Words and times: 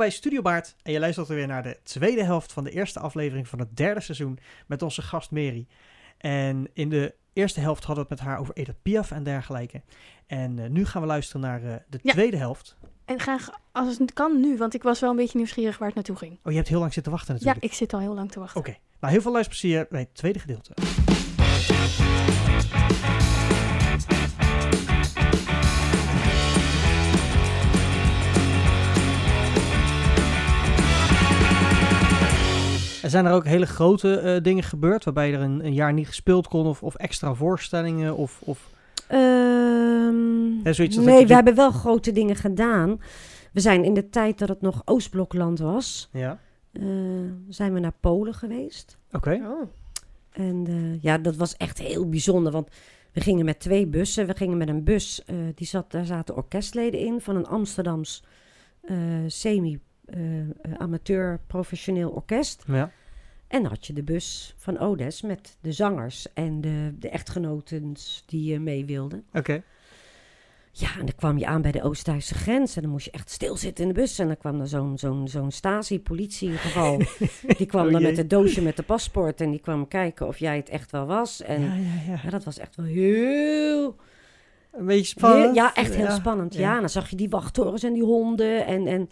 bij 0.00 0.10
Studio 0.10 0.42
Baard 0.42 0.74
en 0.82 0.92
je 0.92 0.98
luistert 1.00 1.28
weer 1.28 1.46
naar 1.46 1.62
de 1.62 1.78
tweede 1.82 2.24
helft 2.24 2.52
van 2.52 2.64
de 2.64 2.70
eerste 2.70 3.00
aflevering 3.00 3.48
van 3.48 3.58
het 3.58 3.76
derde 3.76 4.00
seizoen 4.00 4.38
met 4.66 4.82
onze 4.82 5.02
gast 5.02 5.30
Mary. 5.30 5.66
En 6.18 6.68
in 6.72 6.88
de 6.88 7.14
eerste 7.32 7.60
helft 7.60 7.84
hadden 7.84 8.04
we 8.04 8.10
het 8.10 8.20
met 8.20 8.28
haar 8.28 8.38
over 8.40 8.54
Edith 8.54 8.82
Piaf 8.82 9.10
en 9.10 9.22
dergelijke. 9.22 9.82
En 10.26 10.58
eh, 10.58 10.68
nu 10.70 10.84
gaan 10.86 11.00
we 11.02 11.08
luisteren 11.08 11.40
naar 11.40 11.62
eh, 11.64 11.74
de 11.88 11.98
Ja. 12.02 12.12
tweede 12.12 12.36
helft. 12.36 12.76
En 13.04 13.18
graag, 13.20 13.50
als 13.72 13.98
het 13.98 14.12
kan 14.12 14.40
nu, 14.40 14.56
want 14.56 14.74
ik 14.74 14.82
was 14.82 15.00
wel 15.00 15.10
een 15.10 15.16
beetje 15.16 15.38
nieuwsgierig 15.38 15.78
waar 15.78 15.86
het 15.86 15.96
naartoe 15.96 16.16
ging. 16.16 16.32
Oh, 16.44 16.50
je 16.50 16.56
hebt 16.56 16.68
heel 16.68 16.80
lang 16.80 16.92
zitten 16.92 17.12
wachten 17.12 17.34
Ja, 17.34 17.40
natuurlijk. 17.40 17.64
ik 17.72 17.78
zit 17.78 17.92
al 17.92 18.00
heel 18.00 18.14
lang 18.14 18.32
te 18.32 18.38
wachten. 18.38 18.60
Oké, 18.60 18.76
nou 19.00 19.12
heel 19.12 19.22
veel 19.22 19.32
luisterplezier 19.32 19.86
bij 19.90 20.00
het 20.00 20.14
tweede 20.14 20.38
gedeelte. 20.38 20.72
Er 33.10 33.16
zijn 33.16 33.26
er 33.26 33.32
ook 33.32 33.44
hele 33.44 33.66
grote 33.66 34.16
eh, 34.18 34.42
dingen 34.42 34.62
gebeurd, 34.62 35.04
waarbij 35.04 35.34
er 35.34 35.40
een, 35.40 35.64
een 35.64 35.74
jaar 35.74 35.92
niet 35.92 36.06
gespeeld 36.06 36.48
kon, 36.48 36.66
of, 36.66 36.82
of 36.82 36.94
extra 36.94 37.34
voorstellingen, 37.34 38.16
of, 38.16 38.40
of 38.44 38.70
Ehm, 39.10 40.62
Ja, 40.62 40.72
zoiets 40.72 40.96
als 40.96 41.04
dat 41.04 41.04
nee, 41.04 41.20
je 41.20 41.26
we 41.26 41.34
hebben 41.34 41.54
wel 41.54 41.70
grote 41.70 42.12
dingen 42.12 42.36
gedaan. 42.36 43.00
We 43.52 43.60
zijn 43.60 43.84
in 43.84 43.94
de 43.94 44.08
tijd 44.08 44.38
dat 44.38 44.48
het 44.48 44.60
nog 44.60 44.82
Oostblokland 44.84 45.58
was, 45.58 46.08
ja. 46.12 46.38
eh, 46.72 46.82
zijn 47.48 47.72
we 47.74 47.80
naar 47.80 47.94
Polen 48.00 48.34
geweest. 48.34 48.98
Oké. 49.12 49.40
Oh. 49.44 49.62
En 50.30 50.64
eh, 50.66 51.02
ja, 51.02 51.18
dat 51.18 51.36
was 51.36 51.56
echt 51.56 51.78
heel 51.78 52.08
bijzonder, 52.08 52.52
want 52.52 52.68
we 53.12 53.20
gingen 53.20 53.44
met 53.44 53.60
twee 53.60 53.86
bussen. 53.86 54.26
We 54.26 54.36
gingen 54.36 54.58
met 54.58 54.68
een 54.68 54.84
bus, 54.84 55.24
eh, 55.24 55.36
die 55.54 55.66
zat, 55.66 55.90
daar 55.90 56.04
zaten 56.04 56.36
orkestleden 56.36 57.00
in 57.00 57.20
van 57.20 57.36
een 57.36 57.46
Amsterdams 57.46 58.24
eh, 58.80 58.96
semi-amateur 59.26 59.80
professioneel 61.46 62.10
orkest. 62.10 62.64
Ja. 62.66 62.90
En 63.50 63.62
dan 63.62 63.70
had 63.70 63.86
je 63.86 63.92
de 63.92 64.02
bus 64.02 64.54
van 64.56 64.78
Odes 64.78 65.22
met 65.22 65.56
de 65.60 65.72
zangers 65.72 66.26
en 66.34 66.60
de, 66.60 66.94
de 66.98 67.08
echtgenoten 67.08 67.94
die 68.26 68.54
eh, 68.54 68.60
mee 68.60 68.84
wilden. 68.84 69.24
Oké. 69.32 69.62
Ja, 70.72 70.88
en 70.98 71.06
dan 71.06 71.14
kwam 71.16 71.38
je 71.38 71.46
aan 71.46 71.62
bij 71.62 71.72
de 71.72 71.82
Oost-Duitse 71.82 72.34
grens 72.34 72.76
en 72.76 72.82
dan 72.82 72.90
moest 72.90 73.04
je 73.04 73.10
echt 73.10 73.30
stilzitten 73.30 73.84
in 73.86 73.92
de 73.94 74.00
bus. 74.00 74.18
En 74.18 74.26
dan 74.26 74.36
kwam 74.36 74.60
er 74.60 74.68
zo'n 74.68 74.98
zo'n 74.98 75.28
zo'n 75.28 75.50
Stasi-politiegeval. 75.50 76.98
die 77.58 77.66
kwam 77.66 77.86
Oh 77.86 77.92
dan 77.92 78.02
met 78.02 78.10
jee. 78.10 78.20
het 78.20 78.30
doosje 78.30 78.62
met 78.62 78.76
de 78.76 78.82
paspoort 78.82 79.40
en 79.40 79.50
die 79.50 79.60
kwam 79.60 79.88
kijken 79.88 80.26
of 80.26 80.38
jij 80.38 80.56
het 80.56 80.68
echt 80.68 80.90
wel 80.90 81.06
was. 81.06 81.42
En 81.42 81.60
ja, 81.62 81.74
ja, 81.74 82.12
ja, 82.12 82.20
ja. 82.24 82.30
dat 82.30 82.44
was 82.44 82.58
echt 82.58 82.76
wel 82.76 82.86
heel... 82.86 83.96
Een 84.72 84.86
beetje 84.86 85.04
spannend. 85.04 85.44
heel- 85.44 85.54
ja, 85.54 85.74
echt 85.74 85.94
heel 85.94 86.10
spannend. 86.10 86.54
Ja. 86.54 86.80
Dan 86.80 86.88
zag 86.88 87.10
je 87.10 87.16
die 87.16 87.28
wachttorens 87.30 87.82
en 87.82 87.92
die 87.92 88.02
honden 88.04 88.66
en... 88.66 88.86
en 88.86 89.10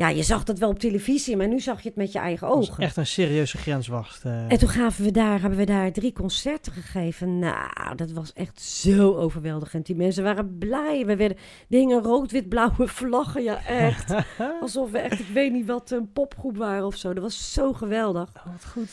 ja, 0.00 0.08
je 0.08 0.22
zag 0.22 0.44
dat 0.44 0.58
wel 0.58 0.68
op 0.68 0.78
televisie, 0.78 1.36
maar 1.36 1.48
nu 1.48 1.60
zag 1.60 1.82
je 1.82 1.88
het 1.88 1.96
met 1.96 2.12
je 2.12 2.18
eigen 2.18 2.48
ogen. 2.48 2.82
echt 2.82 2.96
een 2.96 3.06
serieuze 3.06 3.58
grenswacht. 3.58 4.24
eh. 4.24 4.50
En 4.52 4.58
toen 4.58 4.68
gaven 4.68 5.04
we 5.04 5.10
daar, 5.10 5.40
hebben 5.40 5.58
we 5.58 5.64
daar 5.64 5.92
drie 5.92 6.12
concerten 6.12 6.72
gegeven. 6.72 7.38
Nou, 7.38 7.94
dat 7.96 8.10
was 8.10 8.32
echt 8.32 8.60
zo 8.60 9.14
overweldigend. 9.14 9.86
Die 9.86 9.96
mensen 9.96 10.22
waren 10.22 10.58
blij. 10.58 11.06
We 11.06 11.16
werden 11.16 11.36
dingen 11.68 12.02
rood-wit-blauwe 12.02 12.88
vlaggen. 12.88 13.42
Ja, 13.42 13.64
echt. 13.66 14.14
Alsof 14.60 14.90
we 14.90 14.98
echt, 14.98 15.20
ik 15.20 15.26
weet 15.26 15.52
niet 15.52 15.66
wat, 15.66 15.90
een 15.90 16.12
popgroep 16.12 16.56
waren 16.56 16.86
of 16.86 16.96
zo. 16.96 17.12
Dat 17.12 17.22
was 17.22 17.52
zo 17.52 17.72
geweldig. 17.72 18.28
Oh, 18.36 18.52
wat 18.52 18.66
goed. 18.66 18.90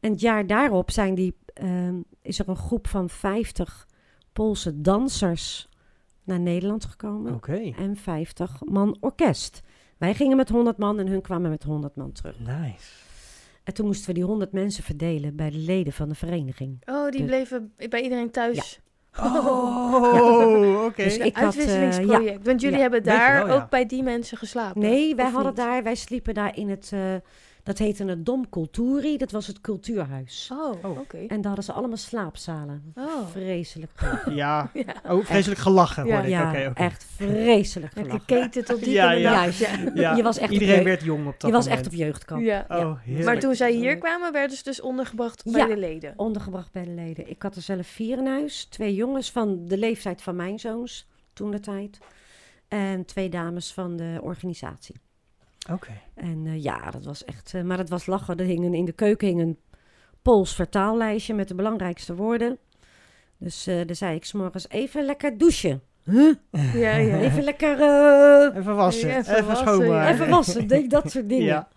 En 0.00 0.10
het 0.10 0.20
jaar 0.20 0.46
daarop 0.46 0.90
zijn 0.90 1.14
die, 1.14 1.36
ehm, 1.54 1.94
is 2.22 2.38
er 2.38 2.48
een 2.48 2.56
groep 2.56 2.86
van 2.88 3.08
50 3.10 3.86
Poolse 4.32 4.80
dansers 4.80 5.68
naar 6.24 6.40
Nederland 6.40 6.84
gekomen. 6.84 7.34
Oké. 7.34 7.72
En 7.78 7.96
50 7.96 8.60
man 8.64 8.96
orkest. 9.00 9.60
Wij 10.00 10.14
gingen 10.14 10.36
met 10.36 10.48
100 10.48 10.78
man 10.78 10.98
en 10.98 11.06
hun 11.06 11.20
kwamen 11.22 11.50
met 11.50 11.62
100 11.62 11.96
man 11.96 12.12
terug. 12.12 12.38
Nice. 12.38 12.86
En 13.64 13.74
toen 13.74 13.86
moesten 13.86 14.06
we 14.06 14.12
die 14.14 14.24
100 14.24 14.52
mensen 14.52 14.82
verdelen 14.84 15.36
bij 15.36 15.50
de 15.50 15.56
leden 15.56 15.92
van 15.92 16.08
de 16.08 16.14
vereniging. 16.14 16.82
Oh, 16.86 17.02
die 17.10 17.20
Dus- 17.20 17.28
bleven 17.28 17.72
bij 17.88 18.00
iedereen 18.02 18.30
thuis. 18.30 18.80
Oh, 19.20 20.84
oké. 20.84 21.02
Dus 21.02 21.18
Een 21.18 21.24
ik 21.24 21.34
had, 21.36 21.42
eh, 21.42 21.44
uitwisselingsproject. 21.44 22.46
Want 22.46 22.60
jullie 22.60 22.76
Ja, 22.76 22.82
hebben 22.82 23.02
daar 23.02 23.46
wel, 23.46 23.56
ja. 23.56 23.62
ook 23.62 23.70
bij 23.70 23.86
die 23.86 24.02
mensen 24.02 24.38
geslapen. 24.38 24.80
Nee, 24.80 25.14
wij 25.14 25.24
hadden 25.24 25.46
niet? 25.46 25.56
daar, 25.56 25.82
wij 25.82 25.94
sliepen 25.94 26.34
daar 26.34 26.56
in 26.56 26.68
het, 26.70 26.90
eh, 26.92 27.14
dat 27.62 27.78
heette 27.78 28.04
het 28.04 28.26
Dom 28.26 28.48
Culturi, 28.50 29.16
dat 29.16 29.30
was 29.30 29.46
het 29.46 29.60
cultuurhuis. 29.60 30.50
Oh, 30.52 30.84
Oh. 30.84 30.98
oké. 30.98 31.16
En 31.18 31.26
daar 31.36 31.44
hadden 31.46 31.64
ze 31.64 31.72
allemaal 31.72 31.96
slaapzalen. 31.96 32.92
Oh. 32.94 33.26
Vreselijk. 33.30 33.90
Ja. 34.30 34.70
Ja. 34.74 34.84
Oh, 35.08 35.24
vreselijk 35.24 35.60
gelachen 35.60 36.06
Ja. 36.06 36.12
hoorde 36.12 36.26
ik. 36.28 36.34
ja, 36.34 36.74
echt 36.74 37.04
vreselijk 37.16 37.94
Lekker 37.94 38.20
gelachen. 38.20 38.50
keten 38.50 38.64
tot 38.64 38.84
diep 38.84 38.92
Ja, 38.92 39.12
in 39.12 39.22
de 39.94 40.00
Je 40.16 40.22
was 40.22 40.38
echt 40.38 40.50
op 40.52 40.58
Iedereen 40.60 40.84
werd 40.84 41.02
jong 41.02 41.26
op 41.26 41.40
dat 41.40 41.50
Je 41.50 41.56
was 41.56 41.66
echt 41.66 41.86
op 41.86 41.92
jeugdkamp. 41.92 42.42
Ja. 42.42 42.64
Oh. 42.68 43.24
Maar 43.24 43.38
toen 43.38 43.54
zij 43.54 43.72
hier 43.72 43.98
kwamen, 43.98 44.32
werden 44.32 44.56
ze 44.56 44.62
dus 44.62 44.80
ondergebracht 44.80 45.42
Ja. 45.44 45.52
bij 45.52 45.66
de 45.66 45.76
leden. 45.80 46.12
Ondergebracht 46.16 46.72
bij 46.72 46.84
de 46.84 46.90
leden. 46.90 47.30
Ik 47.30 47.42
had 47.42 47.56
er 47.56 47.62
zelf 47.62 47.86
vier 47.86 48.18
in 48.18 48.26
huis. 48.26 48.64
Twee 48.64 48.94
jongens 48.94 49.30
van 49.32 49.66
de 49.66 49.78
leeftijd 49.78 50.22
van 50.22 50.36
mijn 50.36 50.58
zoons, 50.58 51.06
toen 51.32 51.50
de 51.50 51.60
tijd. 51.60 51.98
En 52.68 53.04
twee 53.04 53.28
dames 53.28 53.72
van 53.72 53.96
de 53.96 54.18
organisatie. 54.22 54.94
Oké. 55.72 55.90
En 56.14 56.42
eh, 56.46 56.62
ja, 56.62 56.90
dat 56.90 57.04
was 57.04 57.24
echt... 57.24 57.54
eh, 57.54 57.62
maar 57.62 57.78
het 57.78 57.88
was 57.88 58.06
lachen. 58.06 58.36
Er 58.36 58.44
hing 58.44 58.64
een, 58.64 58.74
in 58.74 58.84
de 58.84 58.92
keuken 58.92 59.28
hing 59.28 59.40
een 59.40 59.58
Pools 60.22 60.54
vertaallijstje 60.54 61.34
met 61.34 61.48
de 61.48 61.54
belangrijkste 61.54 62.14
woorden. 62.14 62.58
Dus 63.38 63.66
eh 63.66 63.86
daar 63.86 63.96
zei 63.96 64.14
ik 64.16 64.24
s'morgens 64.24 64.68
even 64.68 65.04
lekker 65.04 65.38
douchen. 65.38 65.82
Huh? 66.04 66.34
Ja, 66.74 66.94
ja. 66.96 67.18
Even 67.18 67.42
lekker... 67.42 67.80
eh, 67.80 68.56
Even 68.58 68.76
wassen. 68.76 69.08
Even 69.16 69.34
even 69.34 69.46
wassen, 69.46 69.66
schoonmaken. 69.66 70.12
even 70.14 70.28
wassen. 70.28 70.66
Denk 70.68 70.90
dat 70.90 71.10
soort 71.10 71.28
dingen. 71.34 71.44
Ja. 71.46 71.68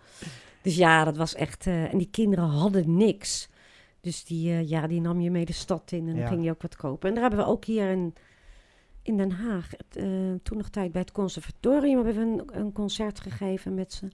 Dus 0.62 0.76
ja, 0.76 1.04
dat 1.04 1.16
was 1.16 1.34
echt... 1.34 1.66
eh, 1.66 1.92
en 1.92 1.98
die 1.98 2.08
kinderen 2.10 2.44
hadden 2.44 2.96
niks. 2.96 3.48
Dus 4.00 4.24
die, 4.24 4.50
eh, 4.50 4.68
ja, 4.68 4.86
die 4.86 5.00
nam 5.00 5.20
je 5.20 5.30
mee 5.30 5.44
de 5.44 5.52
stad 5.52 5.92
in 5.92 6.08
en 6.08 6.14
Ja. 6.14 6.20
dan 6.20 6.28
ging 6.28 6.44
je 6.44 6.50
ook 6.50 6.62
wat 6.62 6.76
kopen. 6.76 7.08
En 7.08 7.14
daar 7.14 7.24
hebben 7.28 7.44
we 7.44 7.50
ook 7.50 7.64
hier 7.64 7.90
in, 7.90 8.14
in 9.04 9.16
Den 9.16 9.30
Haag... 9.30 9.70
het, 9.70 9.96
eh, 9.96 10.04
toen 10.42 10.56
nog 10.58 10.68
tijd 10.68 10.92
bij 10.92 11.00
het 11.00 11.12
conservatorium... 11.12 12.04
hebben 12.04 12.14
we 12.14 12.20
een, 12.52 12.60
een 12.64 12.72
concert 12.72 13.20
gegeven 13.20 13.74
met 13.74 13.92
ze. 13.92 14.08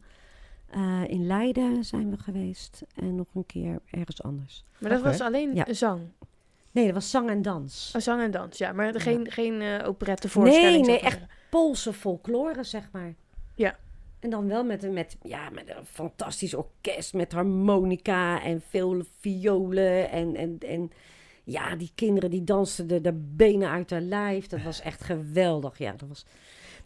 Eh, 0.70 1.02
in 1.06 1.26
Leiden 1.26 1.84
zijn 1.84 2.10
we 2.10 2.18
geweest. 2.18 2.82
En 2.94 3.14
nog 3.14 3.26
een 3.34 3.46
keer 3.46 3.78
ergens 3.90 4.22
anders. 4.22 4.64
Maar 4.78 4.90
dat 4.90 5.02
was 5.02 5.20
alleen 5.20 5.54
Ja. 5.54 5.72
zang. 5.72 6.00
Nee, 6.70 6.84
dat 6.84 6.94
was 6.94 7.10
zang 7.10 7.28
en 7.30 7.42
dans. 7.42 7.92
Oh, 7.96 8.02
zang 8.02 8.22
en 8.22 8.30
dans, 8.30 8.58
ja. 8.58 8.72
Maar 8.72 8.92
Ja. 8.92 8.98
geen, 8.98 9.30
geen 9.30 9.60
eh 9.60 9.88
operettevoorstelling. 9.88 10.86
Nee, 10.86 10.96
nee, 10.96 11.00
echt. 11.04 11.20
Poolse 11.50 11.92
folklore, 11.92 12.64
zeg 12.64 12.88
maar. 12.92 13.14
Ja. 13.54 13.76
En 14.20 14.30
dan 14.30 14.46
wel 14.46 14.64
met, 14.64 14.82
een- 14.82 14.92
met, 14.92 15.16
ja, 15.22 15.50
met 15.50 15.68
een 15.68 15.84
fantastisch 15.84 16.54
orkest, 16.54 17.14
met 17.14 17.32
harmonica 17.32 18.42
en 18.42 18.62
veel 18.68 19.02
violen. 19.20 20.10
En, 20.10 20.36
en, 20.36 20.56
en 20.58 20.90
ja, 21.50 21.76
die 21.76 21.90
kinderen 21.94 22.30
die 22.30 22.44
dansten 22.44 22.86
de, 22.86 23.00
de 23.00 23.12
benen 23.36 23.68
uit 23.70 23.90
haar 23.90 24.00
lijf. 24.00 24.46
Dat 24.46 24.62
was 24.62 24.80
echt 24.80 25.02
geweldig. 25.04 25.78
Ja, 25.78 25.92
dat 25.96 26.08
was, 26.08 26.24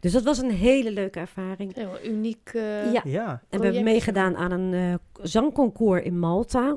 dus 0.01 0.13
dat 0.13 0.23
was 0.23 0.39
een 0.39 0.51
hele 0.51 0.91
leuke 0.93 1.19
ervaring. 1.21 1.75
Heel 1.75 1.99
uniek. 2.05 2.51
eh, 2.55 2.93
Ja. 2.93 3.01
Ja. 3.05 3.43
En 3.49 3.59
we 3.59 3.65
hebben 3.65 3.85
meegedaan 3.85 4.37
aan 4.37 4.51
een 4.51 4.75
eh, 4.75 4.95
zangconcours 5.27 6.03
in 6.05 6.19
Malta. 6.19 6.77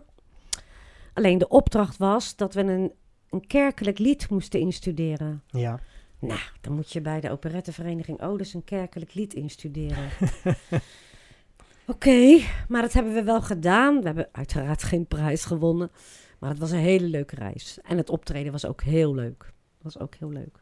Alleen 1.13 1.37
de 1.37 1.47
opdracht 1.47 1.97
was 1.97 2.35
dat 2.35 2.53
we 2.53 2.61
een, 2.61 2.91
een 3.29 3.47
kerkelijk 3.47 3.99
lied 3.99 4.29
moesten 4.29 4.59
instuderen. 4.59 5.41
Ja. 5.47 5.79
Nou, 6.19 6.39
dan 6.61 6.73
moet 6.73 6.91
je 6.91 7.01
bij 7.01 7.19
de 7.21 7.31
operettevereniging 7.31 8.21
Odes 8.21 8.53
een 8.53 8.63
kerkelijk 8.63 9.13
lied 9.13 9.33
instuderen. 9.33 10.09
Oké, 11.87 12.39
maar 12.67 12.81
dat 12.81 12.93
hebben 12.93 13.13
we 13.13 13.23
wel 13.23 13.41
gedaan. 13.41 13.99
We 13.99 14.05
hebben 14.05 14.29
uiteraard 14.31 14.83
geen 14.83 15.05
prijs 15.05 15.45
gewonnen. 15.45 15.91
Maar 16.39 16.49
het 16.49 16.59
was 16.59 16.72
een 16.72 16.78
hele 16.79 17.07
leuke 17.07 17.35
reis. 17.35 17.79
En 17.81 17.97
het 17.97 18.09
optreden 18.09 18.51
was 18.51 18.66
ook 18.66 18.81
heel 18.81 19.16
leuk. 19.16 19.53
was 19.81 19.99
ook 19.99 20.16
heel 20.16 20.29
leuk. 20.31 20.61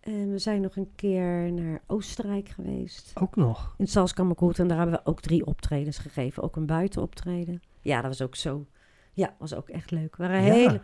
En 0.00 0.30
we 0.30 0.38
zijn 0.38 0.60
nog 0.60 0.76
een 0.76 0.90
keer 0.94 1.52
naar 1.52 1.82
Oostenrijk 1.86 2.48
geweest. 2.48 3.10
Ook 3.14 3.36
nog. 3.36 3.74
In 3.78 3.86
Salzkammergut. 3.86 4.58
En 4.58 4.68
daar 4.68 4.78
hebben 4.78 4.96
we 4.96 5.10
ook 5.10 5.20
drie 5.20 5.46
optredens 5.46 5.98
gegeven. 5.98 6.42
Ook 6.42 6.56
een 6.56 6.66
buitenoptreden. 6.66 7.62
Ja, 7.80 8.00
dat 8.00 8.10
was 8.10 8.22
ook 8.22 8.36
zo... 8.36 8.66
Ja, 9.12 9.34
was 9.38 9.54
ook 9.54 9.68
echt 9.68 9.90
leuk. 9.90 10.16
We 10.16 10.22
waren 10.26 10.44
Ja. 10.44 10.52
hele, 10.52 10.80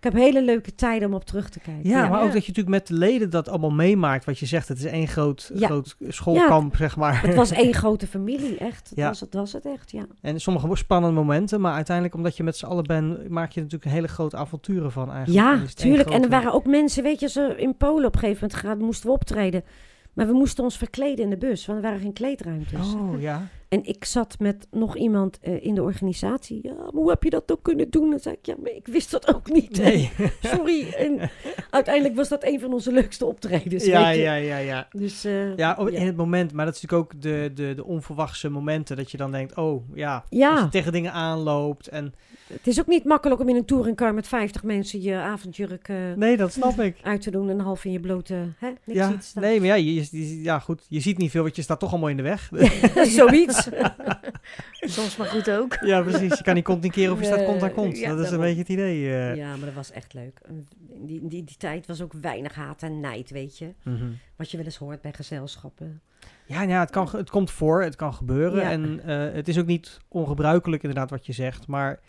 ik 0.00 0.12
heb 0.12 0.22
hele 0.22 0.42
leuke 0.44 0.74
tijden 0.74 1.08
om 1.08 1.14
op 1.14 1.24
terug 1.24 1.48
te 1.50 1.60
kijken. 1.60 1.90
Ja, 1.90 2.08
maar 2.08 2.18
Ja. 2.18 2.24
ook 2.24 2.32
dat 2.32 2.44
je 2.44 2.52
natuurlijk 2.52 2.68
met 2.68 2.86
de 2.86 2.94
leden 2.94 3.30
dat 3.30 3.48
allemaal 3.48 3.70
meemaakt. 3.70 4.24
Wat 4.24 4.38
je 4.38 4.46
zegt, 4.46 4.68
het 4.68 4.78
is 4.78 4.84
één 4.84 5.08
groot, 5.08 5.50
Ja. 5.54 5.66
groot 5.66 5.96
schoolkamp, 6.08 6.76
zeg 6.76 6.96
maar. 6.96 7.22
Het 7.22 7.34
was 7.34 7.50
één 7.50 7.74
grote 7.82 8.06
familie, 8.06 8.56
echt. 8.58 8.88
Dat 8.88 8.98
Ja. 8.98 9.08
was, 9.08 9.20
het, 9.20 9.34
was 9.34 9.52
het 9.52 9.66
echt, 9.66 9.90
ja. 9.90 10.06
En 10.20 10.40
sommige 10.40 10.76
spannende 10.76 11.16
momenten, 11.16 11.60
maar 11.60 11.74
uiteindelijk 11.74 12.14
omdat 12.16 12.36
je 12.36 12.42
met 12.42 12.56
z'n 12.56 12.66
allen 12.66 12.84
bent, 12.84 13.28
maak 13.28 13.52
je 13.52 13.60
natuurlijk 13.60 13.84
een 13.90 13.96
hele 13.96 14.08
grote 14.08 14.36
avonturen 14.36 14.92
van 14.92 15.12
eigenlijk. 15.12 15.46
Ja, 15.46 15.62
tuurlijk. 15.74 16.10
En 16.10 16.22
er 16.22 16.28
waren 16.28 16.52
ook 16.52 16.66
mensen, 16.66 17.02
weet 17.02 17.20
je, 17.20 17.28
ze 17.28 17.54
in 17.56 17.76
Polen 17.76 18.06
op 18.06 18.14
een 18.14 18.20
gegeven 18.20 18.40
moment 18.50 18.66
gaan, 18.66 18.78
moesten 18.78 19.06
we 19.06 19.12
optreden. 19.14 19.64
Maar 20.12 20.26
we 20.26 20.32
moesten 20.32 20.64
ons 20.64 20.76
verkleden 20.78 21.24
in 21.24 21.30
de 21.30 21.36
bus, 21.36 21.66
want 21.66 21.78
er 21.78 21.84
waren 21.84 22.00
geen 22.00 22.12
kleedruimtes. 22.12 22.94
Oh 22.94 23.20
ja. 23.20 23.48
En 23.70 23.84
ik 23.84 24.04
zat 24.04 24.36
met 24.38 24.66
nog 24.70 24.96
iemand 24.96 25.38
eh, 25.40 25.64
in 25.64 25.74
de 25.74 25.82
organisatie. 25.82 26.58
Ja, 26.62 26.74
maar 26.74 26.90
hoe 26.92 27.10
heb 27.10 27.22
je 27.22 27.30
dat 27.30 27.52
ook 27.52 27.62
kunnen 27.62 27.90
doen? 27.90 28.10
Dan 28.10 28.18
zei 28.18 28.34
ik, 28.34 28.46
ja, 28.46 28.54
maar 28.62 28.72
ik 28.72 28.86
wist 28.86 29.10
dat 29.10 29.34
ook 29.34 29.52
niet. 29.52 29.78
Nee. 29.78 30.10
Sorry. 30.42 30.88
En 30.88 31.30
uiteindelijk 31.70 32.16
was 32.16 32.28
dat 32.28 32.44
een 32.44 32.60
van 32.60 32.72
onze 32.72 32.92
leukste 32.92 33.24
optredens. 33.26 33.84
ja, 33.84 34.04
weet 34.06 34.16
je. 34.16 34.22
ja, 34.22 34.34
ja, 34.34 34.56
ja. 34.56 34.88
Dus 34.92 35.24
eh, 35.24 35.56
Ja, 35.56 35.76
op- 35.78 35.88
in 35.88 36.06
het 36.06 36.16
moment, 36.16 36.52
maar 36.52 36.64
dat 36.66 36.74
is 36.74 36.80
natuurlijk 36.82 37.12
ook 37.14 37.22
de, 37.22 37.50
de, 37.54 37.72
de 37.74 37.84
onverwachte 37.84 38.48
momenten 38.48 38.96
dat 38.96 39.10
je 39.10 39.16
dan 39.16 39.30
denkt, 39.32 39.56
oh 39.56 39.82
ja, 39.94 40.24
Ja. 40.28 40.50
als 40.50 40.60
je 40.60 40.68
tegen 40.68 40.92
dingen 40.92 41.12
aanloopt 41.12 41.88
en 41.88 42.14
het 42.52 42.66
is 42.66 42.80
ook 42.80 42.86
niet 42.86 43.04
makkelijk 43.04 43.40
om 43.40 43.48
in 43.48 43.56
een 43.56 43.64
touringcar 43.64 44.14
met 44.14 44.28
50 44.28 44.62
mensen 44.62 45.02
je 45.02 45.14
avondjurk 45.16 45.88
eh, 45.88 45.96
nee, 46.16 46.36
dat 46.36 46.52
snap 46.52 46.80
ik. 46.80 46.96
uit 47.02 47.20
te 47.20 47.30
doen 47.30 47.50
en 47.50 47.58
half 47.60 47.84
in 47.84 47.92
je 47.92 48.00
blote 48.00 48.34
hè, 48.58 48.68
niks 48.84 48.98
Ja, 48.98 49.40
nee, 49.40 49.58
maar 49.58 49.66
ja, 49.68 49.74
je, 49.74 49.94
je- 49.94 50.42
ja, 50.42 50.58
goed, 50.58 50.86
je 50.88 51.00
ziet 51.00 51.18
niet 51.18 51.30
veel, 51.30 51.42
want 51.42 51.56
je 51.56 51.62
staat 51.62 51.80
toch 51.80 51.90
allemaal 51.90 52.08
in 52.08 52.16
de 52.16 52.22
weg. 52.22 52.50
Zoiets. 53.16 53.59
Soms 54.80 55.16
maar 55.16 55.26
goed 55.26 55.50
ook. 55.50 55.76
ja, 55.80 56.02
precies. 56.02 56.38
Je 56.38 56.44
kan 56.44 56.54
niet 56.54 56.64
kont 56.64 56.84
een 56.84 56.90
keer 56.90 57.12
of 57.12 57.18
je 57.18 57.24
staat 57.24 57.44
kont 57.44 57.62
aan 57.62 57.72
kont. 57.72 57.98
Ja, 57.98 58.14
dat 58.14 58.24
is 58.24 58.30
een 58.30 58.40
beetje 58.40 58.58
het 58.58 58.68
idee. 58.68 59.10
eh. 59.10 59.36
Ja, 59.36 59.56
maar 59.56 59.64
dat 59.64 59.74
was 59.74 59.90
echt 59.90 60.14
leuk. 60.14 60.40
Die, 60.78 61.26
die, 61.28 61.44
die 61.44 61.56
tijd 61.56 61.86
was 61.86 62.00
ook 62.02 62.12
weinig 62.20 62.54
haat 62.54 62.82
en 62.82 63.00
nijd, 63.00 63.30
weet 63.30 63.58
je. 63.58 63.74
Mhm. 63.82 64.04
Wat 64.36 64.50
je 64.50 64.56
wel 64.56 64.66
eens 64.66 64.76
hoort 64.76 65.00
bij 65.00 65.12
gezelschappen. 65.12 66.00
Ja, 66.46 66.62
ja 66.62 66.80
het, 66.80 66.90
kan, 66.90 67.08
het 67.12 67.30
komt 67.30 67.50
voor, 67.50 67.82
het 67.82 67.96
kan 67.96 68.14
gebeuren. 68.14 68.62
Ja. 68.62 68.70
En 68.70 69.00
eh, 69.04 69.34
het 69.34 69.48
is 69.48 69.58
ook 69.58 69.66
niet 69.66 69.98
ongebruikelijk 70.08 70.82
inderdaad 70.82 71.10
wat 71.10 71.26
je 71.26 71.32
zegt. 71.32 71.66
Maar 71.66 72.00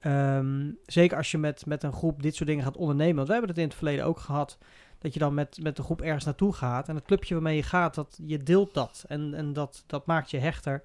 ehm, 0.00 0.70
zeker 0.86 1.16
als 1.16 1.30
je 1.30 1.38
met, 1.38 1.66
met 1.66 1.82
een 1.82 1.92
groep 1.92 2.22
dit 2.22 2.34
soort 2.34 2.48
dingen 2.48 2.64
gaat 2.64 2.76
ondernemen. 2.76 3.14
Want 3.14 3.26
we 3.26 3.32
hebben 3.32 3.50
het 3.50 3.58
in 3.60 3.66
het 3.66 3.74
verleden 3.76 4.04
ook 4.04 4.18
gehad. 4.18 4.58
Dat 4.98 5.12
je 5.12 5.18
dan 5.18 5.34
met, 5.34 5.58
met 5.62 5.76
de 5.76 5.82
groep 5.82 6.02
ergens 6.02 6.24
naartoe 6.24 6.52
gaat. 6.52 6.88
En 6.88 6.94
het 6.94 7.04
clubje 7.04 7.34
waarmee 7.34 7.56
je 7.56 7.62
gaat, 7.62 7.94
dat, 7.94 8.18
je 8.22 8.42
deelt 8.42 8.74
dat. 8.74 9.04
En, 9.08 9.34
en 9.34 9.52
dat, 9.52 9.84
dat 9.86 10.06
maakt 10.06 10.30
je 10.30 10.38
hechter. 10.38 10.82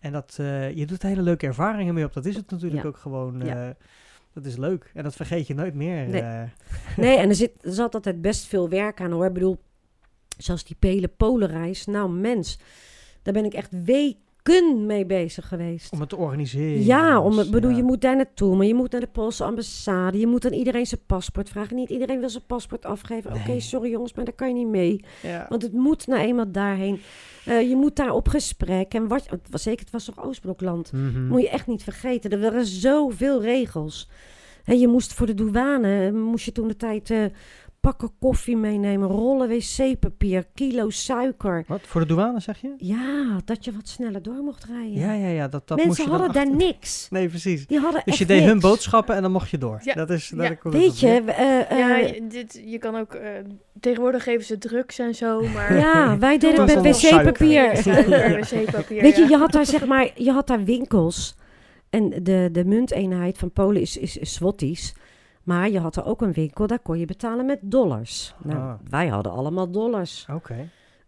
En 0.00 0.12
dat, 0.12 0.36
eh, 0.40 0.76
je 0.76 0.86
doet 0.86 1.02
hele 1.02 1.22
leuke 1.22 1.46
ervaringen 1.46 1.94
mee 1.94 2.04
op. 2.04 2.12
Dat 2.12 2.24
is 2.24 2.36
het 2.36 2.50
natuurlijk 2.50 2.82
Ja. 2.82 2.88
ook 2.88 2.96
gewoon. 2.96 3.40
Ja. 3.44 3.68
eh, 3.68 3.74
dat 4.32 4.44
is 4.44 4.56
leuk. 4.56 4.90
En 4.94 5.02
dat 5.02 5.14
vergeet 5.14 5.46
je 5.46 5.54
nooit 5.54 5.74
meer. 5.74 6.08
Nee. 6.08 6.20
eh. 6.22 6.42
Nee, 6.96 7.16
en 7.16 7.28
er, 7.28 7.34
zit, 7.44 7.50
er 7.64 7.72
zat 7.72 7.94
altijd 7.94 8.20
best 8.22 8.46
veel 8.46 8.68
werk 8.68 9.00
aan 9.00 9.10
hoor. 9.12 9.26
Ik 9.26 9.32
bedoel, 9.32 9.58
zoals 10.38 10.64
die 10.64 10.76
Pele 10.78 11.08
Polenreis. 11.08 11.86
Nou 11.86 12.10
mens, 12.10 12.58
daar 13.22 13.34
ben 13.34 13.44
ik 13.44 13.54
echt 13.54 13.84
weken 13.84 14.20
mee 14.86 15.06
bezig 15.06 15.48
geweest. 15.48 15.92
om 15.92 16.00
het 16.00 16.08
te 16.08 16.16
organiseren. 16.16 16.84
Ja, 16.84 17.20
om, 17.20 17.40
ik 17.40 17.50
bedoel, 17.50 17.70
ja. 17.70 17.76
je 17.76 17.82
moet 17.82 18.00
daar 18.00 18.16
naartoe, 18.16 18.56
maar 18.56 18.66
je 18.66 18.74
moet 18.74 18.92
naar 18.92 19.00
de 19.00 19.06
Poolse 19.06 19.44
ambassade. 19.44 20.18
Je 20.18 20.26
moet 20.26 20.46
aan 20.46 20.52
iedereen 20.52 20.86
zijn 20.86 21.00
paspoort 21.06 21.48
vragen. 21.48 21.76
Niet 21.76 21.90
iedereen 21.90 22.20
wil 22.20 22.30
zijn 22.30 22.46
paspoort 22.46 22.84
afgeven. 22.84 23.32
Oké, 23.32 23.60
sorry 23.60 23.90
jongens, 23.90 24.14
maar 24.14 24.24
daar 24.24 24.34
kan 24.34 24.48
je 24.48 24.54
niet 24.54 24.68
mee. 24.68 25.04
Ja. 25.22 25.46
Want 25.48 25.62
het 25.62 25.72
moet 25.72 26.06
nou 26.06 26.20
eenmaal 26.20 26.52
daarheen. 26.52 27.00
Eh, 27.44 27.68
je 27.68 27.76
moet 27.76 27.96
daar 27.96 28.12
op 28.12 28.28
gesprek. 28.28 28.94
En 28.94 29.08
wat, 29.08 29.30
het 29.30 29.46
was, 29.50 29.62
zeker, 29.62 29.80
het 29.80 29.92
was 29.92 30.04
toch 30.04 30.24
Oostblokland. 30.24 30.92
Mhm. 30.92 31.26
Moet 31.26 31.40
je 31.40 31.48
echt 31.48 31.66
niet 31.66 31.82
vergeten. 31.82 32.30
Er 32.30 32.40
waren 32.40 32.66
zoveel 32.66 33.42
regels. 33.42 34.08
Hè, 34.64 34.72
je 34.72 34.88
moest 34.88 35.12
voor 35.12 35.26
de 35.26 35.34
douane, 35.34 36.12
moest 36.12 36.44
je 36.44 36.52
toen 36.52 36.68
de 36.68 36.76
tijd 36.76 37.10
eh, 37.10 37.24
pakken 37.82 38.10
koffie 38.20 38.56
meenemen, 38.56 39.08
rollen 39.08 39.48
wc-papier, 39.48 40.46
kilo 40.54 40.90
suiker. 40.90 41.64
Wat, 41.66 41.80
voor 41.82 42.00
de 42.00 42.06
douane 42.06 42.40
zeg 42.40 42.60
je? 42.60 42.74
Ja, 42.76 43.40
dat 43.44 43.64
je 43.64 43.72
wat 43.72 43.88
sneller 43.88 44.22
door 44.22 44.42
mocht 44.42 44.64
rijden. 44.64 44.92
Ja, 44.92 45.12
ja, 45.12 45.26
ja. 45.28 45.48
Dat, 45.48 45.68
dat 45.68 45.76
moest 45.76 45.86
Mensen 45.86 46.04
je 46.04 46.10
dan 46.10 46.20
hadden 46.20 46.44
daar 46.46 46.56
niks. 46.56 46.90
Nee, 47.10 47.28
precies. 47.28 47.66
Die 47.66 47.78
hadden 47.78 48.02
Dus 48.04 48.18
je 48.18 48.26
deed 48.26 48.42
hun 48.44 48.60
boodschappen 48.60 49.14
en 49.16 49.22
dan 49.22 49.32
mocht 49.32 49.50
je 49.50 49.58
door. 49.58 49.80
Ja. 49.84 49.94
Dat 49.94 50.10
is, 50.10 50.28
dat 50.28 50.44
Ja. 50.46 50.50
ik 50.50 50.62
Weet 50.62 51.00
je, 51.00 51.06
eh, 51.26 51.70
eh, 51.70 51.78
Ja, 51.78 51.96
je- 51.96 52.26
dit, 52.26 52.62
je 52.66 52.78
kan 52.78 52.96
ook... 52.96 53.14
eh, 53.14 53.30
tegenwoordig 53.80 54.22
geven 54.22 54.44
ze 54.44 54.58
drugs 54.58 54.98
en 54.98 55.14
zo, 55.14 55.40
maar... 55.54 55.76
ja, 55.76 56.18
wij 56.18 56.38
deden 56.38 56.66
het 56.68 56.82
met 56.82 56.94
wc-papier. 57.00 57.70
Weet 59.02 59.16
je, 59.16 59.26
je 59.28 59.36
had 59.36 59.52
daar 59.52 59.66
zeg 59.66 59.86
maar, 59.86 60.10
je 60.14 60.30
had 60.32 60.46
daar 60.46 60.64
winkels. 60.64 61.34
En 61.90 62.10
de, 62.22 62.48
de 62.52 62.64
munteenheid 62.64 63.38
van 63.38 63.50
Polen 63.50 63.80
is, 63.80 63.96
is, 63.96 64.40
is. 64.56 64.94
Maar 65.44 65.70
je 65.70 65.78
had 65.78 65.96
er 65.96 66.04
ook 66.04 66.20
een 66.22 66.32
winkel, 66.32 66.66
daar 66.66 66.78
kon 66.78 66.98
je 66.98 67.04
betalen 67.06 67.46
met 67.46 67.58
dollars. 67.62 68.34
Nou, 68.42 68.58
Ah. 68.60 68.74
wij 68.90 69.08
hadden 69.08 69.32
allemaal 69.32 69.70
dollars. 69.70 70.26
Oké. 70.32 70.54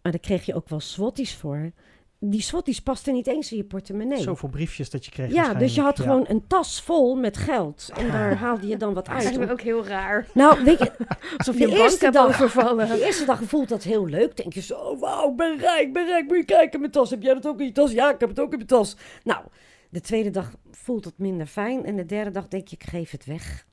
Maar 0.01 0.11
daar 0.11 0.21
kreeg 0.21 0.45
je 0.45 0.55
ook 0.55 0.69
wel 0.69 0.79
swatties 0.79 1.35
voor. 1.35 1.71
Die 2.19 2.41
swatties 2.41 2.81
pasten 2.81 3.13
niet 3.13 3.27
eens 3.27 3.51
in 3.51 3.57
je 3.57 3.63
portemonnee. 3.63 4.21
Zoveel 4.21 4.49
briefjes 4.49 4.89
dat 4.89 5.05
je 5.05 5.11
kreeg 5.11 5.33
ja, 5.33 5.53
dus 5.53 5.75
je 5.75 5.81
had 5.81 5.99
gewoon 5.99 6.25
een 6.27 6.47
tas 6.47 6.81
vol 6.81 7.15
met 7.15 7.37
geld. 7.37 7.89
En 7.97 8.07
daar 8.11 8.35
haalde 8.35 8.67
je 8.67 8.77
dan 8.77 8.93
wat 8.93 9.05
Dat 9.05 9.13
uit. 9.15 9.23
lijkt 9.23 9.39
me 9.39 9.51
ook 9.51 9.61
heel 9.61 9.85
raar. 9.85 10.27
Nou, 10.33 10.63
weet 10.63 10.79
je, 10.79 10.91
Alsof 11.37 11.55
De 11.55 11.61
je 11.61 11.67
bank 11.67 11.79
eerste 11.79 12.03
hebt 12.03 12.15
dag- 12.17 12.27
overvallen. 12.27 12.87
de 12.87 13.05
eerste 13.05 13.25
dag 13.25 13.41
voelt 13.43 13.69
dat 13.69 13.83
heel 13.83 14.05
leuk. 14.07 14.37
Denk 14.37 14.53
je 14.53 14.61
zo, 14.61 14.97
wauw, 14.99 15.29
ik 15.31 15.35
ben 15.37 15.57
rijk, 15.57 15.93
ben 15.93 16.05
rijk. 16.05 16.27
Moet 16.27 16.37
je 16.37 16.45
kijken, 16.45 16.79
mijn 16.79 16.91
tas. 16.91 17.09
Heb 17.09 17.21
jij 17.21 17.33
dat 17.33 17.47
ook 17.47 17.59
in 17.59 17.65
je 17.65 17.71
tas? 17.71 17.91
Ja, 17.91 18.13
ik 18.13 18.19
heb 18.19 18.29
het 18.29 18.39
ook 18.39 18.49
in 18.51 18.55
mijn 18.57 18.67
tas. 18.69 18.95
Nou, 19.23 19.43
de 19.89 20.01
tweede 20.01 20.29
dag 20.29 20.51
voelt 20.71 21.05
het 21.05 21.17
minder 21.17 21.45
fijn. 21.47 21.85
En 21.85 21.95
de 21.95 22.05
derde 22.05 22.31
dag 22.31 22.47
denk 22.47 22.67
je, 22.67 22.75
ik 22.75 22.83
geef 22.89 23.11
het 23.11 23.25
weg. 23.25 23.65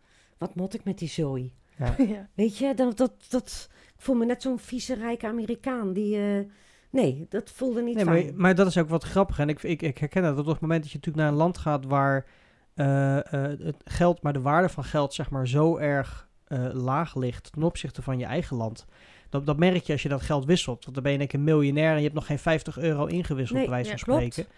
Wat 0.42 0.54
moet 0.54 0.74
ik 0.74 0.84
met 0.84 0.98
die 0.98 1.08
zooi? 1.08 1.54
Ja. 1.78 1.94
Ja. 2.14 2.28
Weet 2.34 2.58
je, 2.58 2.74
dat, 2.74 2.96
dat, 2.96 3.12
dat, 3.28 3.68
ik 3.96 4.00
voel 4.02 4.14
me 4.14 4.24
net 4.24 4.42
zo'n 4.42 4.58
vieze 4.58 4.94
rijke 4.94 5.26
Amerikaan. 5.26 5.92
Die, 5.92 6.16
eh, 6.16 6.44
nee, 6.90 7.26
dat 7.28 7.50
voelde 7.50 7.82
niet 7.82 7.94
Nee, 7.94 8.04
fijn. 8.04 8.24
maar, 8.24 8.34
maar 8.36 8.54
dat 8.54 8.66
is 8.66 8.78
ook 8.78 8.88
wat 8.88 9.04
grappig. 9.04 9.38
En 9.38 9.48
ik, 9.48 9.62
ik, 9.62 9.82
ik 9.82 9.98
herken 9.98 10.22
dat 10.22 10.38
op 10.38 10.46
het 10.46 10.60
moment 10.60 10.82
dat 10.82 10.90
je 10.92 10.96
natuurlijk 10.98 11.24
naar 11.24 11.32
een 11.32 11.38
land 11.44 11.58
gaat 11.58 11.84
waar 11.84 12.26
eh, 12.74 13.18
eh, 13.18 13.58
het 13.58 13.76
geld, 13.84 14.22
maar 14.22 14.32
de 14.32 14.40
waarde 14.40 14.68
van 14.68 14.84
geld 14.84 15.14
zeg 15.14 15.30
maar 15.30 15.48
zo 15.48 15.76
erg 15.76 16.28
eh, 16.44 16.68
laag 16.72 17.16
ligt 17.16 17.52
ten 17.52 17.62
opzichte 17.62 18.02
van 18.02 18.18
je 18.18 18.24
eigen 18.24 18.56
land. 18.56 18.86
Dat, 19.28 19.46
dat 19.46 19.56
merk 19.56 19.82
je 19.82 19.92
als 19.92 20.02
je 20.02 20.08
dat 20.08 20.22
geld 20.22 20.44
wisselt. 20.44 20.82
Want 20.82 20.94
dan 20.94 21.02
ben 21.02 21.12
je 21.12 21.18
denk 21.18 21.32
ik 21.32 21.38
een 21.38 21.44
miljonair 21.44 21.90
en 21.90 21.96
je 21.96 22.02
hebt 22.02 22.14
nog 22.14 22.26
geen 22.26 22.38
50 22.38 22.78
euro 22.78 23.06
ingewisseld, 23.06 23.58
Nee, 23.58 23.68
bij 23.68 23.74
wijze 23.76 23.90
ja, 23.90 23.96
van 23.96 24.14
klopt. 24.18 24.32
spreken. 24.32 24.52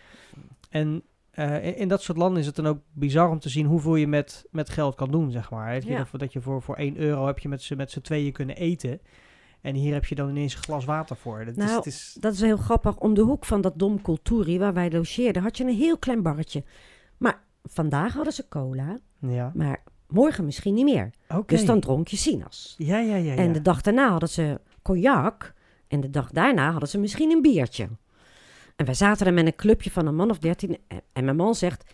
En 0.71 1.03
eh, 1.35 1.65
in, 1.67 1.77
in 1.77 1.89
dat 1.89 2.03
soort 2.03 2.19
landen 2.19 2.41
is 2.41 2.47
het 2.47 2.57
dan 2.57 2.67
ook 2.67 2.79
bizar 2.93 3.31
om 3.31 3.39
te 3.39 3.49
zien 3.49 3.67
hoeveel 3.67 3.95
je 3.97 4.07
met, 4.07 4.47
met 4.51 4.71
geld 4.71 4.95
kan 4.95 5.11
doen, 5.11 5.31
zeg 5.31 5.51
maar. 5.51 5.75
Dat 5.75 5.85
je, 5.85 5.91
Ja. 5.91 6.07
dat 6.13 6.33
je 6.33 6.41
voor, 6.41 6.63
voor 6.63 6.77
1 6.77 6.97
euro 6.97 7.27
heb 7.27 7.39
je 7.39 7.49
met 7.49 7.63
z'n 7.63 7.77
met 7.77 7.91
z'n 7.91 8.01
tweeën 8.01 8.33
kunnen 8.33 8.57
eten. 8.57 9.01
En 9.61 9.75
hier 9.75 9.93
heb 9.93 10.05
je 10.05 10.15
dan 10.15 10.29
ineens 10.29 10.55
een 10.55 10.63
glas 10.63 10.85
water 10.85 11.17
voor. 11.17 11.45
Dat 11.45 11.57
is, 11.57 11.65
Nou, 11.65 11.77
het 11.77 11.87
is, 11.87 12.17
Dat 12.21 12.33
is 12.33 12.41
heel 12.41 12.57
grappig. 12.57 12.99
Om 12.99 13.15
de 13.15 13.21
hoek 13.21 13.45
van 13.45 13.61
dat 13.61 13.79
Dom 13.79 14.03
Culturi, 14.03 14.59
waar 14.59 14.75
wij 14.75 14.91
logeerden, 14.91 15.43
had 15.43 15.57
je 15.57 15.65
een 15.65 15.75
heel 15.75 15.99
klein 15.99 16.23
barretje. 16.23 16.65
Maar 17.17 17.43
vandaag 17.63 18.13
hadden 18.15 18.33
ze 18.33 18.49
cola, 18.49 18.99
ja, 19.21 19.53
maar 19.55 19.83
morgen 20.09 20.45
misschien 20.45 20.75
niet 20.75 20.85
meer. 20.85 21.11
Dus 21.47 21.65
dan 21.65 21.81
dronk 21.81 22.09
je 22.09 22.17
sinaas. 22.17 22.75
Ja, 22.79 22.99
ja, 22.99 23.17
ja. 23.17 23.33
ja. 23.33 23.37
En 23.39 23.53
de 23.53 23.63
dag 23.63 23.81
daarna 23.81 24.11
hadden 24.11 24.29
ze 24.29 24.61
cognac. 24.83 25.55
En 25.89 26.01
de 26.01 26.11
dag 26.11 26.31
daarna 26.31 26.71
hadden 26.71 26.89
ze 26.89 26.99
misschien 26.99 27.31
een 27.31 27.43
biertje. 27.43 27.89
En 28.77 28.85
wij 28.85 28.95
zaten 28.95 29.27
er 29.27 29.33
met 29.33 29.47
een 29.47 29.55
clubje 29.57 29.91
van 29.91 30.07
een 30.07 30.15
man 30.15 30.31
of 30.31 30.39
dertien. 30.39 30.79
En- 30.89 31.03
En 31.13 31.25
mijn 31.25 31.37
man 31.37 31.55
zegt, 31.55 31.85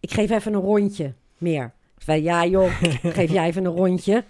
ik 0.00 0.10
geef 0.10 0.30
even 0.30 0.54
een 0.54 0.60
rondje 0.60 1.14
meer. 1.38 1.72
Ik 1.96 2.02
zei, 2.04 2.22
ja 2.22 2.46
joh, 2.46 2.80
geef 3.18 3.30
jij 3.30 3.46
even 3.46 3.64
een 3.64 3.72
rondje. 3.72 4.24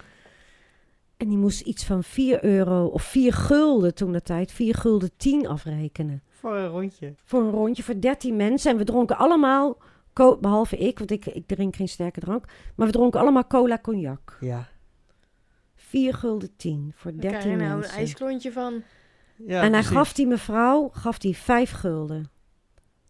En 1.16 1.28
die 1.28 1.38
moest 1.38 1.61
iets 1.61 1.85
van 1.85 2.04
4 2.04 2.44
euro 2.44 2.87
of 2.87 3.02
4 3.02 3.33
gulden 3.33 3.94
toen 3.94 4.12
de 4.12 4.23
tijd, 4.23 4.52
4 4.52 4.75
gulden 4.75 5.11
10 5.16 5.47
afrekenen. 5.49 6.23
Voor 6.28 6.56
een 6.56 6.68
rondje. 6.68 7.14
Voor 7.25 7.40
een 7.42 7.50
rondje 7.50 7.83
voor 7.83 8.00
13 8.00 8.37
mensen. 8.37 8.71
En 8.71 8.76
we 8.76 8.85
dronken 8.85 9.16
allemaal, 9.16 9.76
behalve 10.40 10.76
ik, 10.76 10.99
want 10.99 11.11
ik, 11.11 11.26
ik 11.26 11.47
drink 11.47 11.76
geen 11.76 11.88
sterke 11.88 12.21
drank. 12.21 12.44
Maar 12.75 12.87
we 12.87 12.92
dronken 12.92 13.21
allemaal 13.21 13.47
cola 13.47 13.78
cognac. 13.83 14.37
Ja. 14.40 14.68
4 15.75 16.14
gulden 16.14 16.56
10 16.56 16.92
voor 16.94 17.11
Dan 17.11 17.21
krijg 17.21 17.35
13 17.35 17.50
je 17.50 17.56
nou 17.56 17.71
een 17.71 17.78
mensen. 17.78 17.97
ijsklontje 17.99 18.52
van. 18.52 18.83
Ja 19.47 19.54
en 19.57 19.61
hij 19.61 19.71
precies. 19.71 19.88
gaf 19.97 20.12
die 20.12 20.26
mevrouw 20.26 20.88
gaf 20.92 21.18
die 21.18 21.37
5 21.37 21.71
gulden. 21.71 22.30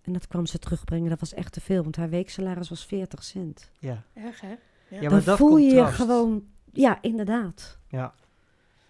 En 0.02 0.12
dat 0.12 0.26
kwam 0.28 0.46
ze 0.46 0.58
terugbrengen. 0.58 1.08
Dat 1.10 1.20
was 1.20 1.34
echt 1.34 1.52
te 1.52 1.60
veel, 1.60 1.82
want 1.82 1.96
haar 1.96 2.08
weeksalaris 2.08 2.68
was 2.68 2.84
40 2.86 3.24
cent. 3.24 3.70
Ja, 3.78 4.02
Erg, 4.14 4.40
hè? 4.40 4.48
Ja. 4.48 4.56
Ja, 4.88 5.00
Dan 5.00 5.10
maar 5.10 5.24
dat 5.24 5.36
voel 5.38 5.56
je 5.56 5.64
je 5.66 5.74
contrast. 5.74 5.96
gewoon... 5.96 6.44
Ja, 6.72 6.98
inderdaad. 7.00 7.78
ja. 7.88 8.12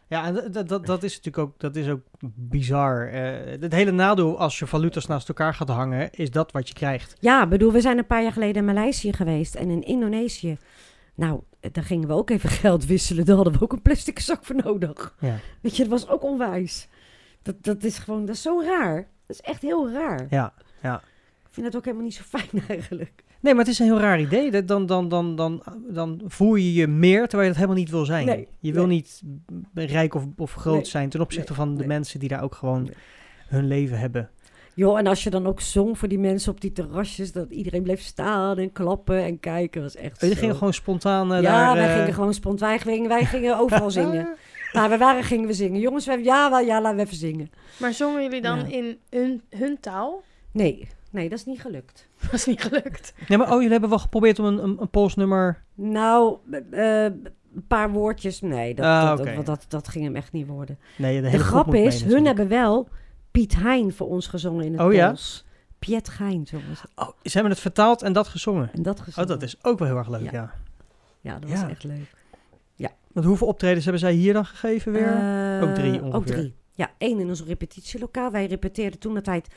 Ja, 0.09 0.25
en 0.25 0.35
dat- 0.53 0.69
dat, 0.69 0.87
dat, 0.87 1.03
is 1.03 1.17
natuurlijk 1.17 1.39
ook, 1.49 1.61
dat 1.61 1.77
is 1.77 1.89
ook 1.89 2.01
bizar. 2.35 3.09
Eh, 3.09 3.61
het 3.61 3.73
hele 3.73 3.91
nadeel 3.91 4.39
als 4.39 4.59
je 4.59 4.67
valuta's 4.67 5.07
naast 5.07 5.29
elkaar 5.29 5.55
gaat 5.55 5.69
hangen, 5.69 6.11
is 6.13 6.31
dat 6.31 6.53
wat 6.53 6.69
je 6.69 6.75
krijgt. 6.75 7.17
Ja, 7.21 7.47
bedoel, 7.47 7.73
we 7.73 7.81
zijn 7.81 7.99
een 7.99 8.07
paar 8.07 8.23
jaar 8.23 8.33
geleden 8.33 8.57
in 8.57 8.65
Maleisië 8.75 9.13
geweest 9.13 9.55
en 9.55 9.71
in 9.71 9.83
Indonesië. 9.83 10.57
Nou, 11.15 11.41
daar 11.73 11.85
gingen 11.85 12.09
we 12.09 12.15
ook 12.15 12.31
even 12.31 12.49
geld 12.65 12.87
wisselen. 12.87 13.25
Daar 13.25 13.35
hadden 13.37 13.53
we 13.53 13.61
ook 13.63 13.73
een 13.73 13.83
plastic 13.83 14.19
zak 14.19 14.45
voor 14.45 14.57
nodig. 14.57 15.15
Ja. 15.21 15.37
Weet 15.61 15.77
je, 15.77 15.83
dat 15.89 15.93
was 16.01 16.09
ook 16.09 16.23
onwijs. 16.23 16.89
Dat, 17.49 17.65
dat 17.65 17.85
is 17.85 17.99
gewoon, 17.99 18.27
dat 18.27 18.35
is 18.35 18.43
zo 18.43 18.61
raar. 18.63 18.97
Dat 19.27 19.37
is 19.37 19.41
echt 19.41 19.63
heel 19.63 19.91
raar. 19.91 20.27
Ja, 20.31 20.53
Ik 21.43 21.49
vind 21.51 21.67
het 21.67 21.77
ook 21.77 21.85
helemaal 21.85 22.05
niet 22.07 22.15
zo 22.15 22.23
fijn 22.27 22.63
eigenlijk. 22.69 23.25
Nee, 23.41 23.55
maar 23.55 23.65
het 23.65 23.73
is 23.73 23.79
een 23.79 23.87
heel 23.87 24.01
raar 24.01 24.21
idee. 24.21 24.51
Dat 24.51 24.69
Dan, 24.69 24.87
dan, 24.87 25.09
dan, 25.09 25.37
dan, 25.37 25.63
dan 25.89 26.21
voel 26.27 26.55
je 26.55 26.73
je 26.73 26.87
meer 26.87 27.21
terwijl 27.21 27.43
je 27.43 27.49
dat 27.49 27.57
helemaal 27.57 27.77
niet 27.77 27.91
wil 27.91 28.05
zijn. 28.05 28.27
Nee, 28.27 28.49
je 28.59 28.73
wil 28.73 28.87
nee. 28.87 28.97
niet 28.97 29.23
rijk 29.75 30.15
of, 30.15 30.25
of 30.37 30.55
groot 30.55 30.75
Nee, 30.75 30.85
zijn 30.85 31.09
ten 31.09 31.21
opzichte 31.21 31.55
van 31.55 31.77
de 31.77 31.87
mensen 31.87 32.21
die 32.21 32.29
daar 32.29 32.43
ook 32.43 32.55
gewoon 32.55 32.91
hun 33.49 33.67
leven 33.67 33.99
hebben. 33.99 34.31
Joh, 34.75 34.99
en 34.99 35.07
als 35.07 35.23
je 35.23 35.31
dan 35.31 35.47
ook 35.47 35.61
zong 35.61 35.99
voor 35.99 36.09
die 36.09 36.19
mensen 36.19 36.53
op 36.53 36.61
die 36.61 36.73
terrasjes, 36.73 37.33
dat 37.33 37.51
iedereen 37.51 37.83
bleef 37.83 38.01
staan 38.03 38.59
en 38.59 38.73
klappen 38.73 39.25
en 39.25 39.41
kijken, 39.41 39.83
was 39.83 39.97
echt 39.97 40.23
Oh, 40.23 40.29
je 40.29 40.35
zo. 40.35 40.41
ging 40.41 40.55
gewoon 40.57 40.73
spontaan 40.73 41.33
eh, 41.33 41.43
ja, 41.43 41.67
daar... 41.67 41.75
wij 41.77 41.89
eh, 41.89 41.99
gingen 41.99 42.15
gewoon 42.15 42.35
spontaan, 42.35 42.69
wij 42.69 42.79
gingen, 42.79 43.09
wij 43.09 43.25
gingen 43.25 43.59
overal 43.59 43.91
zingen. 44.01 44.37
Waar 44.81 44.91
we 44.91 44.97
waren, 44.99 45.23
gingen 45.25 45.47
we 45.47 45.53
zingen. 45.53 45.81
Jongens, 45.81 46.07
we, 46.07 46.25
ja, 46.25 46.51
wel, 46.51 46.61
ja, 46.61 46.81
laten 46.81 46.97
we 46.97 47.03
even 47.05 47.17
zingen. 47.17 47.51
Maar 47.77 47.93
zongen 47.93 48.23
jullie 48.23 48.41
dan 48.43 48.59
Ja. 48.59 48.65
in 48.67 48.99
hun, 49.11 49.43
hun 49.51 49.81
taal? 49.81 50.23
Nee, 50.53 50.89
Nee, 51.11 51.29
dat 51.29 51.39
is 51.39 51.45
niet 51.45 51.61
gelukt. 51.61 52.09
Dat 52.23 52.33
is 52.33 52.47
niet 52.47 52.63
gelukt. 52.63 53.13
Nee, 53.29 53.39
maar 53.39 53.47
oh, 53.47 53.55
jullie 53.55 53.71
hebben 53.71 53.89
wel 53.89 53.99
geprobeerd 53.99 54.39
om 54.39 54.45
een, 54.45 54.63
een, 54.65 54.77
een 54.81 54.91
polsnummer... 54.91 55.63
Nou, 55.75 56.37
eh, 56.71 57.07
eh, 57.07 57.13
een 57.55 57.67
paar 57.67 57.91
woordjes. 57.91 58.41
Nee, 58.41 58.75
dat, 58.75 58.85
Ah, 58.87 59.17
dat, 59.17 59.27
dat, 59.27 59.47
dat, 59.47 59.65
dat 59.69 59.89
ging 59.89 60.05
hem 60.05 60.17
echt 60.17 60.33
niet 60.33 60.47
worden. 60.47 60.79
Nee, 60.97 61.23
de, 61.23 61.31
De 61.31 61.39
grap 61.39 61.65
moet 61.67 61.75
mee 61.75 61.85
is, 61.87 61.95
hun 62.01 62.09
natuurlijk. 62.09 62.27
hebben 62.39 62.49
wel 62.59 62.89
Piet 63.31 63.57
Hein 63.57 63.93
voor 63.93 64.09
ons 64.09 64.27
gezongen 64.27 64.65
in 64.65 64.73
het 64.73 64.81
Oh 64.81 64.93
ja? 64.93 65.07
Pools. 65.07 65.45
Piet 65.79 66.19
Hein, 66.19 66.47
zongen 66.47 66.77
ze. 66.77 66.83
Oh, 66.95 67.09
ze 67.23 67.31
hebben 67.33 67.51
het 67.53 67.61
vertaald 67.61 68.03
en 68.03 68.13
dat 68.13 68.29
gezongen. 68.29 68.71
En 68.73 68.83
dat 68.83 68.99
Oh, 68.99 69.05
gezongen. 69.05 69.29
dat 69.29 69.43
is 69.43 69.57
ook 69.65 69.79
wel 69.79 69.89
heel 69.89 69.97
erg 69.97 70.09
leuk, 70.09 70.23
ja. 70.23 70.31
Ja. 70.33 70.53
Ja, 71.21 71.39
dat 71.39 71.51
Ja. 71.51 71.61
was 71.61 71.71
echt 71.71 71.85
leuk. 71.85 72.15
Want 73.19 73.31
hoeveel 73.31 73.47
optredens 73.47 73.85
hebben 73.85 74.03
zij 74.03 74.13
hier 74.13 74.33
dan 74.33 74.45
gegeven 74.45 74.93
weer? 74.93 75.07
Eh, 75.07 75.69
Ook 75.69 75.75
drie 75.75 76.03
Ook 76.03 76.15
ongeveer. 76.15 76.37
drie. 76.37 76.55
Ja, 76.73 76.91
één 76.99 77.19
in 77.21 77.29
ons 77.29 77.45
repetitielokaal. 77.45 78.31
Wij 78.31 78.47
repeteerden 78.47 78.99
toen 78.99 79.15
de 79.15 79.21
tijd... 79.21 79.49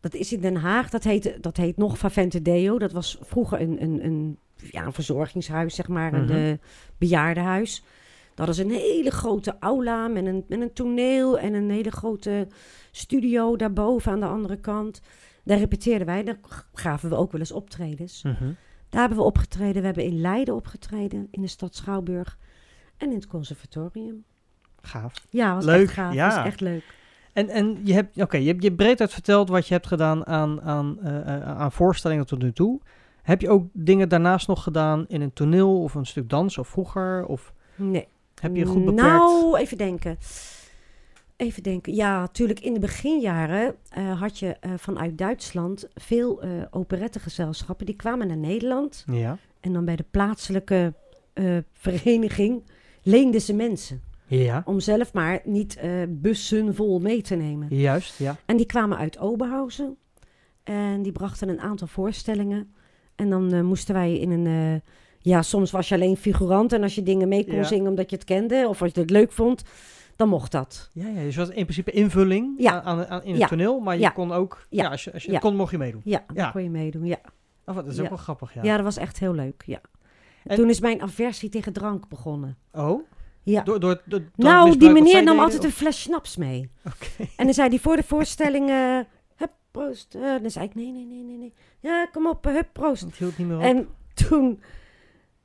Dat 0.00 0.14
is 0.14 0.32
in 0.32 0.40
Den 0.40 0.56
Haag. 0.56 0.90
Dat 0.90 1.04
heet, 1.04 1.42
dat 1.42 1.56
heet 1.56 1.76
nog 1.76 1.98
Favente 1.98 2.42
Deo. 2.42 2.78
Dat 2.78 2.92
was 2.92 3.18
vroeger 3.20 3.60
een, 3.60 3.82
een, 3.82 4.04
een, 4.04 4.38
ja, 4.70 4.84
een 4.84 4.92
verzorgingshuis, 4.92 5.74
zeg 5.74 5.88
maar. 5.88 6.12
Mhm. 6.12 6.30
Een 6.30 6.52
eh, 6.52 6.58
bejaardenhuis. 6.98 7.82
Dat 8.34 8.46
was 8.46 8.58
een 8.58 8.70
hele 8.70 9.10
grote 9.10 9.56
aula 9.60 10.08
met 10.08 10.26
een, 10.26 10.44
met 10.48 10.60
een 10.60 10.72
toneel... 10.72 11.38
en 11.38 11.54
een 11.54 11.70
hele 11.70 11.90
grote 11.90 12.46
studio 12.90 13.56
daarboven 13.56 14.12
aan 14.12 14.20
de 14.20 14.26
andere 14.26 14.56
kant. 14.56 15.00
Daar 15.44 15.58
repeteerden 15.58 16.06
wij. 16.06 16.24
Daar 16.24 16.38
gaven 16.72 17.08
we 17.08 17.16
ook 17.16 17.32
wel 17.32 17.40
eens 17.40 17.52
optredens. 17.52 18.22
Mhm. 18.22 18.50
Daar 18.90 19.00
hebben 19.00 19.18
we 19.18 19.24
opgetreden. 19.24 19.80
We 19.80 19.86
hebben 19.86 20.04
in 20.04 20.20
Leiden 20.20 20.54
opgetreden. 20.54 21.28
In 21.30 21.40
de 21.42 21.48
stad 21.48 21.74
Schouwburg. 21.74 22.38
En 22.96 23.08
in 23.08 23.14
het 23.14 23.26
conservatorium. 23.26 24.24
Gaaf. 24.80 25.12
Ja, 25.30 25.54
was 25.54 25.64
Leuk, 25.64 25.82
echt 25.82 25.92
gaaf. 25.92 26.14
ja. 26.14 26.34
Was 26.36 26.44
echt 26.46 26.60
leuk. 26.60 26.82
En, 27.32 27.48
en 27.48 27.80
je 27.84 27.92
hebt, 27.92 28.20
oké, 28.22 28.36
je 28.36 28.46
hebt 28.46 28.62
je 28.62 28.72
breed 28.72 29.00
uit 29.00 29.12
verteld 29.12 29.48
wat 29.48 29.66
je 29.68 29.74
hebt 29.74 29.86
gedaan 29.86 30.26
aan, 30.26 30.62
aan, 30.62 30.98
eh, 31.02 31.36
eh, 31.36 31.58
aan 31.58 31.72
voorstellingen 31.72 32.26
tot 32.26 32.42
nu 32.42 32.52
toe. 32.52 32.80
Heb 33.22 33.40
je 33.40 33.48
ook 33.50 33.66
dingen 33.72 34.08
daarnaast 34.08 34.48
nog 34.48 34.62
gedaan 34.62 35.04
in 35.08 35.20
een 35.20 35.32
toneel 35.32 35.82
of 35.82 35.94
een 35.94 36.06
stuk 36.06 36.28
dans 36.28 36.58
of 36.58 36.68
vroeger? 36.68 37.24
Of 37.26 37.52
Nee. 37.76 38.08
heb 38.40 38.56
je 38.56 38.64
goed 38.64 38.84
beperkt? 38.84 39.10
Nou, 39.10 39.56
even 39.58 39.76
denken. 39.78 40.16
Even 41.38 41.62
denken. 41.62 41.94
Ja, 41.94 42.20
natuurlijk 42.20 42.60
in 42.60 42.74
de 42.74 42.80
beginjaren 42.80 43.74
eh, 43.90 44.20
had 44.20 44.38
je 44.38 44.56
eh, 44.60 44.70
vanuit 44.76 45.18
Duitsland 45.18 45.88
veel 45.94 46.42
eh 46.42 46.50
operettegezelschappen. 46.70 47.86
Die 47.86 47.96
kwamen 47.96 48.26
naar 48.26 48.36
Nederland. 48.36 49.04
Ja. 49.12 49.38
En 49.60 49.72
dan 49.72 49.84
bij 49.84 49.96
de 49.96 50.04
plaatselijke 50.10 50.94
vereniging 51.72 52.62
leenden 53.02 53.40
ze 53.40 53.54
mensen. 53.54 54.02
Ja, 54.26 54.62
Om 54.64 54.80
zelf 54.80 55.12
maar 55.12 55.40
niet 55.44 55.78
bussen 56.08 56.74
vol 56.74 56.98
mee 56.98 57.22
te 57.22 57.34
nemen. 57.34 57.66
juist, 57.76 58.18
ja. 58.18 58.36
En 58.46 58.56
die 58.56 58.66
kwamen 58.66 58.98
uit 58.98 59.18
Oberhausen. 59.18 59.96
En 60.64 61.02
die 61.02 61.12
brachten 61.12 61.48
een 61.48 61.60
aantal 61.60 61.86
voorstellingen. 61.86 62.74
En 63.14 63.30
dan 63.30 63.64
moesten 63.64 63.94
wij 63.94 64.18
in 64.18 64.30
een... 64.30 64.82
ja, 65.18 65.42
soms 65.42 65.70
was 65.70 65.88
je 65.88 65.94
alleen 65.94 66.16
figurant. 66.16 66.72
En 66.72 66.82
als 66.82 66.94
je 66.94 67.02
dingen 67.02 67.28
mee 67.28 67.44
kon 67.44 67.54
Ja. 67.54 67.62
zingen 67.64 67.88
omdat 67.90 68.10
je 68.10 68.16
het 68.16 68.24
kende... 68.24 68.66
of 68.68 68.82
als 68.82 68.90
je 68.94 69.00
het 69.00 69.10
leuk 69.10 69.32
vond, 69.32 69.62
dan 70.18 70.28
mocht 70.28 70.52
dat. 70.52 70.90
Ja, 70.92 71.08
ja, 71.08 71.20
dus 71.22 71.36
was 71.36 71.48
in 71.48 71.62
principe 71.62 71.90
invulling 71.90 72.54
Ja. 72.56 72.82
aan, 72.82 73.06
aan, 73.06 73.22
in 73.22 73.30
het 73.30 73.40
Ja. 73.40 73.46
toneel, 73.46 73.80
maar 73.80 73.94
je 73.94 74.00
Ja. 74.00 74.08
kon 74.10 74.32
ook, 74.32 74.66
ja, 74.70 74.88
als 74.88 75.04
je, 75.04 75.12
als 75.12 75.24
je 75.24 75.32
Ja. 75.32 75.38
kon, 75.38 75.56
mocht 75.56 75.70
je 75.70 75.78
meedoen. 75.78 76.00
Ja, 76.04 76.24
dan 76.26 76.36
Ja. 76.36 76.50
kon 76.50 76.62
je 76.62 76.70
meedoen. 76.70 77.04
Ja, 77.04 77.18
Oh, 77.64 77.74
dat 77.74 77.86
is 77.86 78.00
ook 78.00 78.08
wel 78.08 78.18
grappig, 78.18 78.54
ja. 78.54 78.62
ja. 78.62 78.74
dat 78.74 78.84
was 78.84 78.96
echt 78.96 79.18
heel 79.18 79.32
leuk. 79.34 79.62
Ja. 79.66 79.80
En 80.44 80.50
En- 80.50 80.56
toen 80.56 80.68
is 80.68 80.80
mijn 80.80 81.02
aversie 81.02 81.48
tegen 81.48 81.72
drank 81.72 82.08
begonnen. 82.08 82.56
Oh, 82.72 83.02
Ja. 83.42 83.62
door, 83.62 83.80
door, 83.80 84.02
door 84.04 84.20
nou, 84.36 84.76
die 84.78 84.90
meneer 84.90 85.14
nam 85.14 85.24
deden, 85.24 85.38
altijd 85.42 85.64
een 85.64 85.70
fles 85.72 86.00
snaps 86.02 86.36
mee. 86.36 86.70
Oké. 86.86 87.28
En 87.36 87.44
dan 87.44 87.54
zei 87.54 87.68
hij 87.68 87.78
voor 87.78 87.96
de 87.96 88.02
voorstelling... 88.02 88.70
eh, 88.70 88.98
hup, 89.36 89.52
proost. 89.70 90.14
Eh, 90.14 90.22
dan 90.40 90.50
zei 90.50 90.64
ik, 90.64 90.74
nee, 90.74 90.92
nee, 90.92 91.04
nee, 91.06 91.22
nee, 91.24 91.36
nee. 91.38 91.54
Ja, 91.80 92.06
kom 92.12 92.26
op, 92.26 92.46
eh, 92.46 92.52
hup, 92.52 92.68
proost. 92.72 93.02
Het 93.02 93.16
hield 93.16 93.38
niet 93.38 93.46
meer 93.46 93.56
op. 93.56 93.62
En 93.62 93.88
toen, 94.14 94.62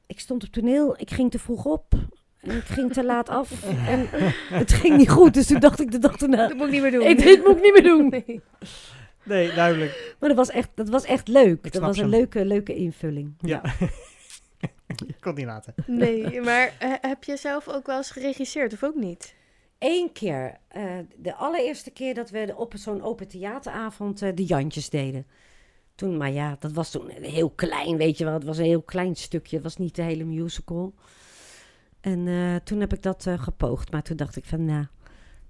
ik 0.06 0.20
stond 0.20 0.44
op 0.44 0.50
toneel, 0.50 0.94
ik 1.00 1.12
ging 1.12 1.32
te 1.32 1.40
vroeg 1.40 1.66
op. 1.66 1.94
En 2.44 2.56
ik 2.58 2.64
ging 2.64 2.94
te 2.94 3.04
laat 3.04 3.30
af. 3.30 3.52
En 3.88 4.08
het 4.50 4.74
ging 4.74 4.98
niet 4.98 5.10
goed, 5.10 5.34
dus 5.34 5.48
toen 5.48 5.60
dacht 5.60 5.80
ik 5.80 5.92
de 5.92 6.00
dag 6.00 6.18
erna... 6.18 6.48
Dat 6.48 6.58
moet 6.58 6.66
ik 6.66 6.72
niet 6.72 6.82
meer 6.82 6.92
doen. 6.92 7.02
Ik, 7.02 7.18
dit 7.18 7.44
moet 7.46 7.58
ik 7.58 7.64
niet 7.64 7.74
meer 7.74 7.84
doen. 7.84 8.10
Nee. 8.26 8.42
Nee, 9.26 9.54
duidelijk. 9.54 10.16
Maar 10.20 10.30
dat 10.30 10.38
was 10.38 10.50
echt, 10.50 10.70
dat 10.76 10.90
was 10.90 11.04
echt 11.06 11.28
leuk. 11.28 11.74
dat 11.74 11.82
was 11.82 11.98
een 11.98 12.10
leuke, 12.10 12.46
leuke 12.46 12.76
invulling. 12.76 13.34
Ja. 13.40 13.62
Ik 15.08 15.16
kon 15.22 15.32
het 15.32 15.36
niet 15.36 15.46
laten. 15.46 15.74
Nee, 15.86 16.42
maar 16.42 16.74
eh, 16.80 16.92
heb 17.02 17.24
je 17.24 17.38
zelf 17.38 17.68
ook 17.68 17.86
wel 17.86 17.98
eens 17.98 18.12
geregisseerd 18.12 18.74
of 18.74 18.84
ook 18.84 18.96
niet? 18.96 19.36
Eén 19.80 20.12
keer, 20.12 20.58
eh, 20.68 20.84
de 21.16 21.36
allereerste 21.36 21.92
keer 21.92 22.14
dat 22.14 22.30
we 22.30 22.54
op 22.56 22.74
zo'n 22.76 23.02
open 23.02 23.28
theateravond 23.28 24.22
eh, 24.22 24.30
de 24.36 24.46
Jantjes 24.46 24.90
deden. 24.90 25.28
Toen, 25.96 26.18
maar 26.18 26.32
ja, 26.32 26.56
dat 26.60 26.72
was 26.72 26.92
toen 26.92 27.10
heel 27.10 27.50
klein, 27.50 27.98
weet 27.98 28.18
je 28.18 28.24
wel. 28.26 28.34
Het 28.34 28.44
was 28.44 28.58
een 28.58 28.64
heel 28.64 28.82
klein 28.82 29.16
stukje. 29.16 29.56
Het 29.56 29.64
was 29.64 29.78
niet 29.78 29.96
de 29.96 30.02
hele 30.02 30.24
musical. 30.24 30.94
En 32.04 32.28
eh, 32.28 32.56
toen 32.56 32.80
heb 32.80 32.94
ik 32.94 33.02
dat 33.02 33.26
eh, 33.28 33.40
gepoogd. 33.40 33.92
Maar 33.92 34.04
toen 34.04 34.18
dacht 34.18 34.36
ik 34.36 34.46
van, 34.46 34.66
nou, 34.66 34.86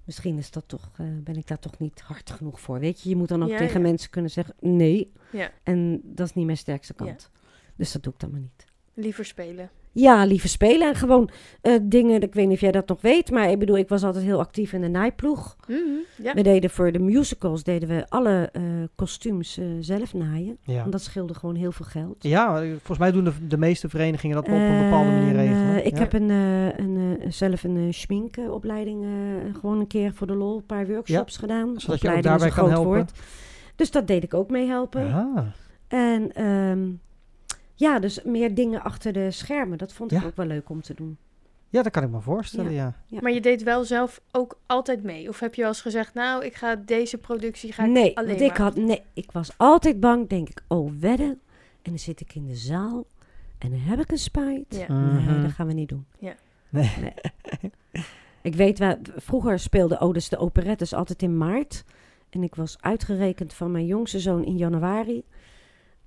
misschien 0.04 0.38
is 0.38 0.50
dat 0.50 0.64
toch, 0.68 0.90
eh, 0.96 1.06
ben 1.20 1.36
ik 1.36 1.46
daar 1.46 1.58
toch 1.58 1.78
niet 1.78 2.00
hard 2.00 2.30
genoeg 2.30 2.60
voor. 2.60 2.78
Weet 2.78 3.00
je, 3.02 3.08
je 3.08 3.16
moet 3.16 3.28
dan 3.28 3.42
ook 3.42 3.48
Ja, 3.48 3.56
tegen 3.58 3.80
ja. 3.80 3.86
mensen 3.88 4.10
kunnen 4.10 4.30
zeggen, 4.30 4.54
nee. 4.60 5.12
Ja. 5.32 5.50
En 5.62 6.00
dat 6.04 6.26
is 6.28 6.34
niet 6.34 6.44
mijn 6.46 6.56
sterkste 6.58 6.94
Ja. 6.96 7.04
kant. 7.04 7.30
Dus 7.76 7.92
dat 7.92 8.02
doe 8.02 8.12
ik 8.12 8.20
dan 8.20 8.30
maar 8.30 8.40
niet. 8.40 8.64
Liever 8.94 9.24
spelen. 9.24 9.70
Ja, 9.96 10.24
liever 10.24 10.48
spelen 10.48 10.88
en 10.88 10.94
gewoon 10.94 11.28
eh, 11.60 11.72
dingen. 11.82 12.20
Ik 12.22 12.34
weet 12.34 12.46
niet 12.46 12.54
of 12.54 12.60
jij 12.60 12.72
dat 12.72 12.88
nog 12.88 13.00
weet, 13.00 13.30
maar 13.30 13.50
ik 13.50 13.58
bedoel, 13.58 13.76
ik 13.78 13.88
was 13.88 14.02
altijd 14.04 14.24
heel 14.24 14.38
actief 14.40 14.72
in 14.72 14.80
de 14.80 14.88
naaiploeg. 14.88 15.56
Mhm, 15.68 15.78
Ja. 16.22 16.32
We 16.34 16.42
deden 16.42 16.70
voor 16.70 16.92
de 16.92 16.98
musicals 16.98 17.62
deden 17.62 17.88
we 17.88 18.04
alle 18.08 18.48
eh, 18.52 18.62
kostuums 18.94 19.58
eh, 19.58 19.64
zelf 19.80 20.14
naaien. 20.14 20.58
Ja. 20.62 20.78
Want 20.80 20.92
dat 20.92 21.02
scheelde 21.02 21.34
gewoon 21.34 21.54
heel 21.54 21.72
veel 21.72 21.86
geld. 21.86 22.16
Ja, 22.18 22.58
volgens 22.60 22.98
mij 22.98 23.12
doen 23.12 23.24
de, 23.24 23.32
de 23.46 23.58
meeste 23.58 23.88
verenigingen 23.88 24.36
dat 24.36 24.44
op 24.44 24.52
een 24.52 24.82
bepaalde 24.82 25.10
manier 25.10 25.28
En, 25.28 25.36
regelen. 25.36 25.74
eh, 25.80 25.86
ik 25.86 25.92
Ja. 25.94 25.98
heb 25.98 26.12
een, 26.12 26.30
eh, 26.30 26.66
een, 26.78 27.18
eh, 27.20 27.26
zelf 27.30 27.64
een 27.64 27.76
uh, 27.76 27.92
schminkopleiding, 27.92 29.04
eh, 29.04 29.54
gewoon 29.60 29.80
een 29.80 29.86
keer 29.86 30.12
voor 30.14 30.26
de 30.26 30.34
lol, 30.34 30.56
een 30.56 30.66
paar 30.66 30.86
workshops 30.86 31.36
gedaan. 31.36 31.74
Zodat 31.80 32.00
je 32.00 32.12
ook 32.16 32.22
daarbij 32.22 32.50
kan 32.50 32.70
helpen. 32.70 32.90
woord. 32.92 33.12
Dus 33.76 33.90
dat 33.90 34.06
deed 34.06 34.22
ik 34.24 34.34
ook 34.34 34.50
mee 34.50 34.66
helpen. 34.66 35.12
Ah, 35.12 35.38
En 35.88 36.32
ehm, 36.32 36.80
ja, 37.74 37.98
dus 37.98 38.22
meer 38.22 38.54
dingen 38.54 38.82
achter 38.82 39.12
de 39.12 39.30
schermen. 39.30 39.78
Dat 39.78 39.92
vond 39.92 40.12
ik 40.12 40.20
Ja. 40.20 40.26
ook 40.26 40.36
wel 40.36 40.46
leuk 40.46 40.68
om 40.68 40.82
te 40.82 40.94
doen. 40.94 41.16
ja, 41.68 41.82
dat 41.82 41.92
kan 41.92 42.02
ik 42.02 42.10
me 42.10 42.20
voorstellen, 42.20 42.72
ja. 42.72 42.94
Ja. 43.06 43.18
Maar 43.22 43.32
je 43.32 43.40
deed 43.40 43.62
wel 43.62 43.84
zelf 43.84 44.20
ook 44.30 44.58
altijd 44.66 45.02
mee? 45.02 45.28
Of 45.28 45.40
heb 45.40 45.54
je 45.54 45.60
wel 45.60 45.70
eens 45.70 45.80
gezegd, 45.80 46.14
nou, 46.14 46.44
ik 46.44 46.54
ga 46.54 46.76
deze 46.76 47.18
productie 47.18 47.72
ga 47.72 47.84
ik 47.84 47.90
nee, 47.90 48.16
alleen 48.16 48.28
want 48.28 48.40
ik 48.40 48.48
maar. 48.48 48.60
had, 48.60 48.76
nee, 48.76 49.02
ik 49.12 49.32
was 49.32 49.50
altijd 49.56 50.00
bang, 50.00 50.28
denk 50.28 50.48
ik, 50.48 50.62
oh 50.68 50.92
wedden. 51.00 51.40
En 51.82 51.90
dan 51.90 51.98
zit 51.98 52.20
ik 52.20 52.34
in 52.34 52.46
de 52.46 52.54
zaal 52.56 53.06
en 53.58 53.70
dan 53.70 53.78
heb 53.78 54.00
ik 54.00 54.10
een 54.10 54.18
spijt. 54.18 54.64
Ja. 54.68 54.94
Mhm. 54.94 55.26
Nee, 55.32 55.42
dat 55.42 55.52
gaan 55.52 55.66
we 55.66 55.72
niet 55.72 55.88
doen. 55.88 56.06
Ja. 56.18 56.34
Nee. 56.68 56.90
Ik 58.42 58.54
weet, 58.54 58.78
wel, 58.78 58.96
vroeger 59.16 59.58
speelde 59.58 59.98
Odes 59.98 60.28
de 60.28 60.36
operettes 60.38 60.92
altijd 60.94 61.22
in 61.22 61.36
maart. 61.38 61.84
En 62.30 62.42
ik 62.42 62.54
was 62.54 62.76
uitgerekend 62.80 63.54
van 63.54 63.70
mijn 63.70 63.86
jongste 63.86 64.18
zoon 64.20 64.44
in 64.44 64.56
januari. 64.56 65.22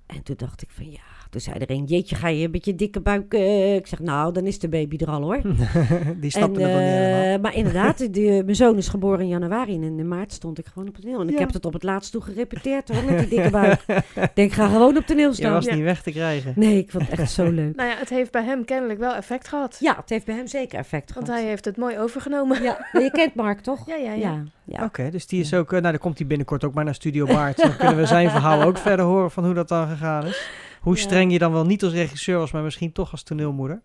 En 0.08 0.24
toen 0.24 0.36
dacht 0.38 0.62
ik 0.62 0.70
van 0.72 0.92
ja, 0.92 1.00
toen 1.30 1.42
zei 1.42 1.58
er 1.60 1.72
een, 1.72 1.84
jeetje, 1.84 2.16
ga 2.16 2.28
je 2.28 2.50
met 2.50 2.66
je 2.66 2.76
dikke 2.76 3.00
buik... 3.02 3.34
eh?" 3.34 3.76
Ik 3.76 3.88
zeg, 3.88 4.00
nou, 4.00 4.34
dan 4.34 4.46
is 4.46 4.60
de 4.60 4.70
baby 4.70 4.98
er 4.98 5.08
al 5.10 5.22
hoor. 5.22 5.42
Die 6.22 6.32
snapte 6.32 6.62
en, 6.62 6.66
het 6.66 6.74
nog 6.74 6.82
niet 6.82 6.90
helemaal. 6.92 7.34
eh, 7.36 7.40
maar 7.42 7.56
inderdaad, 7.56 8.14
die, 8.14 8.44
mijn 8.44 8.56
zoon 8.56 8.78
is 8.78 8.88
geboren 8.88 9.20
in 9.20 9.28
januari 9.28 9.74
en 9.76 9.84
in 9.84 10.08
maart 10.08 10.34
stond 10.34 10.58
ik 10.60 10.66
gewoon 10.66 10.88
op 10.88 10.94
het 10.96 11.04
toneel. 11.04 11.22
En 11.22 11.30
ik 11.30 11.38
heb 11.40 11.54
het 11.54 11.66
op 11.66 11.74
het 11.74 11.84
laatst 11.84 12.12
toe 12.12 12.22
gerepeteerd 12.22 12.90
hoor, 12.90 13.04
met 13.04 13.20
die 13.20 13.28
dikke 13.28 13.50
buik. 13.50 13.82
Ik 14.16 14.30
denk, 14.36 14.52
ga 14.52 14.68
gewoon 14.68 14.98
op 14.98 15.06
toneel 15.06 15.30
Je 15.30 15.36
staan. 15.36 15.52
was 15.54 15.66
Ja. 15.66 15.76
niet 15.76 15.84
weg 15.84 16.02
te 16.04 16.12
krijgen. 16.12 16.54
Nee, 16.56 16.78
ik 16.78 16.92
vond 16.92 17.10
het 17.10 17.20
echt 17.20 17.32
zo 17.32 17.52
leuk. 17.62 17.76
Nou 17.76 17.90
ja, 17.90 17.98
het 17.98 18.10
heeft 18.10 18.32
bij 18.32 18.44
hem 18.44 18.66
kennelijk 18.66 19.00
wel 19.00 19.14
effect 19.16 19.48
gehad. 19.48 19.78
Ja, 19.80 19.96
het 19.96 20.10
heeft 20.10 20.26
bij 20.26 20.36
hem 20.36 20.48
zeker 20.48 20.80
effect 20.80 21.14
Want 21.14 21.26
gehad. 21.28 21.42
hij 21.42 21.50
heeft 21.50 21.66
het 21.66 21.78
mooi 21.78 21.98
overgenomen. 22.00 22.64
Ja, 22.64 22.88
maar 22.92 23.04
je 23.04 23.12
kent 23.12 23.36
Mark 23.36 23.60
toch? 23.60 23.88
Ja, 23.88 23.96
ja, 23.96 24.12
ja. 24.14 24.32
ja. 24.32 24.44
Ja. 24.68 24.84
Oké, 24.84 25.10
dus 25.10 25.28
die 25.28 25.40
is 25.42 25.54
ook... 25.54 25.74
eh, 25.74 25.80
nou, 25.80 25.92
dan 25.92 26.02
komt 26.02 26.18
hij 26.18 26.28
binnenkort 26.28 26.64
ook 26.64 26.74
maar 26.74 26.84
naar 26.84 26.96
Studio 26.96 27.26
Baard. 27.26 27.58
Dan 27.58 27.78
kunnen 27.78 27.98
we 27.98 28.06
zijn 28.16 28.30
verhaal 28.30 28.62
ook 28.62 28.78
verder 28.78 29.06
horen 29.06 29.32
van 29.32 29.46
hoe 29.46 29.54
dat 29.54 29.68
dan 29.68 29.88
gegaan 29.88 30.26
is. 30.26 30.50
Hoe 30.82 30.98
streng 30.98 31.32
je 31.32 31.40
dan 31.40 31.52
wel 31.52 31.66
niet 31.66 31.84
als 31.84 31.94
regisseur 31.94 32.38
was, 32.38 32.52
maar 32.52 32.64
misschien 32.64 32.92
toch 32.92 33.12
als 33.12 33.24
toneelmoeder. 33.24 33.82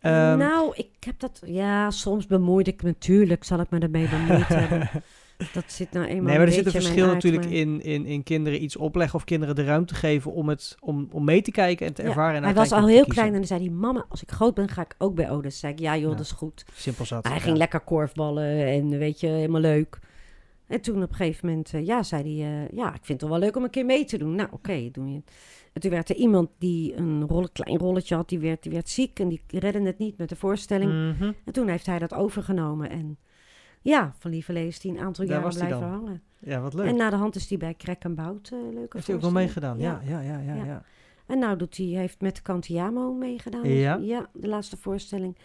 Ehm, 0.00 0.38
nou, 0.38 0.72
ik 0.74 0.88
heb 1.00 1.20
dat... 1.20 1.42
Ja, 1.44 1.90
soms 1.90 2.26
bemoeide 2.26 2.70
ik 2.70 2.82
me 2.82 2.88
natuurlijk, 2.88 3.44
zal 3.44 3.60
ik 3.60 3.70
me 3.70 3.78
ermee 3.78 4.08
bemoeid 4.08 4.48
hebben. 4.48 4.90
Dat 5.52 5.64
zit 5.66 5.92
nou 5.92 6.06
eenmaal 6.06 6.24
nee, 6.24 6.36
maar 6.38 6.46
er 6.46 6.52
zit 6.52 6.66
een 6.66 6.70
verschil 6.70 7.06
natuurlijk 7.06 7.44
maar- 7.44 7.52
in, 7.52 7.82
in, 7.82 8.06
in 8.06 8.22
kinderen 8.22 8.62
iets 8.62 8.76
opleggen 8.76 9.18
of 9.18 9.24
kinderen 9.24 9.54
de 9.54 9.64
ruimte 9.64 9.94
geven 9.94 10.32
om, 10.32 10.48
het, 10.48 10.76
om, 10.80 11.08
om 11.12 11.24
mee 11.24 11.42
te 11.42 11.50
kijken 11.50 11.86
en 11.86 11.94
te 11.94 12.02
Ja, 12.02 12.08
ervaren. 12.08 12.36
En 12.36 12.44
hij 12.44 12.54
was 12.54 12.72
al 12.72 12.88
heel 12.88 13.04
klein 13.04 13.28
en 13.28 13.34
dan 13.34 13.46
zei 13.46 13.60
hij... 13.60 13.70
Mama, 13.70 14.06
als 14.08 14.22
ik 14.22 14.30
groot 14.30 14.54
ben, 14.54 14.68
ga 14.68 14.82
ik 14.82 14.94
ook 14.98 15.14
bij 15.14 15.30
Odes. 15.30 15.58
Zei 15.58 15.72
ik, 15.72 15.78
ja 15.78 15.96
joh, 15.96 16.10
Ja. 16.10 16.16
dat 16.16 16.24
is 16.24 16.32
goed. 16.32 16.64
Simpel 16.74 17.04
zat. 17.04 17.22
Maar 17.22 17.32
hij 17.32 17.40
ja. 17.40 17.46
ging 17.46 17.58
lekker 17.58 17.80
korfballen 17.80 18.66
en 18.66 18.98
weet 18.98 19.20
je, 19.20 19.26
helemaal 19.26 19.60
leuk. 19.60 19.98
En 20.66 20.80
toen 20.80 21.02
op 21.02 21.10
een 21.10 21.16
gegeven 21.16 21.48
moment, 21.48 21.74
eh, 21.74 21.86
ja, 21.86 22.02
zei 22.02 22.22
hij, 22.22 22.62
eh, 22.64 22.76
ja, 22.76 22.86
ik 22.86 22.92
vind 23.04 23.08
het 23.08 23.18
toch 23.18 23.28
wel 23.28 23.38
leuk 23.38 23.56
om 23.56 23.64
een 23.64 23.70
keer 23.70 23.84
mee 23.84 24.04
te 24.04 24.18
doen. 24.18 24.34
Nou, 24.34 24.48
oké, 24.52 24.88
doe 24.92 25.10
je. 25.10 25.22
En 25.72 25.80
toen 25.80 25.90
werd 25.90 26.08
er 26.08 26.16
iemand 26.16 26.50
die 26.58 26.96
een 26.96 27.26
rolle, 27.26 27.48
klein 27.52 27.78
rolletje 27.78 28.14
had, 28.14 28.28
die 28.28 28.38
werd, 28.38 28.62
die 28.62 28.72
werd 28.72 28.88
ziek 28.88 29.20
en 29.20 29.28
die 29.28 29.40
redde 29.46 29.82
het 29.82 29.98
niet 29.98 30.18
met 30.18 30.28
de 30.28 30.36
voorstelling. 30.36 30.90
Mhm. 31.16 31.32
En 31.44 31.52
toen 31.52 31.68
heeft 31.68 31.86
hij 31.86 31.98
dat 31.98 32.14
overgenomen 32.14 32.90
en 32.90 33.18
ja, 33.88 34.14
van 34.18 34.30
Lieverlee 34.30 34.66
is 34.66 34.82
hij 34.82 34.92
een 34.92 34.98
aantal 35.00 35.26
Daar 35.26 35.36
jaren 35.36 35.54
blijven 35.54 35.80
dan. 35.80 35.90
hangen. 35.90 36.22
Ja, 36.38 36.60
wat 36.60 36.74
leuk. 36.74 36.86
En 36.86 36.96
na 36.96 37.10
de 37.10 37.16
hand 37.16 37.36
is 37.36 37.48
hij 37.48 37.58
bij 37.58 37.74
Krek 37.74 38.04
en 38.04 38.14
Bout 38.14 38.50
uh, 38.52 38.58
leuke 38.72 38.96
Heeft 38.96 39.06
hij 39.06 39.16
ook 39.16 39.22
nog 39.22 39.32
meegedaan? 39.32 39.78
Ja, 39.78 40.00
ja, 40.04 40.20
ja, 40.20 40.38
ja. 40.38 40.54
ja. 40.54 40.64
Ja. 40.64 40.82
En 41.26 41.38
nou 41.38 41.56
doet 41.56 41.76
hij, 41.76 41.86
heeft 41.86 42.20
met 42.20 42.42
Cantiamo 42.42 43.12
meegedaan. 43.12 43.68
Ja. 43.68 43.98
ja, 44.02 44.26
de 44.32 44.48
laatste 44.48 44.76
voorstelling. 44.76 45.36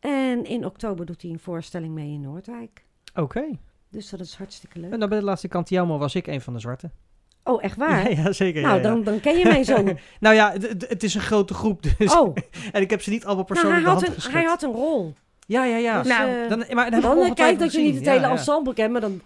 En 0.00 0.44
in 0.44 0.64
oktober 0.64 1.06
doet 1.06 1.22
hij 1.22 1.30
een 1.30 1.38
voorstelling 1.38 1.94
mee 1.94 2.12
in 2.12 2.20
Noordwijk. 2.20 2.84
Oké. 3.14 3.58
Dus 3.88 4.10
dat 4.10 4.20
is 4.20 4.34
hartstikke 4.34 4.78
leuk. 4.78 4.92
En 4.92 5.00
dan 5.00 5.08
bij 5.08 5.18
de 5.18 5.24
laatste 5.24 5.48
kant 5.48 5.68
Jammer 5.68 5.98
was 5.98 6.14
ik 6.14 6.26
een 6.26 6.40
van 6.40 6.52
de 6.52 6.58
zwarte. 6.58 6.90
Oh, 7.44 7.64
echt 7.64 7.76
waar? 7.76 8.10
Ja, 8.10 8.22
ja 8.22 8.32
zeker. 8.32 8.62
nou, 8.62 8.74
ja, 8.74 8.82
ja. 8.82 8.88
Dan, 8.88 9.04
dan 9.04 9.20
ken 9.20 9.38
je 9.38 9.44
mij 9.44 9.64
zo. 9.64 9.84
Nou 10.20 10.34
ja, 10.34 10.52
het- 10.52 11.02
is 11.02 11.14
een 11.14 11.20
grote 11.20 11.54
groep, 11.54 11.82
dus... 11.98 12.16
oh, 12.16 12.36
En 12.72 12.82
ik 12.82 12.90
heb 12.90 13.02
ze 13.02 13.10
niet 13.10 13.24
allemaal 13.24 13.44
nou, 13.48 13.60
hij, 13.60 13.82
persoonlijk 13.82 14.16
had 14.16 14.24
een, 14.26 14.32
hij 14.32 14.44
had 14.44 14.62
een 14.62 14.72
rol. 14.72 15.14
Ja, 15.50 15.64
ja, 15.64 15.76
ja. 15.76 16.02
Dus, 16.02 16.08
Nou, 16.18 16.30
eh, 16.30 16.48
dan, 16.48 16.64
maar 16.70 16.90
dan 16.90 17.00
dan 17.00 17.34
kijk 17.34 17.58
dat 17.58 17.72
je 17.72 17.80
niet 17.80 17.94
het 17.94 18.06
hele 18.08 18.26
ensemble 18.26 18.74
kent, 18.74 18.92
maar 18.92 19.00
dan 19.00 19.20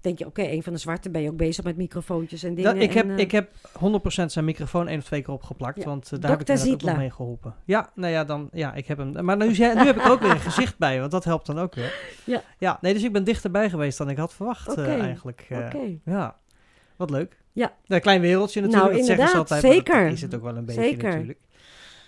denk 0.00 0.18
je, 0.18 0.26
oké, 0.26 0.42
een 0.42 0.62
van 0.62 0.72
de 0.72 0.78
zwarte 0.78 1.10
ben 1.10 1.22
je 1.22 1.30
ook 1.30 1.36
bezig 1.36 1.64
met 1.64 1.76
microfoontjes 1.76 2.42
en 2.42 2.54
dingen. 2.54 2.74
Dat, 2.74 2.82
ik, 2.82 2.92
heb, 2.92 3.04
en, 3.04 3.10
eh, 3.14 3.18
ik 3.18 3.30
heb 3.30 3.50
100% 3.78 4.32
zijn 4.32 4.44
microfoon 4.44 4.88
één 4.88 4.98
of 4.98 5.04
twee 5.04 5.22
keer 5.22 5.34
opgeplakt, 5.34 5.78
Ja. 5.78 5.84
want 5.84 6.12
eh, 6.12 6.20
daar 6.20 6.30
heb 6.30 6.48
ik 6.48 6.58
ook 6.72 6.82
nog 6.82 6.96
mee 6.96 7.10
geholpen. 7.10 7.54
Ja, 7.64 7.90
nou 7.94 8.12
ja, 8.12 8.24
dan, 8.24 8.48
ja, 8.52 8.74
ik 8.74 8.86
heb 8.86 8.98
hem. 8.98 9.24
Maar 9.24 9.36
nu, 9.36 9.46
nu 9.46 9.54
heb 9.64 9.96
ik 9.96 10.06
ook 10.08 10.20
weer 10.20 10.30
een 10.30 10.40
gezicht 10.40 10.78
bij, 10.78 10.98
want 11.00 11.10
dat 11.10 11.24
helpt 11.24 11.46
dan 11.46 11.58
ook 11.58 11.74
weer. 11.74 11.94
Ja. 12.24 12.42
Ja, 12.58 12.78
nee, 12.80 12.92
dus 12.92 13.02
ik 13.02 13.12
ben 13.12 13.24
dichterbij 13.24 13.70
geweest 13.70 13.98
dan 13.98 14.08
ik 14.10 14.16
had 14.16 14.34
verwacht 14.34 14.66
eh, 14.68 14.72
Oké, 14.72 15.00
eigenlijk. 15.00 15.46
eh. 15.48 15.58
Oké. 15.58 15.98
Ja, 16.04 16.36
wat 16.96 17.10
leuk. 17.10 17.38
Ja. 17.52 17.72
Een 17.86 18.00
klein 18.00 18.20
wereldje 18.20 18.60
natuurlijk, 18.60 18.88
Nou, 18.88 18.98
dat 18.98 19.06
zeggen 19.06 19.28
ze 19.28 19.36
altijd. 19.36 19.62
maar 19.62 19.72
zeker. 19.72 20.04
Dat 20.04 20.12
is 20.12 20.22
het 20.22 20.34
ook 20.34 20.42
wel 20.42 20.56
een 20.56 20.64
beetje 20.64 20.82
Zeker. 20.82 21.08
natuurlijk. 21.08 21.38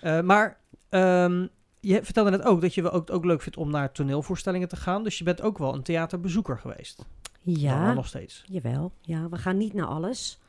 Eh, 0.01 0.19
maar 0.21 0.57
ehm, 0.89 1.47
je 1.85 2.03
vertelde 2.03 2.29
net 2.29 2.43
ook 2.43 2.61
dat 2.61 2.73
je 2.73 2.81
wel 2.81 2.91
ook, 2.91 3.11
ook 3.11 3.25
leuk 3.25 3.41
vindt 3.41 3.57
om 3.57 3.69
naar 3.71 3.91
toneelvoorstellingen 3.91 4.67
te 4.67 4.75
gaan. 4.75 5.03
Dus 5.03 5.17
je 5.17 5.23
bent 5.23 5.41
ook 5.41 5.57
wel 5.57 5.73
een 5.73 5.83
theaterbezoeker 5.83 6.57
geweest. 6.57 6.97
Dan 6.97 7.05
Ja, 7.55 7.93
nog 7.93 8.07
steeds. 8.07 8.43
jawel. 8.47 8.91
Ja, 9.01 9.29
we 9.29 9.37
gaan 9.37 9.57
niet 9.57 9.73
naar 9.73 9.85
alles. 9.85 10.39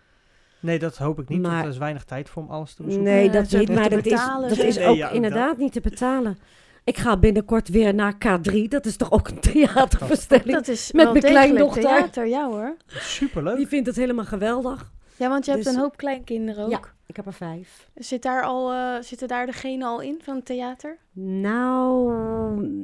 Nee, 0.61 0.79
dat 0.79 0.97
hoop 0.97 1.21
ik 1.21 1.29
niet, 1.29 1.41
want 1.41 1.53
Maar- 1.55 1.63
er 1.65 1.71
is 1.71 1.79
weinig 1.79 2.05
tijd 2.05 2.29
voor 2.31 2.43
om 2.43 2.51
alles 2.51 2.75
te 2.75 2.83
bezoeken. 2.83 3.11
Nee, 3.13 3.27
dat 3.31 3.35
het 3.43 3.53
is 3.53 3.61
ook 3.61 3.67
niet, 3.69 3.77
maar 3.79 3.91
dat 3.91 4.07
is, 4.07 4.21
dat 4.49 4.51
is 4.67 4.77
Nee, 4.77 4.87
ook 4.87 4.97
ja, 4.97 5.09
ook 5.09 5.15
inderdaad 5.15 5.57
niet 5.59 5.73
te 5.73 5.81
betalen. 5.81 6.39
Ik 6.85 6.97
ga 6.99 7.17
binnenkort 7.17 7.69
weer 7.69 7.95
naar 7.95 8.15
K3. 8.15 8.69
Dat 8.69 8.87
is 8.87 8.97
toch 8.97 9.11
ook 9.11 9.29
een 9.29 9.41
theaterverstelling? 9.41 10.51
Dat 10.53 10.69
is 10.69 10.93
Met 10.93 11.03
wel 11.05 11.13
mijn 11.13 11.25
kleindochter. 11.25 11.83
theater, 11.83 12.27
ja 12.27 12.49
hoor. 12.51 12.77
Superleuk. 12.87 13.57
Die 13.57 13.67
vindt 13.69 13.87
het 13.87 13.97
helemaal 13.97 14.25
geweldig. 14.25 14.93
Ja, 15.19 15.29
want 15.29 15.45
je 15.45 15.51
hebt 15.51 15.65
Dus- 15.65 15.73
een 15.75 15.81
hoop 15.81 15.97
kleinkinderen 15.97 16.65
ook. 16.65 16.71
Ja. 16.71 16.81
Ik 17.07 17.17
heb 17.17 17.27
er 17.27 17.33
vijf. 17.33 17.91
Zit 17.95 18.23
daar 18.23 18.43
al, 18.43 18.73
eh, 18.73 19.03
zitten 19.03 19.29
daar 19.29 19.47
degene 19.47 19.85
al 19.85 20.01
in 20.01 20.21
van 20.23 20.37
het 20.37 20.45
theater? 20.45 20.99
Nou, 21.13 22.13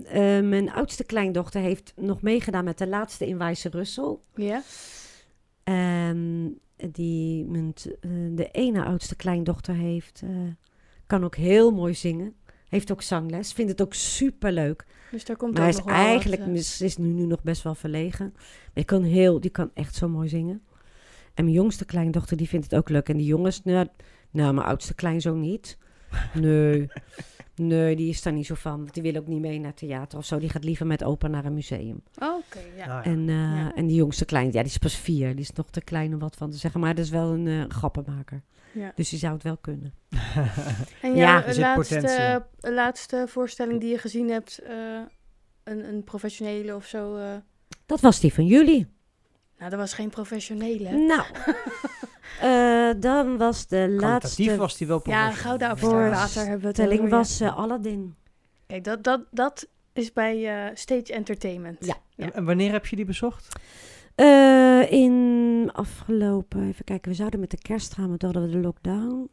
eh, 0.05 0.41
mijn 0.41 0.71
oudste 0.73 1.05
kleindochter 1.05 1.61
heeft 1.61 1.93
nog 1.97 2.23
meegedaan 2.23 2.65
met 2.65 2.79
de 2.79 2.89
laatste 2.89 3.27
in 3.27 3.39
Wijze 3.39 3.69
Russel. 3.69 4.23
Ja. 4.35 4.63
En 5.65 6.59
die, 6.93 7.45
mijn, 7.45 7.73
t- 7.73 7.99
eh, 8.01 8.11
de 8.31 8.49
ene 8.51 8.85
oudste 8.85 9.17
kleindochter 9.17 9.75
heeft, 9.75 10.23
kan 11.07 11.25
ook 11.25 11.37
heel 11.37 11.71
mooi 11.71 11.95
zingen. 11.95 12.35
Heeft 12.69 12.93
ook 12.93 13.03
zangles. 13.03 13.53
Vindt 13.53 13.71
het 13.71 13.81
ook 13.83 13.95
superleuk. 13.95 14.85
Dus 15.11 15.25
daar 15.25 15.37
komt 15.37 15.53
Maar 15.53 15.61
hij 15.63 15.71
is 15.71 15.77
wat, 15.77 15.87
eigenlijk, 15.89 16.47
is 16.47 16.97
nu, 16.97 17.09
nu 17.09 17.27
nog 17.27 17.43
best 17.43 17.63
wel 17.63 17.75
verlegen. 17.75 18.31
Maar 18.35 18.71
die 18.75 18.85
kan, 18.85 19.03
heel, 19.03 19.41
die 19.41 19.51
kan 19.51 19.71
echt 19.75 19.95
zo 19.95 20.09
mooi 20.09 20.29
zingen. 20.29 20.63
En 21.41 21.47
mijn 21.47 21.57
jongste 21.59 21.85
kleindochter, 21.85 22.37
die 22.37 22.49
vindt 22.49 22.71
het 22.71 22.75
ook 22.81 22.89
leuk. 22.89 23.09
En 23.09 23.17
die 23.17 23.27
jongens, 23.27 23.63
nou, 23.65 23.87
nou 24.31 24.55
mijn 24.55 24.67
oudste 24.67 24.95
kleinzoon 24.95 25.41
niet. 25.41 25.79
Nee, 26.35 26.89
nee, 27.57 27.97
die 27.97 28.09
is 28.09 28.23
daar 28.23 28.33
niet 28.33 28.47
zo 28.47 28.55
van. 28.55 28.77
Want 28.77 28.95
die 28.95 29.03
wil 29.03 29.17
ook 29.17 29.27
niet 29.27 29.41
mee 29.41 29.59
naar 29.61 29.75
theater 29.75 30.19
of 30.19 30.25
zo. 30.25 30.39
Die 30.39 30.49
gaat 30.49 30.65
liever 30.65 30.87
met 30.87 31.05
opa 31.05 31.29
naar 31.29 31.45
een 31.45 31.55
museum. 31.55 32.03
oh, 32.19 32.37
Oké, 32.37 32.59
ja. 32.77 32.83
Ah, 32.99 33.05
ja. 33.05 33.05
En, 33.05 33.29
eh, 33.29 33.35
Ja. 33.35 33.75
en 33.75 33.87
die 33.87 33.97
jongste 33.97 34.25
klein, 34.25 34.47
ja, 34.47 34.51
die 34.63 34.71
is 34.71 34.79
pas 34.79 34.97
vier. 34.97 35.31
Die 35.31 35.41
is 35.45 35.53
nog 35.53 35.71
te 35.71 35.81
klein 35.81 36.13
om 36.13 36.19
wat 36.19 36.37
van 36.37 36.51
te 36.51 36.57
zeggen. 36.57 36.81
Maar 36.81 36.95
dat 36.95 37.05
is 37.05 37.11
wel 37.11 37.33
een 37.33 37.47
eh, 37.47 37.65
grappenmaker. 37.69 38.43
Ja. 38.73 38.93
Dus 38.95 39.09
die 39.09 39.19
zou 39.19 39.33
het 39.35 39.43
wel 39.43 39.57
kunnen. 39.57 39.95
En 41.03 41.15
Ja, 41.17 41.45
jouw 41.53 41.59
laatste, 41.59 42.47
laatste 42.61 43.25
voorstelling 43.29 43.81
die 43.81 43.91
je 43.91 43.99
gezien 43.99 44.29
hebt, 44.31 44.59
eh, 44.59 44.75
een, 45.65 45.89
een 45.89 46.05
professionele 46.05 46.75
of 46.77 46.87
zo. 46.87 47.17
eh, 47.17 47.35
Dat 47.87 48.01
was 48.01 48.21
die 48.21 48.33
van 48.35 48.47
jullie. 48.47 48.87
Nou, 49.61 49.71
dat 49.71 49.81
was 49.81 49.95
geen 49.95 50.11
professionele. 50.11 50.91
Nou, 50.91 51.25
eh, 52.41 53.01
dan 53.01 53.37
was 53.37 53.67
de 53.67 53.89
laatste 53.89 54.57
was 54.57 54.77
die 54.77 54.87
wel 54.87 55.01
Ja, 55.05 55.29
Afspraak 55.29 55.83
later 55.83 56.41
hebben 56.43 56.61
we 56.61 56.67
het 56.67 56.77
stelling 56.77 57.01
over, 57.01 57.11
ja. 57.11 57.17
was 57.17 57.41
eh, 57.41 57.57
Aladdin. 57.57 58.15
Kijk, 58.67 58.85
dat, 58.85 59.05
dat, 59.05 59.21
dat 59.31 59.69
is 59.93 60.13
bij 60.13 60.65
eh, 60.67 60.71
Stage 60.75 61.13
Entertainment. 61.13 61.87
Ja. 61.87 61.97
En, 62.17 62.35
en 62.35 62.45
wanneer 62.45 62.73
heb 62.73 62.87
je 62.87 62.97
die 62.97 63.05
bezocht? 63.05 63.49
Eh, 64.15 64.93
in 64.93 65.71
afgelopen, 65.73 66.69
even 66.69 66.85
kijken, 66.85 67.11
we 67.11 67.17
zouden 67.17 67.41
met 67.41 67.51
de 67.51 67.59
kerst 67.59 67.95
gaan, 67.95 68.09
maar 68.09 68.19
toen 68.19 68.33
hadden 68.33 68.51
we 68.51 68.57
de 68.57 68.63
lockdown. 68.63 69.31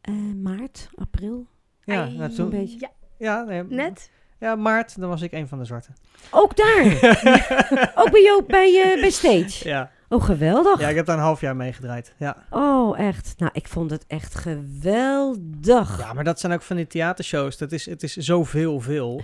Eh, 0.00 0.14
maart, 0.42 0.88
april. 0.94 1.46
Ja, 1.84 2.08
nou, 2.08 2.32
toen, 2.32 2.44
een 2.44 2.50
beetje. 2.50 2.78
Ja, 2.78 2.90
ja, 3.18 3.42
nee, 3.42 3.62
net. 3.62 4.10
Ja, 4.40 4.54
maart, 4.56 5.00
dan 5.00 5.08
was 5.08 5.22
ik 5.22 5.32
een 5.32 5.48
van 5.48 5.58
de 5.58 5.64
zwarte. 5.64 5.88
Ook 6.30 6.56
daar! 6.56 6.84
Ook 8.00 8.10
bij 8.10 8.22
jou 8.22 8.44
bij, 8.46 8.82
eh, 8.94 9.00
bij 9.00 9.10
Stage. 9.10 9.68
ja. 9.68 9.90
Oh, 10.08 10.22
geweldig. 10.24 10.80
ja, 10.80 10.88
ik 10.88 10.96
heb 10.96 11.06
daar 11.06 11.16
een 11.16 11.22
half 11.22 11.40
jaar 11.40 11.56
mee 11.56 11.72
gedraaid. 11.72 12.14
Ja. 12.18 12.36
Oh, 12.50 12.98
echt. 12.98 13.34
Nou, 13.38 13.50
ik 13.54 13.68
vond 13.68 13.90
het 13.90 14.04
echt 14.06 14.34
geweldig. 14.34 15.98
ja, 15.98 16.12
maar 16.12 16.24
dat 16.24 16.40
zijn 16.40 16.52
ook 16.52 16.62
van 16.62 16.76
die 16.76 16.86
theatershows. 16.86 17.58
Dat 17.58 17.72
is, 17.72 17.86
het 17.86 18.02
is 18.02 18.16
zoveel, 18.16 18.80
veel. 18.80 19.22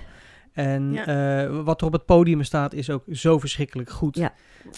En 0.52 0.92
Ja. 0.92 1.04
eh, 1.44 1.60
wat 1.64 1.80
er 1.80 1.86
op 1.86 1.92
het 1.92 2.04
podium 2.06 2.42
staat 2.42 2.72
is 2.74 2.90
ook 2.90 3.04
zo 3.10 3.38
verschrikkelijk 3.38 3.90
goed. 3.90 4.16
Ja. 4.16 4.32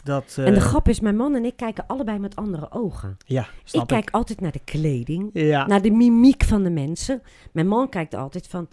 Dat, 0.04 0.34
En 0.38 0.44
de 0.54 0.60
eh, 0.60 0.66
grap 0.66 0.88
is, 0.88 1.00
mijn 1.00 1.16
man 1.16 1.34
en 1.34 1.44
ik 1.44 1.56
kijken 1.56 1.84
allebei 1.86 2.18
met 2.18 2.36
andere 2.36 2.66
ogen. 2.72 3.16
Ja, 3.26 3.46
snap 3.64 3.82
ik 3.82 3.88
kijk 3.88 4.10
altijd 4.10 4.40
naar 4.40 4.52
de 4.52 4.60
kleding, 4.64 5.30
Ja. 5.32 5.66
naar 5.66 5.82
de 5.82 5.90
mimiek 5.90 6.44
van 6.44 6.62
de 6.62 6.70
mensen. 6.70 7.22
Mijn 7.52 7.68
man 7.68 7.88
kijkt 7.88 8.14
altijd 8.14 8.46
van, 8.48 8.68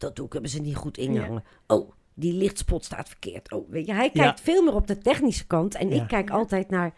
dat 0.00 0.16
doek 0.16 0.32
hebben 0.32 0.50
ze 0.50 0.60
niet 0.60 0.76
goed 0.76 0.98
ingehangen. 0.98 1.44
Oh, 1.66 1.90
die 2.14 2.32
lichtspot 2.32 2.84
staat 2.84 3.08
verkeerd. 3.08 3.52
Oh, 3.52 3.70
weet 3.70 3.86
je, 3.86 3.92
hij 3.94 4.10
Ja. 4.12 4.22
kijkt 4.22 4.40
veel 4.40 4.62
meer 4.62 4.74
op 4.74 4.86
de 4.86 4.98
technische 4.98 5.46
kant. 5.46 5.74
En 5.74 5.88
Ja. 5.88 6.02
ik 6.02 6.08
kijk 6.08 6.30
altijd 6.30 6.70
naar, 6.70 6.92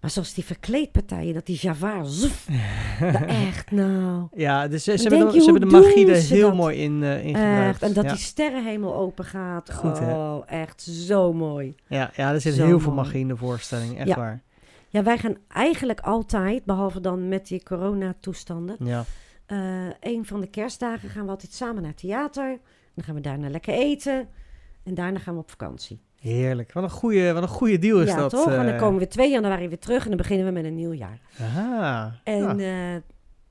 maar 0.00 0.10
zoals 0.10 0.34
die 0.34 0.44
verkleedpartijen, 0.44 1.34
dat 1.34 1.46
die 1.46 1.58
Javaar, 1.60 2.04
echt 3.48 3.70
nou... 3.70 4.26
Ja, 4.34 4.68
dus 4.68 4.84
ze, 4.84 4.96
ze 4.98 5.08
hebben, 5.08 5.26
de, 5.28 5.34
je, 5.34 5.38
ze 5.42 5.50
hebben 5.50 5.68
de 5.68 5.76
magie 5.76 6.10
er 6.10 6.16
heel 6.22 6.46
dat? 6.48 6.56
mooi 6.56 6.76
in, 6.76 7.02
eh 7.02 7.24
in 7.24 7.34
gebruikt. 7.34 7.82
En 7.82 7.92
dat 7.92 8.04
ja. 8.04 8.10
die 8.10 8.20
sterrenhemel 8.20 8.94
open 8.94 9.24
gaat. 9.24 9.72
Goed, 9.72 9.98
hè? 9.98 10.12
oh, 10.14 10.42
echt 10.46 10.82
zo 10.82 11.32
mooi. 11.32 11.74
ja, 11.88 12.10
ja, 12.16 12.32
er 12.32 12.40
zit 12.40 12.54
Zo 12.54 12.64
heel 12.64 12.80
veel 12.80 12.92
magie 12.92 13.20
in 13.20 13.28
de 13.28 13.36
voorstelling. 13.36 13.98
Echt 13.98 14.08
Ja. 14.08 14.16
waar. 14.16 14.42
Ja, 14.88 15.02
wij 15.02 15.18
gaan 15.18 15.36
eigenlijk 15.48 16.00
altijd, 16.00 16.64
behalve 16.64 17.00
dan 17.00 17.28
met 17.28 17.46
die 17.46 17.62
coronatoestanden, 17.62 18.76
Ja. 18.78 19.04
Eh 19.46 19.86
een 20.00 20.26
van 20.26 20.40
de 20.40 20.46
kerstdagen 20.46 21.08
gaan 21.08 21.24
we 21.24 21.30
altijd 21.30 21.52
samen 21.52 21.82
naar 21.82 21.94
theater. 21.94 22.58
Dan 22.94 23.04
gaan 23.04 23.14
we 23.14 23.20
daarna 23.20 23.48
lekker 23.50 23.74
eten. 23.74 24.28
En 24.82 24.94
daarna 24.94 25.18
gaan 25.18 25.34
we 25.34 25.40
op 25.40 25.50
vakantie. 25.50 26.00
Heerlijk. 26.20 26.72
Wat 26.72 26.82
een 26.82 26.90
goede, 26.90 27.32
wat 27.32 27.42
een 27.42 27.48
goede 27.48 27.78
deal 27.78 28.00
is 28.00 28.08
ja, 28.08 28.16
dat. 28.16 28.30
toch? 28.30 28.46
En 28.50 28.56
dan 28.64 28.74
eh. 28.74 28.78
komen 28.80 28.98
we 29.00 29.06
2 29.06 29.30
januari 29.30 29.68
weer 29.68 29.78
terug 29.78 30.02
en 30.02 30.08
dan 30.08 30.16
beginnen 30.16 30.46
we 30.46 30.52
met 30.52 30.64
een 30.64 30.74
nieuw 30.74 30.92
jaar. 30.92 31.20
Aha. 31.40 32.20
En 32.24 32.58
Ja. 32.58 32.94
eh, 32.94 33.00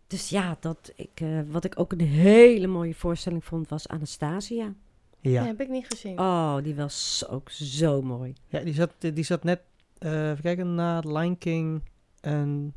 dus 0.08 0.30
ja, 0.30 0.58
dat 0.60 0.92
ik, 0.96 1.10
eh, 1.14 1.28
wat 1.48 1.64
ik 1.66 1.80
ook 1.80 1.92
een 1.92 2.00
hele 2.02 2.68
mooie 2.68 2.96
voorstelling 2.96 3.46
vond, 3.46 3.70
was 3.70 3.88
Anastasia. 3.88 4.74
Ja. 5.20 5.32
ja. 5.32 5.46
heb 5.46 5.62
ik 5.62 5.70
niet 5.70 5.86
gezien. 5.90 6.20
Oh, 6.20 6.56
die 6.64 6.76
was 6.76 7.26
ook 7.30 7.50
zo 7.50 8.02
mooi. 8.02 8.34
ja, 8.48 8.60
die 8.60 8.74
zat, 8.74 8.92
die 9.00 9.24
zat 9.24 9.44
net, 9.44 9.62
eh 9.98 10.30
even 10.30 10.42
kijken, 10.42 10.76
na 10.76 11.00
Lion 11.00 11.38
King 11.38 11.84
en 12.22 12.74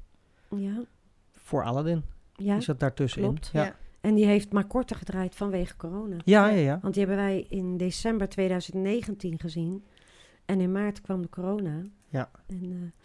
Ja, 0.56 0.80
voor 1.32 1.64
Aladdin. 1.64 2.04
Ja. 2.36 2.54
Die 2.54 2.62
zat 2.62 2.80
daartussenin. 2.80 3.28
klopt. 3.28 3.50
Ja. 3.52 3.64
Ja. 3.64 3.76
En 4.00 4.14
die 4.14 4.26
heeft 4.26 4.52
maar 4.52 4.64
korter 4.64 4.96
gedraaid 4.96 5.34
vanwege 5.34 5.76
corona. 5.76 6.16
Ja, 6.24 6.48
ja, 6.48 6.56
ja. 6.56 6.78
Want 6.82 6.94
die 6.94 7.06
hebben 7.06 7.24
wij 7.24 7.46
in 7.48 7.76
december 7.76 8.28
2019 8.28 9.38
gezien. 9.38 9.84
En 10.44 10.60
in 10.60 10.72
maart 10.72 11.00
kwam 11.00 11.22
de 11.22 11.28
corona. 11.28 11.82
Ja. 12.08 12.30
En, 12.46 12.62
eh, 12.62 13.02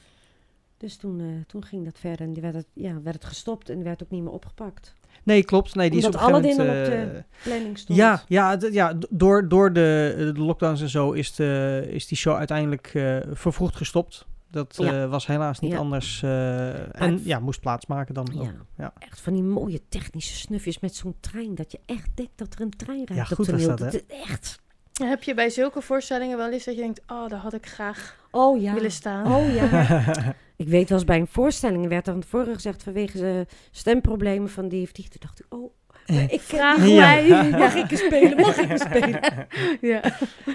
dus 0.78 0.98
toen, 0.98 1.20
eh, 1.20 1.26
toen 1.48 1.66
ging 1.66 1.86
dat 1.86 2.00
verder. 2.00 2.26
En 2.26 2.34
die 2.34 2.42
werd 2.42 2.56
het, 2.56 2.68
ja, 2.74 3.02
werd 3.02 3.16
het 3.16 3.26
gestopt 3.26 3.70
en 3.70 3.84
werd 3.84 4.04
ook 4.04 4.10
niet 4.10 4.24
meer 4.24 4.32
opgepakt. 4.32 4.96
Nee, 5.24 5.44
klopt. 5.44 5.76
Nee, 5.76 5.90
die 5.90 6.06
Omdat 6.06 6.22
is 6.22 6.28
op 6.28 6.34
een 6.34 6.36
gegeven 6.36 6.60
Aladdin 6.60 6.88
moment, 6.88 7.04
al 7.04 7.10
op 7.10 7.24
eh, 7.24 7.44
Planning 7.44 7.78
stond. 7.78 7.98
Ja, 7.98 8.24
ja, 8.28 8.58
ja 8.72 8.98
door, 9.10 9.48
door 9.48 9.74
de, 9.74 10.32
de 10.36 10.42
lockdowns 10.42 10.82
en 10.82 10.90
zo 10.90 11.12
is, 11.12 11.36
de, 11.36 11.86
is 11.90 12.08
die 12.08 12.18
show 12.18 12.36
uiteindelijk 12.36 12.88
vervroegd 13.32 13.76
gestopt. 13.76 14.28
Dat 14.52 14.76
Ja. 14.78 15.04
eh, 15.04 15.10
was 15.10 15.28
helaas 15.28 15.60
niet 15.60 15.72
Ja. 15.72 15.78
anders. 15.78 16.24
eh, 16.24 17.02
en 17.02 17.20
ja, 17.24 17.40
moest 17.40 17.60
plaatsmaken 17.62 18.14
dan. 18.14 18.28
ook. 18.38 18.44
Ja. 18.44 18.54
Ja. 18.78 18.94
Echt 19.00 19.22
van 19.22 19.34
die 19.34 19.44
mooie 19.44 19.82
technische 19.90 20.36
snufjes 20.36 20.80
met 20.80 20.96
zo'n 20.96 21.16
trein. 21.20 21.56
Dat 21.56 21.72
je 21.72 21.80
echt 21.86 22.10
denkt 22.14 22.32
dat 22.38 22.54
er 22.54 22.62
een 22.62 22.70
trein 22.70 22.98
rijdt 23.06 23.14
Ja, 23.16 23.22
op 23.22 23.28
goed 23.28 23.48
was 23.48 23.62
toneel. 23.62 23.76
dat, 23.76 23.92
hè? 23.92 24.00
echt. 24.08 24.60
Heb 25.04 25.24
je 25.24 25.34
bij 25.34 25.50
zulke 25.50 25.82
voorstellingen 25.82 26.38
wel 26.38 26.52
eens 26.52 26.66
dat 26.66 26.76
je 26.76 26.82
denkt, 26.82 27.02
oh, 27.08 27.28
daar 27.28 27.40
had 27.40 27.54
ik 27.54 27.66
graag 27.68 28.18
Oh 28.32 28.62
ja. 28.62 28.74
willen 28.74 28.92
staan. 28.92 29.34
Oh 29.34 29.54
ja. 29.54 29.88
ik 30.56 30.68
weet 30.68 30.90
wel 30.90 30.98
eens 30.98 31.08
bij 31.08 31.20
een 31.20 31.28
voorstelling 31.28 31.88
werd 31.88 32.08
er 32.08 32.14
van 32.14 32.22
tevoren 32.22 32.54
gezegd 32.54 32.84
vanwege 32.84 33.18
de 33.18 33.46
stemproblemen 33.72 34.50
van 34.50 34.68
die 34.68 34.84
of 34.84 34.92
die. 34.92 35.08
Toen 35.08 35.20
dacht 35.20 35.40
ik, 35.40 35.46
oh, 35.50 35.72
ik 36.10 36.42
Vraag 36.42 36.88
Ja. 36.88 36.96
mij. 37.14 37.50
Mag 37.60 37.76
ik 37.76 37.92
er 37.92 37.98
spelen? 37.98 38.36
Mag 38.38 38.58
ik 38.58 38.70
er 38.72 38.80
spelen? 38.80 39.20
Ja. 39.92 40.04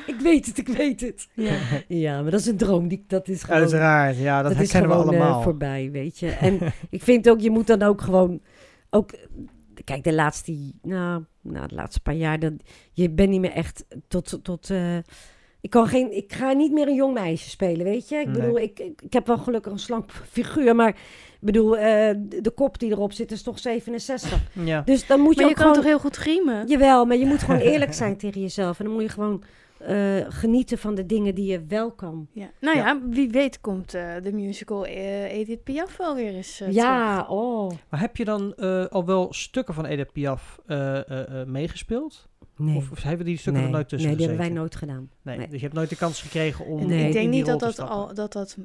Ik 0.06 0.16
weet 0.22 0.46
het, 0.46 0.58
ik 0.58 0.68
weet 0.68 1.00
het. 1.00 1.28
Ja. 1.34 1.56
Ja, 1.88 2.22
maar 2.22 2.30
dat 2.30 2.40
is 2.40 2.46
een 2.46 2.56
droom. 2.56 2.88
Die, 2.88 3.04
dat 3.06 3.28
is 3.28 3.42
gewoon, 3.42 3.60
Uiteraard, 3.60 4.18
ja, 4.18 4.42
dat, 4.42 4.52
dat 4.52 4.62
is 4.62 4.72
herkennen 4.72 4.96
we 4.98 5.02
gewoon 5.02 5.14
eh, 5.14 5.20
allemaal. 5.20 5.42
voorbij, 5.42 5.90
weet 5.92 6.18
je. 6.18 6.30
En 6.30 6.58
ik 6.90 7.02
vind 7.02 7.28
ook, 7.30 7.40
je 7.40 7.50
moet 7.50 7.66
dan 7.66 7.82
ook 7.82 8.00
gewoon... 8.00 8.40
Ook, 8.90 9.10
kijk, 9.84 10.04
de 10.04 10.12
laatste, 10.14 10.72
nou, 10.82 11.24
nou, 11.40 11.68
de 11.68 11.74
laatste 11.74 12.00
paar 12.00 12.14
jaar... 12.14 12.38
Dat, 12.38 12.52
je 12.92 13.10
bent 13.10 13.30
niet 13.30 13.40
meer 13.40 13.52
echt 13.52 13.84
tot... 14.08 14.38
tot 14.42 14.70
eh, 14.70 14.96
ik, 15.64 15.70
kan 15.70 15.86
geen, 15.88 16.16
ik 16.16 16.32
ga 16.32 16.52
niet 16.52 16.72
meer 16.72 16.88
een 16.88 16.94
jong 16.94 17.14
meisje 17.14 17.50
spelen, 17.50 17.84
weet 17.84 18.08
je. 18.08 18.16
Ik 18.16 18.26
Nee. 18.26 18.34
bedoel, 18.40 18.58
ik, 18.58 18.78
ik, 18.78 19.02
ik 19.02 19.12
heb 19.12 19.26
wel 19.26 19.38
gelukkig 19.38 19.72
een 19.72 19.78
slank 19.78 20.10
figuur, 20.30 20.74
maar... 20.76 20.88
Ik 20.88 21.50
bedoel, 21.52 21.76
eh, 21.76 22.14
de 22.28 22.52
kop 22.54 22.78
die 22.78 22.90
erop 22.90 23.12
zit 23.12 23.32
is 23.32 23.42
toch 23.42 23.58
67. 23.58 24.40
ja. 24.64 24.82
Dus 24.84 25.06
dan 25.06 25.20
moet 25.20 25.34
je 25.34 25.40
Maar 25.40 25.50
je 25.50 25.56
ook 25.56 25.62
kan 25.62 25.66
gewoon... 25.66 25.74
toch 25.82 25.84
heel 25.92 25.98
goed 25.98 26.16
griemen? 26.16 26.66
Jawel, 26.66 27.04
maar 27.04 27.16
je 27.16 27.26
moet 27.26 27.42
gewoon 27.42 27.60
eerlijk 27.72 27.92
zijn 27.94 28.16
tegen 28.16 28.40
jezelf. 28.40 28.78
En 28.78 28.84
dan 28.84 28.94
moet 28.94 29.02
je 29.02 29.08
gewoon 29.08 29.42
eh, 29.86 30.24
genieten 30.28 30.78
van 30.78 30.94
de 30.94 31.06
dingen 31.06 31.34
die 31.34 31.50
je 31.50 31.64
wel 31.68 31.92
kan. 31.92 32.28
Ja. 32.32 32.50
Nou 32.60 32.76
Ja. 32.76 32.86
ja, 32.86 33.00
wie 33.08 33.30
weet 33.30 33.60
komt 33.60 33.94
eh, 33.94 34.14
de 34.22 34.32
musical 34.32 34.86
eh, 34.86 35.32
Edith 35.32 35.62
Piaf 35.64 35.96
wel 35.96 36.14
weer 36.14 36.34
eens 36.34 36.56
terug. 36.56 36.74
ja, 36.74 37.26
oh. 37.28 37.70
Maar 37.88 38.00
heb 38.00 38.16
je 38.16 38.24
dan 38.24 38.54
eh, 38.54 38.86
al 38.86 39.04
wel 39.04 39.32
stukken 39.32 39.74
van 39.74 39.84
Edith 39.84 40.12
Piaf 40.12 40.60
eh, 40.66 40.96
eh, 41.10 41.40
eh, 41.40 41.46
meegespeeld? 41.46 42.28
Nee. 42.56 42.76
Of 42.76 43.02
hebben 43.02 43.26
die 43.26 43.38
stukken 43.38 43.62
nee. 43.62 43.70
er 43.70 43.76
nooit 43.76 43.88
tussen 43.88 44.08
nee, 44.08 44.18
die 44.18 44.26
hebben 44.26 44.46
wij 44.46 44.54
nooit 44.54 44.76
gedaan. 44.76 45.10
Nee, 45.22 45.36
nee. 45.36 45.46
dus 45.46 45.56
je 45.56 45.62
hebt 45.62 45.74
nooit 45.74 45.90
de 45.90 45.96
kans 45.96 46.22
gekregen 46.22 46.66
om 46.66 46.86
Nee. 46.86 47.00
in 47.00 47.06
Ik 47.06 47.12
denk 47.12 47.30
die 47.30 47.40
niet 47.40 47.48
rol 47.48 47.58
dat 47.58 47.76
dat, 47.76 47.88
al, 47.88 48.14
dat 48.14 48.32
dat 48.32 48.56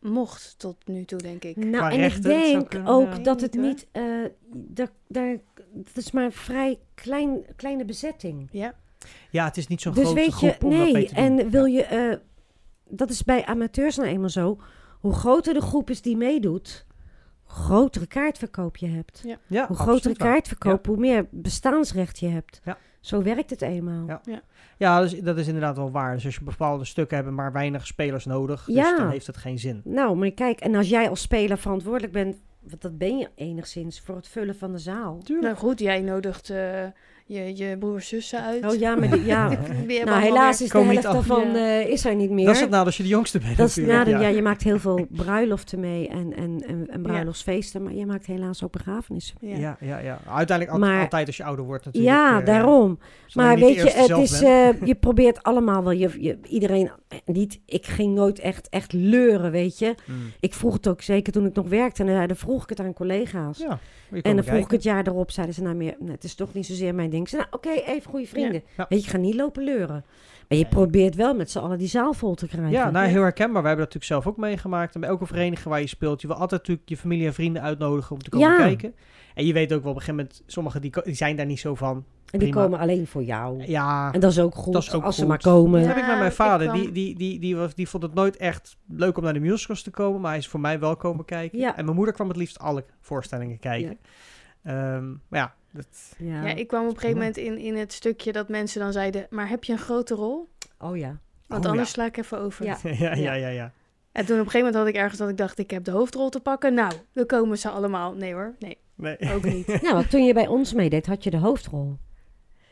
mocht 0.00 0.54
tot 0.58 0.76
nu 0.84 1.04
toe, 1.04 1.18
denk 1.18 1.44
ik. 1.44 1.56
Nou, 1.56 1.70
Qua 1.70 1.90
en 1.90 1.96
rechten, 1.96 2.30
ik 2.30 2.36
denk 2.52 2.68
kunnen, 2.68 2.88
ook 2.88 3.12
ja. 3.12 3.18
dat 3.18 3.40
het 3.40 3.54
Niet, 3.54 3.86
eh 3.92 4.02
daar, 4.54 4.88
daar, 5.08 5.36
het 5.84 5.96
is 5.96 6.10
maar 6.10 6.24
een 6.24 6.32
vrij 6.32 6.78
klein, 6.94 7.44
kleine 7.56 7.84
bezetting. 7.84 8.48
Ja. 8.50 8.74
Ja, 9.30 9.44
het 9.44 9.56
is 9.56 9.66
niet 9.66 9.80
zo'n 9.80 9.92
Dus 9.94 10.02
grote 10.04 10.20
weet 10.20 10.40
je, 10.40 10.48
groep 10.48 10.64
om 10.64 10.70
dat 10.70 10.78
mee 10.78 10.92
nee. 10.92 11.06
te 11.08 11.14
doen. 11.14 11.24
En 11.38 11.50
wil 11.50 11.64
Ja. 11.64 11.78
je... 11.78 11.84
eh, 11.84 12.16
dat 12.88 13.10
is 13.10 13.24
bij 13.24 13.44
amateurs 13.46 13.96
nou 13.96 14.08
eenmaal 14.08 14.28
zo. 14.28 14.58
Hoe 15.00 15.12
groter 15.14 15.54
de 15.54 15.60
groep 15.60 15.90
is 15.90 16.02
die 16.02 16.16
meedoet... 16.16 16.86
hoe 17.42 17.54
grotere 17.64 18.06
kaartverkoop 18.06 18.76
je 18.76 18.86
hebt. 18.88 19.20
Ja. 19.24 19.38
Ja, 19.46 19.66
Hoe 19.66 19.76
grotere 19.76 20.16
kaartverkoop, 20.16 20.86
hoe 20.86 20.96
meer 20.96 21.26
bestaansrecht 21.30 22.18
je 22.18 22.28
hebt. 22.28 22.60
Ja. 22.64 22.78
Zo 23.00 23.22
werkt 23.22 23.50
het 23.50 23.62
eenmaal. 23.62 24.06
Ja. 24.06 24.40
Ja, 24.78 25.00
dus, 25.00 25.20
dat 25.20 25.38
is 25.38 25.46
inderdaad 25.46 25.76
wel 25.76 25.90
waar. 25.90 26.14
Dus 26.14 26.24
als 26.24 26.34
je 26.34 26.44
bepaalde 26.44 26.84
stukken 26.84 27.16
hebt, 27.16 27.30
maar 27.30 27.52
weinig 27.52 27.86
spelers 27.86 28.24
nodig, 28.24 28.64
dus 28.64 28.74
Ja. 28.74 28.96
dan 28.96 29.10
heeft 29.10 29.26
het 29.26 29.36
geen 29.36 29.58
zin. 29.58 29.80
Nou, 29.84 30.16
maar 30.16 30.30
kijk, 30.30 30.60
en 30.60 30.74
als 30.74 30.88
jij 30.88 31.08
als 31.08 31.20
speler 31.20 31.58
verantwoordelijk 31.58 32.12
bent, 32.12 32.36
want 32.60 32.82
dat 32.82 32.98
ben 32.98 33.18
je 33.18 33.28
enigszins 33.34 34.00
voor 34.00 34.16
het 34.16 34.28
vullen 34.28 34.56
van 34.56 34.72
de 34.72 34.78
zaal. 34.78 35.22
Nou 35.40 35.56
goed, 35.56 35.78
jij 35.78 36.00
nodigt 36.00 36.50
eh, 36.50 36.84
je, 37.28 37.56
je 37.56 37.78
broers 37.78 38.08
zussen 38.08 38.42
uit. 38.42 38.64
Oh 38.64 38.74
ja, 38.78 38.94
maar 38.94 39.10
die, 39.10 39.24
ja. 39.24 39.48
Die 39.86 40.04
nou, 40.04 40.20
helaas 40.22 40.62
is 40.62 40.68
de 40.68 40.78
helft 40.78 41.02
daarvan 41.02 41.50
Ja. 41.52 41.80
eh, 41.80 41.88
is 41.90 42.04
er 42.04 42.14
niet 42.14 42.30
meer. 42.30 42.44
Dat 42.46 42.54
is 42.54 42.60
het 42.60 42.70
nadeel 42.70 42.86
als 42.86 42.96
je 42.96 43.02
de 43.02 43.08
jongste 43.08 43.38
bent 43.38 43.56
Dat 43.56 43.68
is 43.68 43.76
nadeel, 43.76 44.14
ja. 44.14 44.20
ja. 44.20 44.28
je 44.28 44.42
maakt 44.42 44.62
heel 44.62 44.78
veel 44.78 45.06
bruiloften 45.24 45.80
mee 45.80 46.08
en, 46.08 46.36
en, 46.36 46.62
en, 46.66 46.88
en 46.90 47.02
bruiloftsfeesten, 47.02 47.82
maar 47.82 47.94
je 47.94 48.06
maakt 48.06 48.26
helaas 48.26 48.64
ook 48.64 48.72
begrafenissen. 48.72 49.36
Ja. 49.40 49.56
Ja, 49.56 49.76
ja, 49.80 49.98
ja. 49.98 50.18
Uiteindelijk 50.28 50.70
al- 50.78 50.78
Maar- 50.88 51.00
altijd 51.02 51.26
als 51.26 51.36
je 51.36 51.44
ouder 51.44 51.64
wordt 51.64 51.84
natuurlijk. 51.84 52.14
Ja, 52.14 52.40
eh, 52.40 52.46
daarom. 52.46 52.98
Maar 53.34 53.58
weet 53.58 53.74
je, 53.74 53.90
het 53.90 54.18
is, 54.18 54.42
eh, 54.42 54.68
je 54.90 54.94
probeert 54.94 55.42
allemaal 55.42 55.82
wel, 55.82 55.92
je, 55.92 56.10
je, 56.20 56.38
iedereen, 56.48 56.90
niet, 57.24 57.60
ik 57.66 57.86
ging 57.86 58.14
nooit 58.14 58.38
echt, 58.38 58.68
echt 58.68 58.92
leuren, 58.92 59.50
weet 59.50 59.78
je. 59.78 59.94
Mm. 60.04 60.16
Ik 60.40 60.54
vroeg 60.54 60.72
het 60.72 60.88
ook 60.88 61.02
zeker 61.02 61.32
toen 61.32 61.46
ik 61.46 61.54
nog 61.54 61.68
werkte 61.68 62.04
en 62.04 62.26
dan 62.28 62.36
vroeg 62.36 62.62
ik 62.62 62.68
het 62.68 62.80
aan 62.80 62.92
collega's. 62.92 63.58
Ja, 63.58 63.78
En 64.22 64.34
dan 64.36 64.44
vroeg 64.44 64.64
ik 64.64 64.70
het 64.70 64.82
jaar 64.82 65.06
erop, 65.06 65.30
zeiden 65.30 65.54
ze 65.54 65.62
nou 65.62 65.74
meer, 65.74 65.96
nee, 65.98 66.10
het 66.12 66.24
is 66.24 66.34
toch 66.34 66.54
niet 66.54 66.66
zozeer 66.66 66.94
mijn 66.94 67.10
ding. 67.10 67.16
Nou 67.26 67.44
oké, 67.50 67.70
even 67.70 68.10
goede 68.10 68.26
vrienden. 68.26 68.62
Ja. 68.76 68.86
Weet 68.88 68.98
je, 69.00 69.04
ik 69.06 69.10
ga 69.12 69.18
niet 69.18 69.34
lopen 69.34 69.64
leuren. 69.64 70.04
Maar 70.48 70.58
je 70.58 70.64
Nee. 70.64 70.72
probeert 70.72 71.14
wel 71.14 71.34
met 71.34 71.50
z'n 71.50 71.58
allen 71.58 71.78
die 71.78 71.88
zaal 71.88 72.12
vol 72.12 72.34
te 72.34 72.46
krijgen. 72.48 72.70
Ja, 72.70 72.90
nou 72.90 73.06
heel 73.06 73.22
herkenbaar. 73.22 73.62
Wij 73.62 73.70
hebben 73.70 73.86
dat 73.88 73.94
natuurlijk 73.94 74.22
zelf 74.24 74.26
ook 74.26 74.36
meegemaakt. 74.48 74.94
En 74.94 75.00
bij 75.00 75.08
elke 75.10 75.26
vereniging 75.26 75.68
waar 75.68 75.80
je 75.80 75.86
speelt, 75.86 76.20
je 76.20 76.26
wil 76.26 76.36
altijd 76.36 76.60
natuurlijk 76.60 76.88
je 76.88 76.96
familie 76.96 77.26
en 77.26 77.34
vrienden 77.34 77.62
uitnodigen 77.62 78.12
om 78.16 78.22
te 78.22 78.30
komen 78.30 78.48
Ja. 78.48 78.56
kijken. 78.56 78.94
En 79.34 79.46
je 79.46 79.52
weet 79.52 79.72
ook 79.72 79.82
wel 79.82 79.90
op 79.90 79.96
een 79.96 80.02
gegeven 80.02 80.24
moment, 80.26 80.42
sommigen 80.46 80.80
die, 80.80 80.92
die 81.04 81.14
zijn 81.14 81.36
daar 81.36 81.46
niet 81.46 81.60
zo 81.60 81.74
van. 81.74 81.96
en 82.30 82.38
die 82.38 82.48
prima. 82.48 82.64
komen 82.64 82.78
alleen 82.78 83.06
voor 83.06 83.22
jou. 83.22 83.64
Ja, 83.66 84.12
En 84.12 84.20
dat 84.20 84.30
is 84.30 84.40
ook 84.40 84.54
goed, 84.54 84.72
Dat 84.72 84.82
is 84.82 84.92
ook 84.92 85.02
als 85.04 85.16
ze 85.16 85.26
maar 85.26 85.38
komen. 85.40 85.80
dat 85.80 85.88
heb 85.88 85.98
ik 85.98 86.06
met 86.06 86.18
mijn 86.18 86.32
vader. 86.32 86.66
kwam- 86.68 86.80
Die, 86.80 86.92
die, 86.92 87.14
die, 87.16 87.38
die, 87.40 87.56
was, 87.56 87.74
die 87.74 87.88
vond 87.88 88.02
het 88.02 88.14
nooit 88.14 88.36
echt 88.36 88.76
leuk 88.88 89.16
om 89.16 89.22
naar 89.24 89.32
de 89.32 89.40
musicals 89.40 89.82
te 89.82 89.90
komen. 89.90 90.20
Maar 90.20 90.30
hij 90.30 90.38
is 90.38 90.48
voor 90.48 90.60
mij 90.60 90.78
wel 90.80 90.96
komen 90.96 91.24
kijken. 91.24 91.58
Ja. 91.58 91.76
En 91.76 91.84
mijn 91.84 91.96
moeder 91.96 92.14
kwam 92.14 92.28
het 92.28 92.36
liefst 92.36 92.58
alle 92.58 92.84
voorstellingen 93.00 93.58
kijken. 93.58 93.98
Ehm, 94.62 95.08
maar 95.28 95.40
ja, 95.40 95.54
dat, 95.78 96.14
Ja. 96.18 96.46
Ja, 96.46 96.54
ik 96.54 96.66
kwam 96.68 96.82
op 96.84 96.90
een 96.90 96.94
gegeven 97.00 97.16
moment 97.18 97.36
in, 97.36 97.58
in 97.58 97.76
het 97.76 97.92
stukje 97.92 98.32
dat 98.32 98.48
mensen 98.48 98.80
dan 98.80 98.92
zeiden... 98.92 99.26
maar 99.30 99.48
heb 99.48 99.64
je 99.64 99.72
een 99.72 99.78
grote 99.78 100.14
rol? 100.14 100.48
Oh 100.78 100.96
ja. 100.96 101.18
Want 101.46 101.64
Oh, 101.64 101.70
anders 101.70 101.88
ja. 101.88 101.94
sla 101.94 102.04
ik 102.06 102.16
even 102.16 102.38
over. 102.38 102.64
Ja. 102.64 102.78
ja, 102.82 103.14
ja, 103.14 103.32
ja, 103.32 103.48
ja. 103.48 103.72
En 104.12 104.26
toen 104.26 104.40
op 104.40 104.44
een 104.44 104.50
gegeven 104.50 104.58
moment 104.58 104.74
had 104.74 104.86
ik 104.86 104.94
ergens 104.94 105.18
dat 105.18 105.28
ik 105.28 105.36
dacht... 105.36 105.58
ik 105.58 105.70
heb 105.70 105.84
de 105.84 105.90
hoofdrol 105.90 106.28
te 106.28 106.40
pakken. 106.40 106.74
Nou, 106.74 106.92
dan 107.12 107.26
komen 107.26 107.58
ze 107.58 107.68
allemaal. 107.68 108.12
Nee 108.14 108.32
hoor, 108.32 108.54
nee, 108.58 108.78
Nee. 108.94 109.16
ook 109.34 109.44
niet. 109.44 109.66
Nou, 109.82 109.94
want 109.94 110.10
toen 110.10 110.24
je 110.24 110.32
bij 110.32 110.46
ons 110.46 110.72
meedeed, 110.72 111.06
had 111.06 111.24
je 111.24 111.30
de 111.30 111.36
hoofdrol. 111.36 111.96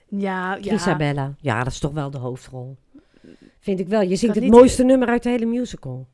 Ja, 0.08 0.58
ja. 0.60 0.74
Isabella. 0.74 1.34
Ja, 1.38 1.58
dat 1.64 1.72
is 1.72 1.78
toch 1.78 1.92
wel 1.92 2.10
de 2.10 2.18
hoofdrol. 2.18 2.76
Vind 3.60 3.80
ik 3.80 3.88
wel. 3.88 4.00
Je 4.02 4.16
zingt 4.16 4.34
het 4.34 4.46
mooiste 4.48 4.84
nummer 4.84 5.08
uit 5.08 5.22
de 5.22 5.28
hele 5.28 5.46
musical. 5.46 6.08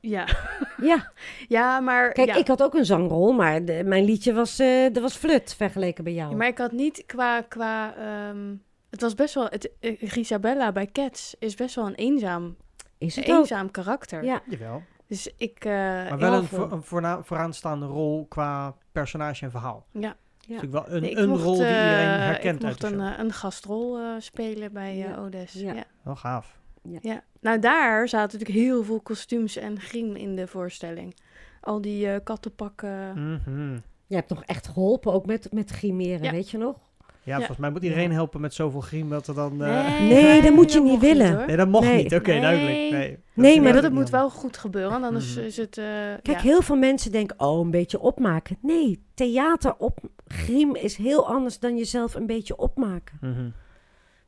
Ja, 0.00 0.26
Ja, 0.82 1.12
ja 1.48 1.80
maar... 1.80 2.12
kijk, 2.12 2.28
ja. 2.28 2.34
ik 2.34 2.46
had 2.48 2.62
ook 2.62 2.74
een 2.74 2.84
zangrol, 2.84 3.32
maar 3.32 3.64
de- 3.64 3.82
mijn 3.84 4.04
liedje 4.04 4.32
was, 4.32 4.58
eh 4.58 4.92
dat 4.92 5.02
was 5.02 5.16
flut 5.16 5.54
vergeleken 5.54 6.04
bij 6.04 6.12
jou. 6.12 6.30
Ja, 6.30 6.36
maar 6.36 6.46
ik 6.46 6.58
had 6.58 6.72
niet 6.72 7.02
qua... 7.06 7.40
qua 7.40 7.94
ehm, 7.96 8.54
het 8.90 9.00
was 9.00 9.14
best 9.14 9.34
wel... 9.34 9.44
Het, 9.44 9.70
eh, 9.80 9.96
Gisabella 10.00 10.72
bij 10.72 10.86
Cats 10.92 11.34
is 11.38 11.54
best 11.54 11.74
wel 11.74 11.86
een 11.86 11.94
eenzaam, 11.94 12.56
Is 12.98 13.16
het 13.16 13.30
ook? 13.30 13.38
eenzaam 13.38 13.70
karakter. 13.70 14.24
Ja, 14.24 14.42
Jawel. 14.48 14.82
Dus 15.06 15.32
ik... 15.36 15.64
eh, 15.64 15.72
Maar 15.72 16.18
wel 16.18 16.32
een, 16.34 16.44
voor, 16.44 16.72
een 16.72 16.82
voorna- 16.82 17.22
vooraanstaande 17.22 17.86
rol 17.86 18.26
qua 18.28 18.74
personage 18.92 19.44
en 19.44 19.50
verhaal. 19.50 19.86
Ja. 19.92 20.00
ja. 20.00 20.14
Natuurlijk 20.54 20.72
wel 20.86 20.96
een, 20.96 21.02
Nee, 21.02 21.16
een 21.16 21.28
mocht, 21.28 21.42
rol 21.42 21.52
die 21.56 21.66
iedereen 21.66 22.08
herkent 22.20 22.60
Ik 22.62 22.68
uit 22.68 22.80
mocht 22.80 22.80
de 22.80 22.86
een, 22.98 23.10
show. 23.12 23.20
een 23.20 23.32
gastrol 23.32 23.98
eh, 23.98 24.04
spelen 24.18 24.72
bij 24.72 24.90
eh, 24.90 24.98
Ja. 24.98 25.16
Odes. 25.16 25.52
Ja. 25.52 25.72
Ja. 25.72 25.84
Wel 26.02 26.16
gaaf. 26.16 26.57
Ja. 27.00 27.22
Nou, 27.40 27.58
daar 27.58 28.08
zaten 28.08 28.38
natuurlijk 28.38 28.66
heel 28.66 28.84
veel 28.84 29.00
kostuums 29.00 29.56
en 29.56 29.80
griem 29.80 30.16
in 30.16 30.36
de 30.36 30.46
voorstelling. 30.46 31.14
Al 31.60 31.80
die 31.80 32.08
eh, 32.08 32.20
kattenpakken. 32.24 33.12
Mhm. 33.46 33.78
Je 34.06 34.14
hebt 34.14 34.28
nog 34.28 34.44
echt 34.44 34.66
geholpen, 34.68 35.12
ook 35.12 35.26
met, 35.26 35.52
met 35.52 35.70
grimeren, 35.70 36.22
Ja. 36.22 36.30
weet 36.30 36.50
je 36.50 36.58
nog? 36.58 36.76
Ja, 37.22 37.34
Ja. 37.34 37.36
volgens 37.36 37.58
mij 37.58 37.70
moet 37.70 37.82
iedereen 37.82 38.12
helpen 38.12 38.40
met 38.40 38.54
zoveel 38.54 38.80
griem 38.80 39.08
dat 39.08 39.26
er 39.26 39.34
dan... 39.34 39.64
eh, 39.64 40.00
Nee, 40.00 40.08
Nee, 40.22 40.42
dat 40.42 40.52
moet 40.52 40.72
je 40.72 40.80
niet 40.80 41.00
willen. 41.00 41.46
Nee, 41.46 41.56
dat 41.56 41.68
mocht 41.68 41.84
Nee. 41.86 42.02
niet. 42.02 42.14
Oké, 42.14 42.30
Nee. 42.30 42.40
duidelijk. 42.40 42.76
Nee, 42.90 43.18
Nee, 43.34 43.54
is 43.54 43.60
maar 43.60 43.82
dat 43.82 43.92
moet 43.92 44.10
wel 44.10 44.30
goed 44.30 44.56
gebeuren, 44.56 45.02
anders 45.04 45.34
Mhm. 45.36 45.44
is 45.44 45.56
het... 45.56 45.78
eh, 45.78 45.84
Kijk, 46.22 46.26
ja. 46.36 46.40
heel 46.40 46.62
veel 46.62 46.76
mensen 46.76 47.12
denken, 47.12 47.40
oh, 47.40 47.60
een 47.64 47.70
beetje 47.70 48.00
opmaken. 48.00 48.58
Nee, 48.62 49.02
theater 49.14 49.74
op 49.78 49.98
griem 50.26 50.74
is 50.74 50.96
heel 50.96 51.26
anders 51.28 51.58
dan 51.58 51.76
jezelf 51.76 52.14
een 52.14 52.26
beetje 52.26 52.56
opmaken. 52.56 53.18
Mhm. 53.20 53.48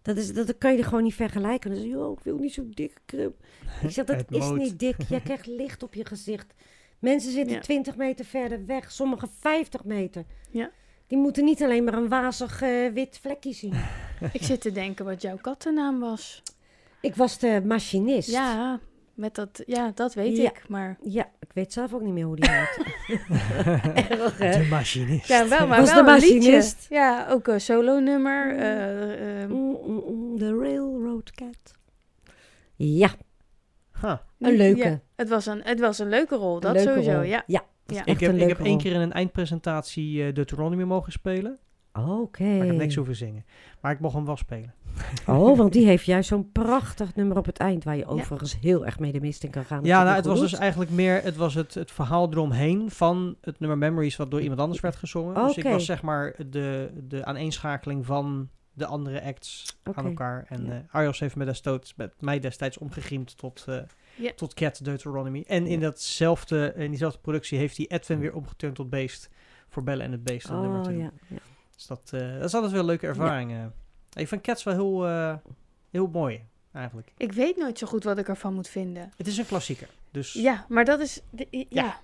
Dat, 0.02 0.16
is, 0.16 0.32
dat 0.32 0.58
kan 0.58 0.72
je 0.72 0.78
er 0.78 0.84
gewoon 0.84 1.02
niet 1.02 1.14
vergelijken. 1.14 1.70
Dan 1.70 1.80
zeg 1.80 1.88
je, 1.88 1.98
oh, 1.98 2.12
ik 2.18 2.24
wil 2.24 2.36
niet 2.36 2.52
zo 2.52 2.62
dik 2.68 3.00
krim. 3.04 3.34
Ik 3.82 3.90
zeg, 3.90 4.04
dat 4.04 4.24
is 4.30 4.50
niet 4.50 4.78
dik. 4.78 4.96
Je 5.08 5.22
krijgt 5.22 5.46
licht 5.60 5.82
op 5.82 5.94
je 5.94 6.04
gezicht. 6.06 6.54
Mensen 6.98 7.32
zitten 7.32 7.54
Ja. 7.54 7.60
20 7.60 7.96
meter 7.96 8.24
verder 8.24 8.66
weg, 8.66 8.92
sommigen 8.92 9.28
50 9.38 9.84
meter. 9.84 10.24
Ja. 10.50 10.70
Die 11.06 11.18
moeten 11.18 11.44
niet 11.44 11.62
alleen 11.62 11.84
maar 11.84 11.94
een 11.94 12.08
wazig 12.08 12.62
eh, 12.62 12.92
wit 12.92 13.18
vlekje 13.22 13.52
zien. 13.52 13.74
Ik 14.32 14.42
zit 14.42 14.60
te 14.60 14.72
denken 14.72 15.04
wat 15.04 15.22
jouw 15.22 15.36
kattennaam 15.36 16.00
was. 16.00 16.42
Ik 17.00 17.14
was 17.14 17.38
de 17.38 17.62
machinist. 17.64 18.30
Ja, 18.30 18.80
met 19.20 19.34
dat, 19.34 19.62
ja, 19.66 19.90
dat 19.94 20.14
weet 20.14 20.36
Ja. 20.36 20.50
ik, 20.50 20.68
maar... 20.68 20.98
Ja, 21.02 21.28
ik 21.40 21.50
weet 21.52 21.72
zelf 21.72 21.94
ook 21.94 22.00
niet 22.02 22.12
meer 22.12 22.24
hoe 22.24 22.36
die 22.36 22.50
heet. 22.50 22.78
Erg, 24.10 24.38
hè? 24.38 24.58
De 24.62 24.66
machinist. 24.70 25.28
Ja, 25.28 25.48
wel, 25.48 25.66
maar 25.66 25.80
Was 25.80 25.92
wel 25.94 26.04
de 26.04 26.10
machinist. 26.10 26.86
Ja, 26.88 27.26
ook 27.30 27.46
een 27.46 27.60
solo-nummer. 27.60 28.56
eh, 28.56 29.42
ehm, 29.42 29.50
Mm, 29.52 29.76
mm, 29.86 30.02
mm, 30.08 30.38
The 30.38 30.58
Railroad 30.58 31.30
Cat. 31.30 31.74
Ja, 32.76 33.10
Huh. 34.00 34.16
een 34.38 34.56
leuke. 34.56 34.78
Ja, 34.88 35.00
het, 35.16 35.28
was 35.28 35.46
een, 35.46 35.60
het 35.64 35.80
was 35.80 35.98
een 35.98 36.08
leuke 36.08 36.34
rol, 36.36 36.60
dat 36.60 36.72
leuke 36.72 36.88
sowieso, 36.90 37.12
rol. 37.12 37.22
ja. 37.22 37.42
Ja, 37.46 37.62
Ik 38.04 38.20
heb, 38.20 38.32
een 38.32 38.40
ik 38.40 38.48
heb 38.48 38.60
één 38.60 38.78
keer 38.78 38.92
in 38.92 39.00
een 39.00 39.12
eindpresentatie 39.12 40.24
eh 40.26 40.34
Deuteronomy 40.34 40.82
mogen 40.82 41.12
spelen. 41.12 41.58
Oké. 41.92 42.42
Maar 42.42 42.56
ik 42.62 42.66
heb 42.70 42.76
niks 42.76 42.94
hoeven 42.94 43.16
zingen. 43.16 43.44
Maar 43.80 43.92
ik 43.92 44.00
mocht 44.00 44.14
hem 44.14 44.24
wel 44.24 44.36
spelen. 44.36 44.74
Oh, 45.26 45.56
want 45.56 45.72
die 45.72 45.86
heeft 45.86 46.04
juist 46.04 46.28
zo'n 46.28 46.52
prachtig 46.52 47.14
nummer 47.14 47.36
op 47.36 47.46
het 47.46 47.58
eind... 47.58 47.84
waar 47.84 47.96
je 47.96 48.06
overigens 48.06 48.58
heel 48.60 48.86
erg 48.86 48.98
mee 48.98 49.12
de 49.12 49.20
mist 49.20 49.44
in 49.44 49.50
kan 49.50 49.64
gaan. 49.64 49.84
Ja, 49.84 50.02
nou, 50.02 50.16
het 50.16 50.24
was 50.24 50.40
dus 50.40 50.52
eigenlijk 50.54 50.90
meer 50.90 51.22
het, 51.22 51.36
was 51.36 51.54
het, 51.54 51.74
het 51.74 51.90
verhaal 51.90 52.30
eromheen 52.30 52.90
van 52.90 53.36
het 53.40 53.60
nummer 53.60 53.78
Memories, 53.78 54.16
wat 54.16 54.30
door 54.30 54.40
iemand 54.40 54.60
anders 54.60 54.80
werd 54.80 54.96
gezongen. 54.96 55.34
Dus 55.46 55.56
ik 55.56 55.64
was 55.64 55.84
zeg 55.84 56.02
maar 56.02 56.34
de, 56.50 56.90
de 57.08 57.24
aaneenschakeling 57.24 58.06
van 58.06 58.48
de 58.72 58.86
andere 58.86 59.22
acts 59.22 59.76
aan 59.92 60.06
elkaar. 60.06 60.44
En 60.48 60.64
Ja. 60.66 60.72
eh 60.72 60.78
Arjos 60.94 61.20
heeft 61.20 61.36
me 61.36 61.44
destijds, 61.44 61.94
met 61.96 62.12
mij 62.20 62.38
destijds 62.40 62.78
omgegriemd 62.78 63.36
tot, 63.36 63.64
eh 63.68 63.76
Ja. 64.16 64.30
tot 64.36 64.54
Cat 64.54 64.84
Deuteronomy. 64.84 65.44
En 65.46 65.66
in, 65.66 65.80
datzelfde, 65.80 66.72
in 66.76 66.88
diezelfde 66.88 67.18
productie 67.18 67.58
heeft 67.58 67.76
hij 67.76 67.86
Edwin 67.88 68.18
weer 68.18 68.34
omgeturnd 68.34 68.74
tot 68.74 68.90
Beest 68.90 69.28
voor 69.68 69.82
Bellen 69.82 70.04
en 70.04 70.12
het 70.12 70.24
Beest. 70.24 70.50
nummer 70.50 70.78
Oh, 70.78 70.84
doen. 70.84 70.98
ja. 70.98 71.10
ja. 71.28 71.36
Dus 71.74 71.86
dat, 71.86 72.10
eh, 72.14 72.20
dat 72.34 72.44
is 72.44 72.54
altijd 72.54 72.72
wel 72.72 72.80
een 72.80 72.86
leuke 72.86 73.06
ervaring. 73.06 73.52
eh. 73.52 73.58
Ik 74.14 74.28
vind 74.28 74.40
Cats 74.42 74.62
wel 74.62 74.74
heel, 74.74 75.06
eh, 75.06 75.34
heel 75.90 76.06
mooi, 76.06 76.40
eigenlijk. 76.72 77.12
Ik 77.16 77.32
weet 77.32 77.56
nooit 77.56 77.78
zo 77.78 77.86
goed 77.86 78.04
wat 78.04 78.18
ik 78.18 78.28
ervan 78.28 78.54
moet 78.54 78.68
vinden. 78.68 79.12
Het 79.16 79.26
is 79.26 79.36
een 79.38 79.46
klassieker. 79.46 79.88
Dus 80.10 80.32
Ja, 80.32 80.64
maar 80.68 80.84
dat 80.84 81.00
is... 81.00 81.20
de- 81.30 81.66
ja. 81.68 82.00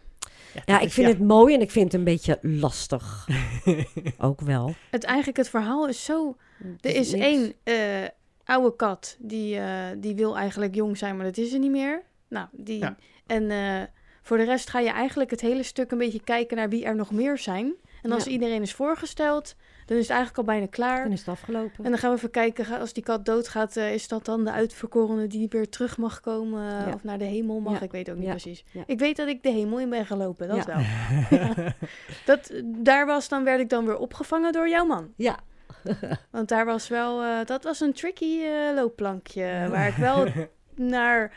Ja. 0.67 0.81
Ik 0.81 0.87
is- 0.87 0.95
vind 0.95 1.07
ja. 1.07 1.13
het 1.13 1.23
mooi 1.23 1.55
en 1.55 1.61
ik 1.61 1.71
vind 1.71 1.85
het 1.85 1.95
een 1.95 2.05
beetje 2.05 2.39
lastig. 2.43 3.29
Ook 4.19 4.41
wel. 4.41 4.75
Het, 4.91 5.05
eigenlijk, 5.05 5.37
het 5.37 5.49
verhaal 5.49 5.89
is 5.89 6.05
zo... 6.05 6.37
Het 6.63 6.85
Er 6.85 6.95
is 6.95 7.13
niks. 7.13 7.25
één 7.25 7.53
eh, 7.63 8.09
oude 8.45 8.77
kat 8.77 9.17
die, 9.19 9.59
eh, 9.59 9.85
die 9.99 10.15
wil 10.15 10.37
eigenlijk 10.37 10.75
jong 10.75 10.99
zijn, 10.99 11.17
maar 11.17 11.25
dat 11.25 11.37
is 11.37 11.51
ze 11.51 11.59
niet 11.59 11.71
meer. 11.71 12.03
Nou, 12.29 12.47
die... 12.53 12.79
Ja. 12.79 12.97
En 13.27 13.51
eh, 13.51 13.83
voor 14.23 14.37
de 14.37 14.45
rest 14.45 14.71
ga 14.71 14.79
je 14.81 14.91
eigenlijk 14.91 15.31
het 15.31 15.41
hele 15.41 15.63
stuk 15.63 15.91
een 15.91 15.99
beetje 15.99 16.21
kijken 16.25 16.57
naar 16.57 16.69
wie 16.69 16.85
er 16.85 16.97
nog 16.97 17.11
meer 17.11 17.39
zijn. 17.39 17.75
En 18.03 18.13
als 18.13 18.25
Ja. 18.25 18.31
iedereen 18.31 18.63
is 18.63 18.73
voorgesteld, 18.75 19.57
dan 19.87 19.97
is 19.97 20.03
het 20.03 20.17
eigenlijk 20.17 20.39
al 20.39 20.55
bijna 20.55 20.67
klaar. 20.71 21.03
Dan 21.03 21.13
is 21.13 21.19
het 21.19 21.29
afgelopen. 21.29 21.85
En 21.85 21.91
dan 21.91 21.99
gaan 21.99 22.11
we 22.11 22.17
even 22.17 22.31
kijken, 22.31 22.79
als 22.81 22.93
die 22.93 23.03
kat 23.03 23.25
doodgaat, 23.25 23.77
eh, 23.77 23.93
is 23.95 24.09
dat 24.09 24.25
dan 24.25 24.45
de 24.45 24.51
uitverkorene 24.53 25.27
die 25.27 25.49
weer 25.49 25.69
terug 25.69 25.97
mag 25.97 26.21
komen 26.21 26.63
eh, 26.81 26.87
Ja. 26.87 26.93
of 26.95 27.05
naar 27.05 27.19
de 27.19 27.25
hemel 27.25 27.61
mag? 27.61 27.73
Ja. 27.73 27.81
Ik 27.81 27.91
weet 27.91 28.11
ook 28.11 28.17
niet 28.17 28.25
Ja. 28.25 28.31
precies. 28.31 28.65
Ik 28.87 28.99
weet 28.99 29.17
dat 29.17 29.29
ik 29.29 29.43
de 29.43 29.51
hemel 29.51 29.81
in 29.81 29.91
ben 29.91 30.07
gelopen, 30.07 30.49
dat 30.49 30.65
wel. 30.65 30.81
Dat, 32.25 32.51
daar 32.65 33.07
was 33.07 33.29
dan, 33.29 33.45
werd 33.45 33.61
ik 33.61 33.69
dan 33.69 33.87
weer 33.87 33.99
opgevangen 33.99 34.53
door 34.53 34.69
jouw 34.69 34.85
man. 34.85 35.13
Ja. 35.17 35.37
Want 36.31 36.49
daar 36.49 36.65
was 36.65 36.89
wel, 36.89 37.23
eh, 37.23 37.45
dat 37.45 37.65
was 37.65 37.81
een 37.81 37.93
tricky 37.93 38.41
loopplankje, 38.75 39.67
waar 39.71 39.89
ik 39.89 39.95
wel 39.97 40.27
naar, 40.75 41.33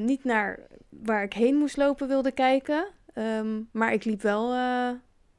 niet 0.00 0.24
naar 0.24 0.58
waar 0.88 1.22
ik 1.22 1.32
heen 1.32 1.56
moest 1.56 1.76
lopen 1.76 2.08
wilde 2.08 2.32
kijken. 2.32 2.86
Ehm, 3.14 3.60
maar 3.72 3.92
ik 3.92 4.04
liep 4.04 4.22
wel, 4.22 4.52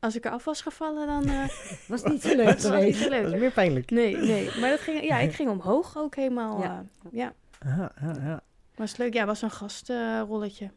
als 0.02 0.16
ik 0.16 0.26
eraf 0.26 0.44
was 0.44 0.62
gevallen, 0.62 1.08
dan... 1.08 1.26
eh, 1.28 1.48
Was 1.88 2.04
niet 2.04 2.22
zo 2.22 2.36
leuk 2.36 2.46
Dat 2.46 2.62
was 2.62 2.72
niet 2.72 2.74
geweest. 2.80 3.02
zo 3.02 3.10
leuk. 3.10 3.24
Dat 3.24 3.34
is 3.34 3.40
meer 3.40 3.52
pijnlijk. 3.52 3.92
Nee, 3.92 4.18
nee. 4.18 4.50
Maar 4.60 4.70
dat 4.70 4.80
ging, 4.80 5.04
ja, 5.04 5.18
ik 5.20 5.34
ging 5.34 5.50
omhoog 5.50 5.98
ook 5.98 6.16
helemaal. 6.16 6.62
Ja. 6.62 6.86
Ja, 7.02 7.10
ja. 7.12 7.34
Ja, 7.78 7.92
ja, 8.02 8.16
ja. 8.24 8.42
was 8.76 8.98
leuk. 8.98 9.14
Ja, 9.14 9.26
was 9.26 9.42
een 9.42 9.52
gastrolletje. 9.52 10.72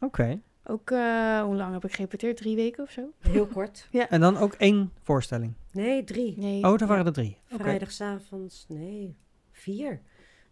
Oké. 0.00 0.40
ook, 0.64 0.90
eh, 0.90 1.42
hoe 1.42 1.54
lang 1.56 1.72
heb 1.72 1.84
ik 1.84 1.92
gerepeteerd? 1.94 2.36
Drie 2.36 2.56
weken 2.56 2.84
of 2.84 2.90
zo? 2.90 3.02
Heel 3.20 3.46
kort. 3.46 3.88
En 4.08 4.20
dan 4.20 4.36
ook 4.36 4.52
één 4.52 4.92
voorstelling. 5.02 5.54
Nee, 5.72 6.04
drie. 6.04 6.34
Nee. 6.38 6.62
Oh, 6.64 6.80
er 6.80 6.86
waren 6.86 7.06
er 7.06 7.12
drie. 7.12 7.38
Vrijdagavonds, 7.46 8.64
nee, 8.68 9.16
vier. 9.52 10.00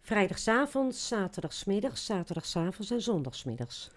Vrijdagavonds, 0.01 1.07
zaterdagsmiddags, 1.07 2.05
zaterdagsavonds 2.05 2.91
en 2.91 3.01
zondagsmiddags. 3.01 3.89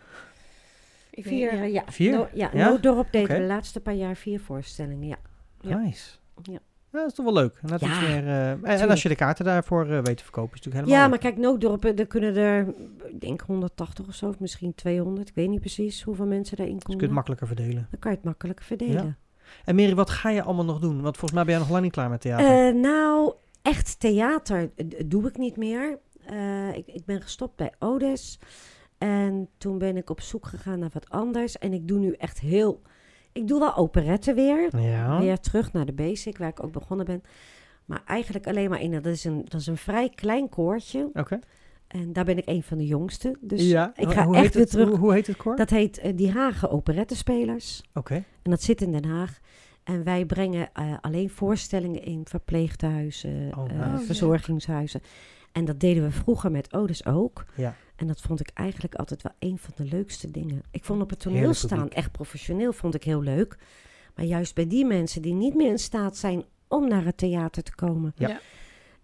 Ik 1.11 1.27
Vier, 1.27 1.55
ja. 1.55 1.63
eh, 1.63 1.73
ja. 1.73 1.83
Vier? 1.87 2.13
No, 2.13 2.29
ja, 2.33 2.51
Ja? 2.53 2.69
Nooddorp 2.69 3.13
deed 3.13 3.27
de 3.29 3.41
laatste 3.41 3.81
paar 3.81 3.95
jaar 3.95 4.17
vier 4.17 4.41
voorstellingen, 4.41 5.07
ja. 5.09 5.17
Ja. 5.61 5.77
Nice. 5.79 6.11
Ja. 6.43 6.59
Ja, 6.93 6.99
dat 6.99 7.09
is 7.09 7.15
toch 7.15 7.25
wel 7.25 7.35
leuk. 7.35 7.61
Ja, 7.67 7.75
iets 7.75 8.01
meer, 8.01 8.27
eh, 8.27 8.51
en, 8.51 8.65
en 8.65 8.89
als 8.91 9.03
je 9.03 9.09
de 9.09 9.15
kaarten 9.15 9.45
daarvoor 9.45 9.87
eh, 9.87 10.01
weet 10.03 10.17
te 10.17 10.23
verkopen, 10.23 10.59
is 10.59 10.65
het 10.65 10.75
natuurlijk 10.75 10.75
helemaal 10.75 10.95
Ja, 10.97 11.01
leuk. 11.01 11.11
maar 11.11 11.19
kijk, 11.19 11.37
Nooddorp, 11.37 11.85
eh, 11.85 11.99
er 11.99 12.07
kunnen 12.07 12.37
er, 12.37 12.67
ik 13.09 13.21
denk 13.21 13.41
180 13.41 14.09
of 14.09 14.15
zo, 14.15 14.29
of 14.29 14.39
misschien 14.39 14.75
200. 14.75 15.29
Ik 15.29 15.35
weet 15.35 15.49
niet 15.49 15.61
precies 15.61 16.03
hoeveel 16.03 16.27
mensen 16.27 16.57
daarin 16.57 16.75
Dus 16.75 16.83
je 16.87 16.89
kunt 16.89 17.01
komen. 17.01 17.17
het 17.17 17.27
makkelijker 17.29 17.47
verdelen. 17.47 17.87
Dan 17.91 18.01
kan 18.01 18.11
je 18.11 18.17
het 18.17 18.27
makkelijker 18.27 18.65
verdelen. 18.65 19.19
En 19.65 19.75
Mary, 19.75 19.95
wat 19.95 20.11
ga 20.11 20.31
je 20.31 20.43
allemaal 20.43 20.65
nog 20.65 20.79
doen? 20.79 21.01
Want 21.03 21.17
volgens 21.17 21.33
mij 21.33 21.43
ben 21.45 21.53
jij 21.53 21.59
nog 21.63 21.71
lang 21.71 21.83
niet 21.83 21.93
klaar 21.93 22.11
met 22.11 22.21
theater. 22.21 22.67
Eh, 22.69 22.75
nou, 22.75 23.33
echt 23.63 24.01
theater 24.01 24.71
doe 25.07 25.29
ik 25.29 25.37
niet 25.39 25.57
meer. 25.57 25.99
Eh, 26.27 26.77
ik, 26.77 26.87
ik 26.87 27.05
ben 27.05 27.23
gestopt 27.23 27.57
bij 27.57 27.73
Odes. 27.79 28.39
En 28.99 29.49
toen 29.59 29.79
ben 29.79 29.97
ik 29.97 30.11
op 30.11 30.21
zoek 30.21 30.47
gegaan 30.47 30.79
naar 30.79 30.91
wat 30.93 31.11
anders. 31.11 31.59
En 31.59 31.73
ik 31.73 31.89
doe 31.89 31.99
nu 31.99 32.13
echt 32.13 32.41
heel... 32.41 32.83
Ik 33.33 33.49
doe 33.49 33.59
wel 33.59 33.77
operetten 33.77 34.35
weer. 34.35 34.81
ja. 34.81 35.21
Weer 35.21 35.39
terug 35.39 35.73
naar 35.73 35.87
de 35.87 35.93
basic, 35.93 36.39
waar 36.39 36.49
ik 36.49 36.63
ook 36.65 36.73
begonnen 36.73 37.07
ben. 37.07 37.23
Maar 37.85 38.03
eigenlijk 38.07 38.47
alleen 38.47 38.71
maar 38.71 38.81
in... 38.81 38.91
Dat 38.91 39.07
is 39.07 39.25
een, 39.25 39.45
dat 39.49 39.61
is 39.61 39.67
een 39.67 39.77
vrij 39.77 40.09
klein 40.15 40.49
koortje. 40.49 41.11
Oké. 41.15 41.39
En 41.89 42.13
daar 42.13 42.25
ben 42.25 42.37
ik 42.39 42.47
een 42.47 42.63
van 42.63 42.79
de 42.79 42.87
jongste. 42.87 43.37
Dus 43.41 43.63
ja. 43.69 43.93
ik 43.97 44.05
Hoe- 44.05 44.13
ga 44.15 44.25
hoe 44.25 44.35
echt 44.35 44.45
heet 44.45 44.53
weer 44.53 44.63
het, 44.63 44.71
terug. 44.73 44.89
Hoe, 44.89 44.99
hoe 44.99 45.13
heet 45.13 45.27
het 45.27 45.37
koor? 45.37 45.57
Dat 45.57 45.71
heet 45.71 45.99
eh, 45.99 46.13
Die 46.17 46.31
Hagen 46.33 46.71
Operettenspelers. 46.71 47.83
Oké. 47.95 48.15
En 48.43 48.51
dat 48.51 48.63
zit 48.63 48.81
in 48.83 48.93
Den 48.93 49.05
Haag. 49.05 49.39
En 49.85 50.05
wij 50.05 50.25
brengen 50.25 50.69
eh, 50.73 50.95
alleen 51.01 51.31
voorstellingen 51.31 52.03
in 52.03 52.23
verpleeghuizen, 52.29 53.53
Oh, 53.59 53.71
eh, 53.71 53.99
verzorgingshuizen. 53.99 55.01
En 55.59 55.65
dat 55.65 55.81
deden 55.81 56.03
we 56.03 56.11
vroeger 56.11 56.51
met 56.51 56.73
Odes 56.75 57.07
ook. 57.07 57.45
Ja. 57.55 57.75
En 57.97 58.07
dat 58.07 58.21
vond 58.21 58.41
ik 58.41 58.51
eigenlijk 58.55 58.95
altijd 58.95 59.23
wel 59.23 59.33
een 59.39 59.59
van 59.59 59.73
de 59.77 59.85
leukste 59.85 60.31
dingen. 60.31 60.63
Ik 60.71 60.85
vond 60.85 61.03
op 61.03 61.11
het 61.11 61.19
toneel 61.21 61.55
staan, 61.55 61.91
echt 61.91 62.13
professioneel, 62.13 62.73
vond 62.73 62.95
ik 62.95 63.05
heel 63.05 63.23
leuk. 63.23 63.57
Maar 64.15 64.25
juist 64.25 64.55
bij 64.55 64.67
die 64.67 64.85
mensen 64.85 65.23
die 65.23 65.35
niet 65.35 65.55
meer 65.55 65.71
in 65.71 65.79
staat 65.79 66.17
zijn 66.17 66.45
om 66.69 66.89
naar 66.89 67.05
het 67.05 67.17
theater 67.17 67.63
te 67.63 67.75
komen. 67.75 68.13
Ja. 68.17 68.29
Ja. 68.29 68.41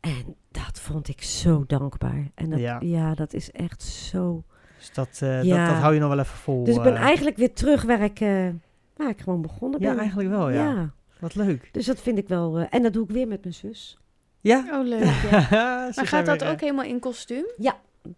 En 0.01 0.37
dat 0.51 0.81
vond 0.81 1.09
ik 1.09 1.23
zo 1.23 1.65
dankbaar. 1.67 2.31
En 2.35 2.51
dat, 2.51 2.59
Ja. 2.61 2.79
ja. 2.81 3.15
dat 3.15 3.33
is 3.33 3.51
echt 3.51 3.83
zo... 3.83 4.45
Dus 4.79 4.93
dat, 4.93 5.19
eh, 5.23 5.43
Ja. 5.43 5.57
dat, 5.65 5.75
dat 5.75 5.83
hou 5.83 5.95
je 5.95 6.01
nog 6.01 6.09
wel 6.09 6.19
even 6.19 6.37
vol. 6.37 6.65
Dus 6.65 6.77
ik 6.77 6.83
ben 6.83 6.95
eh. 6.95 7.01
eigenlijk 7.03 7.37
weer 7.37 7.53
terug 7.53 7.83
waar 7.83 8.03
ik, 8.03 8.21
eh, 8.21 8.49
waar 8.97 9.09
ik 9.09 9.21
gewoon 9.21 9.43
begonnen 9.43 9.81
ben. 9.81 9.93
Ja, 9.93 9.99
eigenlijk 9.99 10.29
wel, 10.29 10.51
ja. 10.51 10.65
ja. 10.73 10.93
Wat 11.19 11.35
leuk. 11.35 11.69
Dus 11.73 11.87
dat 11.87 12.01
vind 12.01 12.19
ik 12.19 12.29
wel. 12.29 12.59
eh, 12.59 12.67
en 12.71 12.83
dat 12.83 12.93
doe 12.93 13.05
ik 13.05 13.11
weer 13.11 13.29
met 13.29 13.43
mijn 13.43 13.55
zus. 13.55 13.99
Ja? 14.45 14.65
Oh, 14.73 14.87
leuk. 14.87 15.05
Ja. 15.31 15.49
Maar 15.97 16.07
gaat 16.07 16.27
dat 16.27 16.41
weer, 16.41 16.49
ook 16.51 16.55
eh, 16.55 16.61
helemaal 16.61 16.85
in 16.85 16.99
kostuum? 16.99 17.45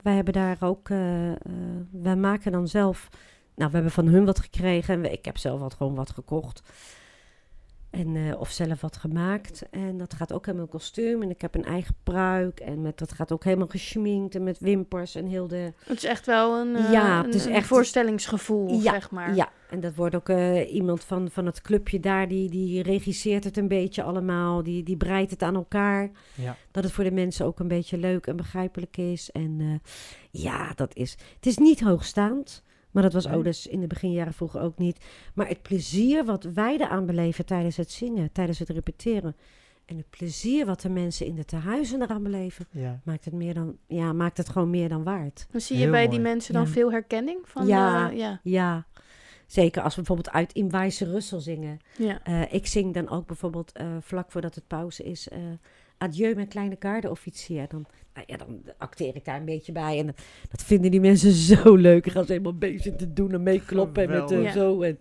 Wij 0.02 0.14
hebben 0.14 0.32
daar 0.32 0.56
ook. 0.60 0.88
eh, 0.88 1.30
eh, 1.32 1.36
wij 1.90 2.16
maken 2.16 2.52
dan 2.52 2.68
zelf. 2.68 3.08
Nou, 3.54 3.68
we 3.70 3.74
hebben 3.76 3.92
van 3.94 4.06
hun 4.06 4.24
wat 4.24 4.40
gekregen. 4.40 4.94
En 4.94 5.00
we- 5.00 5.10
ik 5.10 5.24
heb 5.24 5.38
zelf 5.38 5.60
wat, 5.60 5.74
gewoon 5.74 5.94
wat 5.94 6.10
gekocht. 6.10 6.62
En, 7.90 8.16
eh, 8.16 8.40
of 8.40 8.50
zelf 8.50 8.80
wat 8.80 8.96
gemaakt. 8.96 9.62
En 9.70 9.96
dat 9.98 10.14
gaat 10.14 10.32
ook 10.32 10.44
helemaal 10.46 10.66
in 10.66 10.72
kostuum. 10.72 11.22
En 11.22 11.30
ik 11.30 11.40
heb 11.40 11.54
een 11.54 11.64
eigen 11.64 11.94
pruik. 12.02 12.60
En 12.60 12.82
met, 12.82 12.98
dat 12.98 13.12
gaat 13.12 13.32
ook 13.32 13.44
helemaal 13.44 13.66
geschminkt. 13.66 14.34
En 14.34 14.42
met 14.42 14.58
wimpers 14.58 15.14
en 15.14 15.26
heel 15.26 15.46
de. 15.48 15.72
Het 15.84 15.96
is 15.96 16.04
echt 16.04 16.26
wel 16.26 16.60
een, 16.60 16.76
eh, 16.76 16.92
Ja, 16.92 17.18
een, 17.18 17.24
het 17.24 17.34
is 17.34 17.44
een 17.44 17.52
echt- 17.52 17.66
voorstellingsgevoel, 17.66 18.68
Ja, 18.80 18.92
zeg 18.92 19.10
maar. 19.10 19.34
Ja, 19.34 19.48
en 19.70 19.80
dat 19.80 19.94
wordt 19.94 20.14
ook 20.14 20.28
eh, 20.28 20.74
iemand 20.74 21.04
van, 21.04 21.30
van 21.30 21.46
het 21.46 21.60
clubje 21.60 22.00
daar. 22.00 22.28
Die, 22.28 22.50
die 22.50 22.82
regisseert 22.82 23.44
het 23.44 23.56
een 23.56 23.68
beetje 23.68 24.02
allemaal. 24.02 24.62
Die, 24.62 24.82
die 24.82 24.96
breidt 24.96 25.30
het 25.30 25.42
aan 25.42 25.54
elkaar. 25.54 26.10
Ja. 26.34 26.56
Dat 26.70 26.84
het 26.84 26.92
voor 26.92 27.04
de 27.04 27.10
mensen 27.10 27.46
ook 27.46 27.58
een 27.60 27.68
beetje 27.68 27.98
leuk 27.98 28.26
en 28.26 28.36
begrijpelijk 28.36 28.96
is. 28.96 29.30
En 29.30 29.56
eh, 29.60 29.90
ja, 30.42 30.72
dat 30.74 30.94
is. 30.96 31.16
Het 31.34 31.46
is 31.46 31.56
niet 31.58 31.80
hoogstaand. 31.80 32.62
Maar 32.90 33.02
dat 33.02 33.12
was. 33.12 33.28
Odes 33.28 33.66
in 33.66 33.80
de 33.80 33.86
beginjaren 33.86 34.32
vroeger 34.32 34.60
ook 34.60 34.78
niet. 34.78 35.04
Maar 35.34 35.48
het 35.48 35.62
plezier 35.62 36.24
wat 36.24 36.44
wij 36.44 36.74
eraan 36.78 37.06
beleven 37.06 37.46
tijdens 37.46 37.76
het 37.76 37.90
zingen, 37.90 38.32
tijdens 38.32 38.58
het 38.58 38.68
repeteren. 38.68 39.36
En 39.84 39.96
het 39.96 40.10
plezier 40.10 40.66
wat 40.66 40.80
de 40.80 40.88
mensen 40.88 41.26
in 41.26 41.34
de 41.34 41.44
tehuizen 41.44 42.02
eraan 42.02 42.22
beleven, 42.22 42.66
Ja. 42.70 43.00
maakt 43.04 43.24
het, 43.24 43.34
meer 43.34 43.54
dan, 43.54 43.76
ja, 43.86 44.12
maakt 44.12 44.36
het 44.36 44.48
gewoon 44.48 44.70
meer 44.70 44.88
dan 44.88 45.04
waard. 45.04 45.46
Dan 45.50 45.60
zie 45.60 45.76
je 45.76 45.82
Heel 45.82 45.90
bij 45.90 46.00
mooi. 46.06 46.14
die 46.16 46.20
mensen 46.24 46.54
dan 46.54 46.62
Ja. 46.64 46.68
veel 46.68 46.90
herkenning 46.92 47.38
van. 47.44 47.66
Ja. 47.66 48.10
eh, 48.10 48.16
ja. 48.18 48.40
Ja, 48.42 48.86
zeker 49.46 49.82
als 49.82 49.94
we 49.94 50.02
bijvoorbeeld 50.02 50.34
uit 50.34 50.52
In 50.52 50.70
Wijze 50.70 51.04
Russel 51.04 51.40
zingen. 51.40 51.78
ja. 51.98 52.20
Eh, 52.24 52.52
ik 52.54 52.66
zing 52.66 52.94
dan 52.94 53.08
ook 53.08 53.26
bijvoorbeeld 53.26 53.72
eh, 53.72 53.86
vlak 54.00 54.30
voordat 54.30 54.54
het 54.54 54.66
pauze 54.66 55.02
is. 55.04 55.28
eh, 55.28 55.38
Adieu, 55.98 56.34
mijn 56.34 56.48
kleine 56.48 56.76
kaardenofficier. 56.76 57.68
Dan, 57.68 57.86
nou 58.14 58.26
ja, 58.28 58.36
dan 58.36 58.62
acteer 58.78 59.16
ik 59.16 59.24
daar 59.24 59.36
een 59.38 59.44
beetje 59.44 59.72
bij. 59.72 59.98
En 59.98 60.06
dat 60.50 60.62
vinden 60.62 60.90
die 60.90 61.00
mensen 61.00 61.32
zo 61.56 61.74
leuk. 61.74 62.04
Dan 62.04 62.12
gaan 62.12 62.24
ze 62.26 62.32
helemaal 62.32 62.58
bezig 62.58 62.96
te 62.96 63.12
doen 63.12 63.32
en 63.32 63.42
meekloppen. 63.42 64.02
En 64.02 64.42
met, 64.42 64.52
zo. 64.52 64.82
En, 64.82 64.98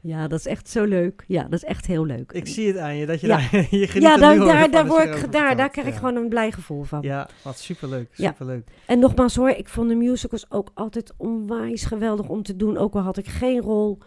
ja, 0.00 0.28
dat 0.28 0.38
is 0.38 0.46
echt 0.46 0.68
zo 0.68 0.84
leuk. 0.84 1.24
Ja, 1.26 1.42
dat 1.42 1.52
is 1.52 1.64
echt 1.64 1.86
heel 1.86 2.04
leuk. 2.06 2.32
Ik 2.32 2.46
zie 2.46 2.66
het 2.66 2.76
aan 2.76 2.96
je, 2.96 3.06
dat 3.06 3.20
je 3.20 3.26
Ja. 3.26 3.36
daar, 3.36 3.52
je 3.80 3.86
geniet 3.86 4.08
ja, 4.08 4.16
daar, 4.16 4.36
daar, 4.38 4.60
van 4.60 4.70
daar, 4.70 4.86
word 4.86 5.22
ik, 5.22 5.32
daar, 5.32 5.56
daar 5.56 5.70
krijg 5.70 5.86
ik 5.86 5.94
gewoon 5.94 6.16
een 6.16 6.28
blij 6.28 6.52
gevoel 6.52 6.82
van. 6.82 7.02
Ja, 7.02 7.28
wat 7.42 7.58
superleuk, 7.58 8.08
Ja. 8.14 8.28
superleuk. 8.28 8.68
En 8.86 8.98
nogmaals 8.98 9.36
hoor, 9.36 9.48
ik 9.50 9.68
vond 9.68 9.88
de 9.88 9.94
musicals 9.94 10.50
ook 10.50 10.70
altijd 10.74 11.12
onwijs 11.16 11.84
geweldig 11.84 12.28
om 12.28 12.42
te 12.42 12.56
doen. 12.56 12.76
Ook 12.76 12.94
al 12.94 13.00
had 13.00 13.16
ik 13.16 13.26
geen 13.26 13.60
rol. 13.60 13.98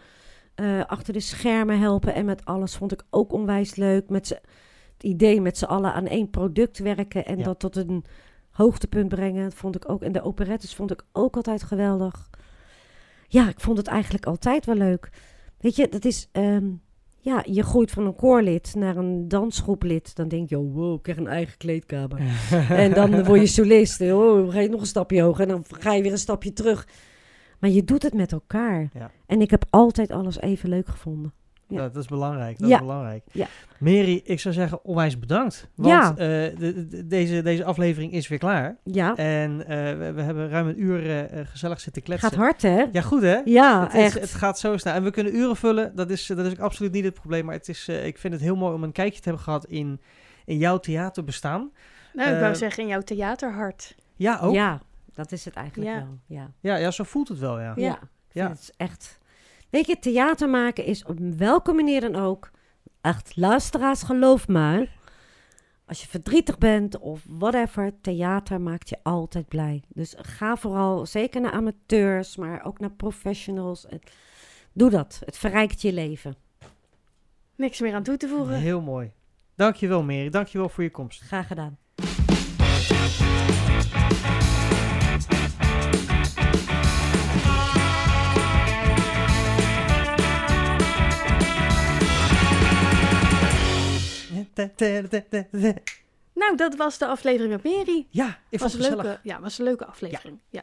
eh, 0.54 0.84
achter 0.86 1.12
de 1.12 1.20
schermen 1.20 1.78
helpen 1.80 2.14
en 2.14 2.24
met 2.24 2.44
alles 2.44 2.76
vond 2.76 2.92
ik 2.92 3.02
ook 3.10 3.32
onwijs 3.32 3.74
leuk. 3.76 4.08
Met 4.08 4.28
het 4.28 5.02
idee 5.02 5.40
met 5.40 5.58
z'n 5.58 5.64
allen 5.64 5.92
aan 5.92 6.06
één 6.06 6.30
product 6.30 6.78
werken 6.78 7.24
en 7.24 7.42
dat 7.42 7.58
tot 7.58 7.76
een 7.76 8.04
hoogtepunt 8.50 9.08
brengen. 9.08 9.42
Dat 9.44 9.54
vond 9.54 9.76
ik 9.76 9.88
ook. 9.90 10.02
En 10.02 10.12
de 10.12 10.22
operettes 10.22 10.74
vond 10.74 10.90
ik 10.90 11.02
ook 11.12 11.34
altijd 11.36 11.62
geweldig. 11.62 12.30
Ja, 13.28 13.48
ik 13.48 13.60
vond 13.60 13.78
het 13.78 13.86
eigenlijk 13.86 14.26
altijd 14.26 14.66
wel 14.66 14.74
leuk. 14.74 15.08
Weet 15.62 15.76
je, 15.76 15.88
dat 15.88 16.04
is. 16.04 16.28
ehm, 16.32 16.66
ja, 17.24 17.44
je 17.46 17.62
groeit 17.62 17.90
van 17.90 18.06
een 18.06 18.14
koorlid 18.14 18.74
naar 18.74 18.96
een 18.96 19.28
dansgroeplid. 19.28 20.16
Dan 20.16 20.28
denk 20.28 20.48
je, 20.48 20.58
oh, 20.58 20.74
wow, 20.74 20.94
ik 20.94 21.02
krijg 21.02 21.18
een 21.18 21.26
eigen 21.26 21.56
kleedkamer. 21.58 22.20
En 22.84 22.92
dan 22.94 23.24
word 23.24 23.40
je 23.40 23.46
solist. 23.46 24.00
Oh, 24.00 24.36
dan 24.36 24.52
ga 24.52 24.60
je 24.60 24.68
nog 24.68 24.80
een 24.80 24.86
stapje 24.86 25.22
hoger. 25.22 25.42
En 25.42 25.48
dan 25.48 25.64
ga 25.68 25.92
je 25.92 26.02
weer 26.02 26.12
een 26.12 26.18
stapje 26.18 26.52
terug. 26.52 26.88
Maar 27.58 27.70
je 27.70 27.84
doet 27.84 28.02
het 28.02 28.14
met 28.14 28.32
elkaar. 28.32 28.90
Ja. 28.94 29.10
En 29.26 29.40
ik 29.40 29.50
heb 29.50 29.64
altijd 29.70 30.10
alles 30.10 30.40
even 30.40 30.68
leuk 30.68 30.88
gevonden. 30.88 31.32
Ja. 31.72 31.78
Dat, 31.82 31.94
dat 31.94 32.02
is 32.02 32.08
belangrijk. 32.08 32.58
Dat 32.58 32.68
Ja. 32.68 32.74
is 32.74 32.80
belangrijk. 32.80 33.24
Ja. 33.32 33.46
Mary, 33.78 34.20
ik 34.24 34.40
zou 34.40 34.54
zeggen 34.54 34.84
onwijs 34.84 35.18
bedankt. 35.18 35.68
Want 35.74 35.88
Ja. 35.88 36.10
eh, 36.10 36.16
de- 36.58 36.86
de- 36.88 37.06
deze, 37.06 37.42
deze 37.42 37.64
aflevering 37.64 38.12
is 38.12 38.28
weer 38.28 38.38
klaar. 38.38 38.76
Ja, 38.84 39.14
En 39.16 39.66
eh, 39.66 39.76
we, 39.98 40.12
we 40.12 40.22
hebben 40.22 40.48
ruim 40.48 40.68
een 40.68 40.82
uur 40.82 41.10
eh, 41.26 41.40
gezellig 41.46 41.80
zitten 41.80 42.02
kletsen. 42.02 42.28
gaat 42.28 42.38
hard 42.38 42.62
hè? 42.62 42.84
Ja, 42.92 43.00
goed 43.00 43.22
hè? 43.22 43.40
Ja, 43.44 43.82
het, 43.82 43.94
is- 43.94 44.00
echt. 44.04 44.20
het 44.20 44.34
gaat 44.34 44.58
zo 44.58 44.76
snel. 44.76 44.94
En 44.94 45.02
we 45.04 45.10
kunnen 45.10 45.34
uren 45.36 45.56
vullen. 45.56 45.96
Dat 45.96 46.10
is, 46.10 46.26
dat 46.26 46.46
is 46.46 46.52
ook 46.52 46.58
absoluut 46.58 46.92
niet 46.92 47.04
het 47.04 47.14
probleem. 47.14 47.44
Maar 47.44 47.54
het 47.54 47.68
is, 47.68 47.88
eh, 47.88 48.06
ik 48.06 48.18
vind 48.18 48.32
het 48.32 48.42
heel 48.42 48.56
mooi 48.56 48.74
om 48.74 48.82
een 48.82 48.92
kijkje 48.92 49.20
te 49.20 49.28
hebben 49.28 49.42
gehad 49.44 49.64
in, 49.64 50.00
in 50.44 50.56
jouw 50.58 50.78
theaterbestaan. 50.78 51.70
Nou, 52.12 52.34
ik 52.34 52.40
wou 52.40 52.54
zeggen 52.54 52.82
in 52.82 52.88
jouw 52.88 53.00
theaterhart. 53.00 53.94
Ja, 54.16 54.38
ook. 54.42 54.54
Ja, 54.54 54.60
Ja, 54.62 54.80
dat 55.14 55.32
is 55.32 55.44
het 55.44 55.54
eigenlijk 55.54 55.90
Ja. 55.90 55.96
wel. 56.28 56.48
Ja. 56.60 56.76
ja, 56.76 56.90
zo 56.90 57.04
voelt 57.04 57.28
het 57.28 57.38
wel, 57.38 57.60
ja. 57.60 57.72
Ja. 57.76 57.82
Ja, 57.84 57.98
Ja. 58.32 58.48
het 58.48 58.58
is 58.58 58.72
echt. 58.76 59.18
Weet 59.72 59.86
je, 59.86 59.98
theater 59.98 60.48
maken 60.48 60.84
is 60.84 61.04
op 61.04 61.18
welke 61.18 61.72
manier 61.72 62.00
dan 62.00 62.16
ook. 62.16 62.50
Echt, 63.00 63.36
luisteraars, 63.36 64.02
geloof 64.02 64.48
me. 64.48 64.88
Als 65.86 66.00
je 66.02 66.08
verdrietig 66.08 66.58
bent 66.58 66.98
of 66.98 67.20
whatever, 67.28 67.92
theater 68.00 68.60
maakt 68.60 68.88
je 68.88 68.98
altijd 69.02 69.48
blij. 69.48 69.82
Dus 69.88 70.14
ga 70.18 70.56
vooral, 70.56 71.06
zeker 71.06 71.40
naar 71.40 71.52
amateurs, 71.52 72.36
maar 72.36 72.64
ook 72.64 72.80
naar 72.80 72.90
professionals. 72.92 73.86
Het- 73.88 74.12
Doe 74.72 74.90
dat. 74.90 75.20
Het 75.24 75.38
verrijkt 75.38 75.82
je 75.82 75.92
leven. 75.92 76.36
Niks 77.56 77.80
meer 77.80 77.94
aan 77.94 78.02
toe 78.02 78.16
te 78.16 78.28
voegen. 78.28 78.54
Heel 78.54 78.80
mooi. 78.80 79.12
Dankjewel, 79.54 80.02
Mary. 80.02 80.28
Dankjewel 80.30 80.68
voor 80.68 80.82
je 80.82 80.90
komst. 80.90 81.20
Graag 81.20 81.46
gedaan. 81.46 81.78
Nou, 96.34 96.56
dat 96.56 96.76
was 96.76 96.98
de 96.98 97.06
aflevering 97.06 97.52
met 97.52 97.64
Mary. 97.64 98.06
Ja, 98.10 98.26
ik 98.48 98.58
vond 98.58 98.60
was 98.60 98.72
het 98.72 98.92
een 98.92 99.02
leuke, 99.02 99.18
ja, 99.22 99.40
was 99.40 99.58
een 99.58 99.64
leuke 99.64 99.86
aflevering. 99.86 100.38
Ja. 100.48 100.62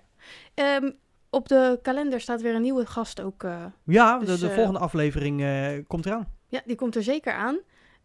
Ehm, 0.53 0.91
op 1.29 1.47
de 1.47 1.79
kalender 1.81 2.21
staat 2.21 2.41
weer 2.41 2.55
een 2.55 2.61
nieuwe 2.61 2.85
gast 2.85 3.21
ook. 3.21 3.43
eh, 3.43 3.65
Ja, 3.83 4.19
de, 4.19 4.25
Dus, 4.25 4.39
de 4.39 4.47
eh, 4.49 4.55
volgende 4.55 4.79
aflevering 4.79 5.41
eh, 5.41 5.67
komt 5.87 6.05
eraan. 6.05 6.27
ja, 6.47 6.61
die 6.65 6.75
komt 6.75 6.95
er 6.95 7.03
zeker 7.03 7.33
aan. 7.33 7.57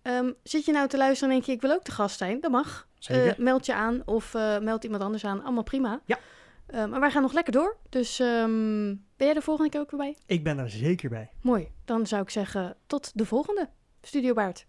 Ehm, 0.02 0.32
zit 0.42 0.64
je 0.64 0.72
nou 0.72 0.88
te 0.88 0.96
luisteren 0.96 1.28
en 1.28 1.34
denk 1.34 1.46
je, 1.48 1.52
ik 1.56 1.60
wil 1.60 1.72
ook 1.72 1.84
de 1.84 1.92
gast 1.92 2.18
zijn? 2.18 2.40
Dat 2.40 2.50
mag. 2.50 2.88
Zeker. 2.98 3.34
Meld 3.42 3.66
je 3.66 3.74
aan 3.74 4.02
of 4.04 4.32
meld 4.60 4.84
iemand 4.84 5.02
anders 5.02 5.24
aan. 5.24 5.42
Allemaal 5.42 5.62
prima. 5.62 6.00
Ja. 6.04 6.18
Eh, 6.66 6.84
maar 6.86 7.00
wij 7.00 7.10
gaan 7.10 7.22
nog 7.22 7.32
lekker 7.32 7.52
door. 7.52 7.76
Dus 7.88 8.20
ehm, 8.20 8.86
ben 9.16 9.26
jij 9.26 9.34
de 9.34 9.42
volgende 9.42 9.70
keer 9.70 9.80
ook 9.80 9.90
weer 9.90 10.00
bij? 10.00 10.16
ik 10.26 10.44
ben 10.44 10.58
er 10.58 10.70
zeker 10.70 11.08
bij. 11.10 11.30
Mooi. 11.40 11.68
Dan 11.84 12.06
zou 12.06 12.22
ik 12.22 12.30
zeggen, 12.30 12.76
tot 12.86 13.10
de 13.14 13.24
volgende. 13.26 13.68
Studio 14.02 14.34
Baard. 14.34 14.64